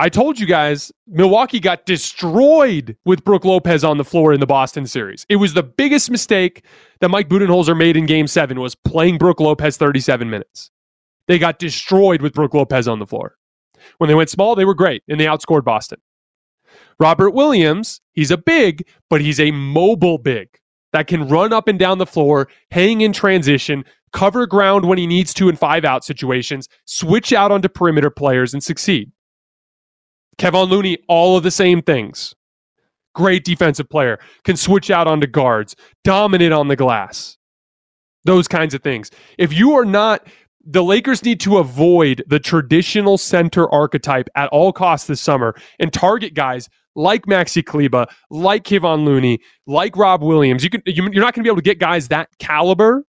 I 0.00 0.08
told 0.08 0.38
you 0.38 0.46
guys, 0.46 0.92
Milwaukee 1.08 1.58
got 1.58 1.84
destroyed 1.84 2.96
with 3.04 3.24
Brook 3.24 3.44
Lopez 3.44 3.82
on 3.82 3.98
the 3.98 4.04
floor 4.04 4.32
in 4.32 4.38
the 4.38 4.46
Boston 4.46 4.86
series. 4.86 5.26
It 5.28 5.36
was 5.36 5.54
the 5.54 5.64
biggest 5.64 6.08
mistake 6.08 6.64
that 7.00 7.08
Mike 7.08 7.28
Budenholzer 7.28 7.76
made 7.76 7.96
in 7.96 8.06
Game 8.06 8.28
Seven 8.28 8.60
was 8.60 8.76
playing 8.76 9.18
Brook 9.18 9.40
Lopez 9.40 9.76
37 9.76 10.30
minutes. 10.30 10.70
They 11.26 11.36
got 11.36 11.58
destroyed 11.58 12.22
with 12.22 12.32
Brook 12.32 12.54
Lopez 12.54 12.86
on 12.86 13.00
the 13.00 13.08
floor. 13.08 13.34
When 13.98 14.06
they 14.06 14.14
went 14.14 14.30
small, 14.30 14.54
they 14.54 14.64
were 14.64 14.74
great 14.74 15.02
and 15.08 15.18
they 15.18 15.24
outscored 15.24 15.64
Boston. 15.64 15.98
Robert 17.00 17.30
Williams, 17.30 18.00
he's 18.12 18.30
a 18.30 18.38
big, 18.38 18.86
but 19.10 19.20
he's 19.20 19.40
a 19.40 19.50
mobile 19.50 20.18
big 20.18 20.48
that 20.92 21.08
can 21.08 21.28
run 21.28 21.52
up 21.52 21.66
and 21.66 21.78
down 21.78 21.98
the 21.98 22.06
floor, 22.06 22.48
hang 22.70 23.00
in 23.00 23.12
transition, 23.12 23.84
cover 24.12 24.46
ground 24.46 24.86
when 24.86 24.96
he 24.96 25.08
needs 25.08 25.34
to 25.34 25.48
in 25.48 25.56
five 25.56 25.84
out 25.84 26.04
situations, 26.04 26.68
switch 26.84 27.32
out 27.32 27.50
onto 27.50 27.68
perimeter 27.68 28.10
players, 28.10 28.54
and 28.54 28.62
succeed. 28.62 29.10
Kevon 30.38 30.68
Looney, 30.68 30.98
all 31.08 31.36
of 31.36 31.42
the 31.42 31.50
same 31.50 31.82
things. 31.82 32.34
Great 33.14 33.44
defensive 33.44 33.88
player, 33.88 34.18
can 34.44 34.56
switch 34.56 34.90
out 34.90 35.06
onto 35.06 35.26
guards, 35.26 35.74
dominant 36.04 36.52
on 36.52 36.68
the 36.68 36.76
glass. 36.76 37.36
Those 38.24 38.46
kinds 38.46 38.74
of 38.74 38.82
things. 38.82 39.10
If 39.38 39.52
you 39.52 39.72
are 39.72 39.84
not, 39.84 40.26
the 40.64 40.84
Lakers 40.84 41.24
need 41.24 41.40
to 41.40 41.58
avoid 41.58 42.22
the 42.28 42.38
traditional 42.38 43.18
center 43.18 43.72
archetype 43.72 44.28
at 44.36 44.48
all 44.50 44.72
costs 44.72 45.06
this 45.06 45.20
summer 45.20 45.54
and 45.80 45.92
target 45.92 46.34
guys 46.34 46.68
like 46.94 47.26
Maxi 47.26 47.64
Kleber, 47.64 48.06
like 48.30 48.64
Kevon 48.64 49.04
Looney, 49.04 49.38
like 49.66 49.96
Rob 49.96 50.22
Williams. 50.22 50.62
You 50.62 50.70
can, 50.70 50.82
you're 50.84 51.04
not 51.08 51.34
going 51.34 51.42
to 51.42 51.42
be 51.42 51.48
able 51.48 51.56
to 51.56 51.62
get 51.62 51.78
guys 51.78 52.08
that 52.08 52.28
caliber 52.38 53.04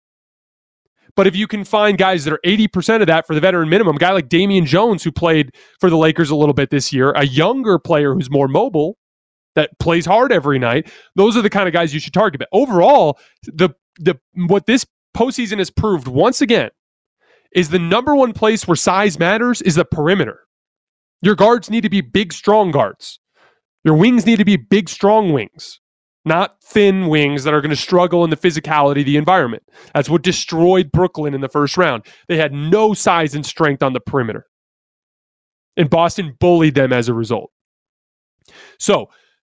but 1.16 1.28
if 1.28 1.36
you 1.36 1.47
can 1.47 1.64
find 1.64 1.97
guys 1.97 2.26
that 2.26 2.34
are 2.34 2.39
80% 2.45 3.01
of 3.01 3.07
that 3.07 3.28
for 3.28 3.34
the 3.34 3.41
veteran 3.41 3.70
minimum, 3.70 3.95
a 3.95 3.99
guy 3.99 4.12
like 4.12 4.30
Damian 4.30 4.66
Jones, 4.66 5.03
who 5.03 5.12
played 5.12 5.55
for 5.80 5.89
the 5.89 5.97
Lakers 5.97 6.30
a 6.30 6.36
little 6.36 6.53
bit 6.53 6.70
this 6.70 6.93
year, 6.93 7.12
a 7.12 7.26
younger 7.26 7.80
player 7.80 8.14
who's 8.14 8.30
more 8.30 8.47
mobile, 8.47 8.97
that 9.55 9.72
plays 9.80 10.05
hard 10.05 10.32
every 10.32 10.60
night, 10.60 10.91
those 11.16 11.36
are 11.36 11.41
the 11.41 11.49
kind 11.49 11.68
of 11.68 11.74
guys 11.74 11.93
you 11.93 11.99
should 11.99 12.14
target. 12.14 12.39
But 12.39 12.49
overall, 12.51 13.20
the 13.43 13.70
the 13.97 14.18
what 14.47 14.66
this 14.66 14.86
postseason 15.16 15.57
has 15.57 15.70
proved 15.70 16.07
once 16.07 16.41
again 16.41 16.70
is 17.53 17.70
the 17.70 17.80
number 17.80 18.16
one 18.16 18.32
place 18.32 18.68
where 18.68 18.76
size 18.76 19.20
matters 19.20 19.62
is 19.62 19.76
the 19.76 19.86
perimeter. 19.86 20.41
Your 21.22 21.36
guards 21.36 21.70
need 21.70 21.82
to 21.82 21.89
be 21.89 22.01
big, 22.01 22.32
strong 22.32 22.72
guards. 22.72 23.20
Your 23.84 23.95
wings 23.95 24.26
need 24.26 24.38
to 24.38 24.45
be 24.45 24.55
big, 24.55 24.88
strong 24.88 25.34
wings 25.34 25.80
not 26.26 26.61
thin 26.61 27.07
wings 27.07 27.43
that 27.43 27.53
are 27.53 27.61
going 27.61 27.70
to 27.70 27.76
struggle 27.76 28.24
in 28.24 28.30
the 28.30 28.38
physicality 28.38 28.99
of 28.99 29.05
the 29.05 29.17
environment. 29.17 29.63
That's 29.93 30.09
what 30.09 30.22
destroyed 30.22 30.91
Brooklyn 30.91 31.34
in 31.34 31.41
the 31.41 31.49
first 31.49 31.78
round. 31.78 32.05
They 32.28 32.38
had 32.38 32.53
no 32.53 32.93
size 32.93 33.36
and 33.36 33.45
strength 33.45 33.82
on 33.82 33.93
the 33.93 33.99
perimeter. 33.99 34.45
And 35.78 35.89
Boston 35.89 36.36
bullied 36.39 36.76
them 36.76 36.91
as 36.91 37.07
a 37.07 37.13
result. 37.13 37.51
So, 38.80 39.09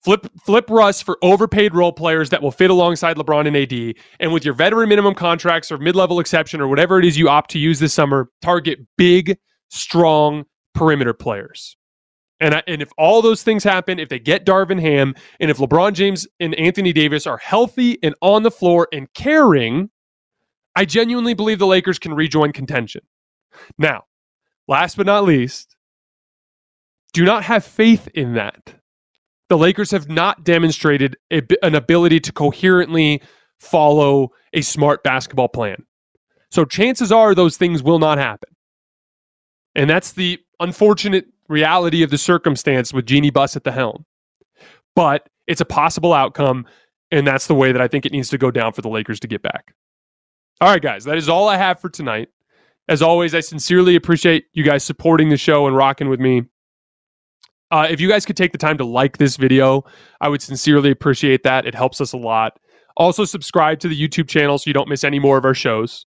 flip 0.04 0.28
flip 0.46 0.70
Russ 0.70 1.02
for 1.02 1.18
overpaid 1.22 1.74
role 1.74 1.94
players 1.94 2.30
that 2.30 2.42
will 2.42 2.52
fit 2.52 2.70
alongside 2.70 3.18
LeBron 3.18 3.48
and 3.48 3.58
AD. 3.58 3.96
And 4.20 4.32
with 4.32 4.46
your 4.46 4.54
veteran 4.54 4.90
minimum 4.90 5.16
contracts 5.16 5.72
or 5.72 5.78
mid-level 5.78 6.20
exception 6.20 6.62
or 6.62 6.68
whatever 6.68 7.00
it 7.00 7.06
is 7.06 7.18
you 7.18 7.30
opt 7.30 7.52
to 7.52 7.60
use 7.60 7.80
this 7.80 7.94
summer, 7.94 8.30
target 8.42 8.80
big, 8.98 9.38
strong 9.70 10.46
perimeter 10.74 11.14
players. 11.14 11.76
And, 12.42 12.56
I, 12.56 12.64
and 12.68 12.82
if 12.82 12.92
all 12.98 13.22
those 13.22 13.44
things 13.44 13.64
happen, 13.64 14.00
if 14.00 14.10
they 14.10 14.20
get 14.20 14.46
Darvin 14.46 14.82
Ham, 14.82 15.14
and 15.40 15.52
if 15.52 15.58
LeBron 15.58 15.94
James 15.94 16.28
and 16.40 16.56
Anthony 16.56 16.92
Davis 16.92 17.28
are 17.28 17.38
healthy 17.38 18.00
and 18.02 18.16
on 18.20 18.42
the 18.42 18.52
floor 18.52 18.88
and 18.92 19.14
caring, 19.14 19.92
I 20.76 20.86
genuinely 20.86 21.36
believe 21.36 21.60
the 21.60 21.68
Lakers 21.68 22.00
can 22.00 22.16
rejoin 22.16 22.52
contention. 22.52 23.02
Now, 23.78 24.06
last 24.68 24.98
but 24.98 25.06
not 25.06 25.24
least, 25.24 25.76
do 27.14 27.24
not 27.24 27.44
have 27.44 27.64
faith 27.64 28.08
in 28.16 28.34
that. 28.34 28.74
The 29.50 29.58
Lakers 29.58 29.92
have 29.92 30.10
not 30.10 30.44
demonstrated 30.44 31.18
a, 31.32 31.44
an 31.62 31.76
ability 31.76 32.22
to 32.22 32.32
coherently 32.32 33.22
follow 33.60 34.30
a 34.54 34.62
smart 34.62 35.04
basketball 35.04 35.50
plan. 35.50 35.86
So 36.50 36.66
chances 36.66 37.12
are 37.12 37.36
those 37.36 37.58
things 37.58 37.84
will 37.84 38.00
not 38.00 38.18
happen. 38.18 38.50
And 39.76 39.90
that's 39.90 40.14
the 40.14 40.40
unfortunate 40.60 41.26
reality 41.48 42.04
of 42.04 42.10
the 42.10 42.18
circumstance 42.18 42.94
with 42.94 43.06
Jeanie 43.06 43.30
Buss 43.30 43.56
at 43.56 43.64
the 43.64 43.72
helm. 43.72 44.06
But 44.96 45.30
it's 45.48 45.62
a 45.62 45.66
possible 45.66 46.14
outcome, 46.14 46.66
and 47.12 47.26
that's 47.26 47.48
the 47.48 47.56
way 47.56 47.72
that 47.72 47.82
I 47.82 47.88
think 47.88 48.06
it 48.06 48.12
needs 48.12 48.30
to 48.30 48.38
go 48.38 48.52
down 48.52 48.74
for 48.74 48.82
the 48.82 48.90
Lakers 48.90 49.20
to 49.22 49.28
get 49.28 49.42
back. 49.42 49.74
All 50.60 50.70
right, 50.70 50.82
guys, 50.82 51.04
that 51.06 51.18
is 51.18 51.28
all 51.28 51.50
I 51.50 51.58
have 51.58 51.80
for 51.80 51.90
tonight. 51.90 52.30
As 52.88 53.02
always, 53.02 53.34
I 53.34 53.40
sincerely 53.40 53.96
appreciate 53.96 54.46
you 54.54 54.64
guys 54.64 54.84
supporting 54.84 55.30
the 55.30 55.38
show 55.38 55.68
and 55.68 55.76
rocking 55.76 56.10
with 56.10 56.20
me. 56.20 56.44
Uh, 57.72 57.88
if 57.90 58.02
you 58.02 58.10
guys 58.10 58.26
could 58.26 58.36
take 58.36 58.52
the 58.52 58.58
time 58.58 58.78
to 58.78 58.86
like 58.86 59.18
this 59.18 59.38
video, 59.38 59.84
I 60.20 60.28
would 60.28 60.42
sincerely 60.42 60.92
appreciate 60.92 61.44
that. 61.44 61.66
It 61.66 61.74
helps 61.74 62.02
us 62.02 62.12
a 62.12 62.18
lot. 62.18 62.60
Also, 62.98 63.24
subscribe 63.24 63.80
to 63.80 63.88
the 63.88 64.00
YouTube 64.00 64.28
channel 64.28 64.58
so 64.58 64.70
you 64.70 64.74
don't 64.74 64.90
miss 64.90 65.04
any 65.04 65.20
more 65.20 65.38
of 65.38 65.46
our 65.46 65.54
shows. 65.54 66.06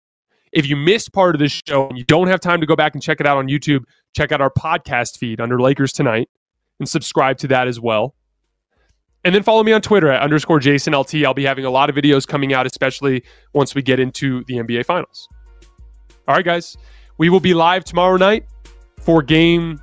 If 0.53 0.68
you 0.68 0.76
missed 0.76 1.12
part 1.12 1.34
of 1.34 1.38
this 1.38 1.61
show 1.66 1.88
and 1.88 1.99
you 1.99 2.05
don't 2.05 2.28
have 2.28 2.40
time 2.40 2.61
to 2.61 2.66
go 2.66 2.76
back 2.76 2.94
and 2.94 3.03
check 3.03 3.20
it 3.20 3.26
out 3.26 3.36
on 3.36 3.49
YouTube, 3.49 3.84
check 4.16 4.32
out 4.32 4.40
our 4.40 4.51
podcast 4.51 5.18
feed 5.18 5.40
under 5.40 5.61
Lakers 5.61 5.92
Tonight 5.92 6.28
and 6.80 6.88
subscribe 6.88 7.38
to 7.38 7.49
that 7.49 7.68
as 7.68 7.80
well. 7.80 8.14
And 9.24 9.34
then 9.34 9.42
follow 9.42 9.62
me 9.62 9.72
on 9.72 9.82
Twitter 9.82 10.11
at 10.11 10.22
underscore 10.22 10.61
Jason 10.61 10.94
LT. 10.94 11.16
I'll 11.24 11.34
be 11.34 11.44
having 11.44 11.64
a 11.64 11.70
lot 11.70 11.90
of 11.90 11.96
videos 11.96 12.26
coming 12.26 12.55
out, 12.55 12.66
especially 12.66 13.24
once 13.53 13.74
we 13.74 13.82
get 13.82 13.99
into 13.99 14.44
the 14.44 14.55
NBA 14.55 14.86
Finals. 14.86 15.28
All 16.26 16.34
right, 16.34 16.44
guys. 16.44 16.76
We 17.18 17.30
will 17.30 17.40
be 17.40 17.53
live 17.53 17.84
tomorrow 17.84 18.16
night 18.16 18.46
for 19.01 19.22
game 19.22 19.80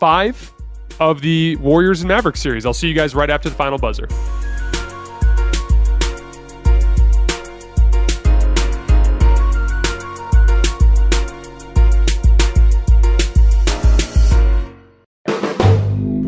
five 0.00 0.52
of 1.00 1.20
the 1.20 1.56
Warriors 1.56 2.00
and 2.00 2.08
Mavericks 2.08 2.40
series. 2.40 2.64
I'll 2.64 2.74
see 2.74 2.88
you 2.88 2.94
guys 2.94 3.14
right 3.14 3.30
after 3.30 3.48
the 3.48 3.54
final 3.54 3.78
buzzer. 3.78 4.08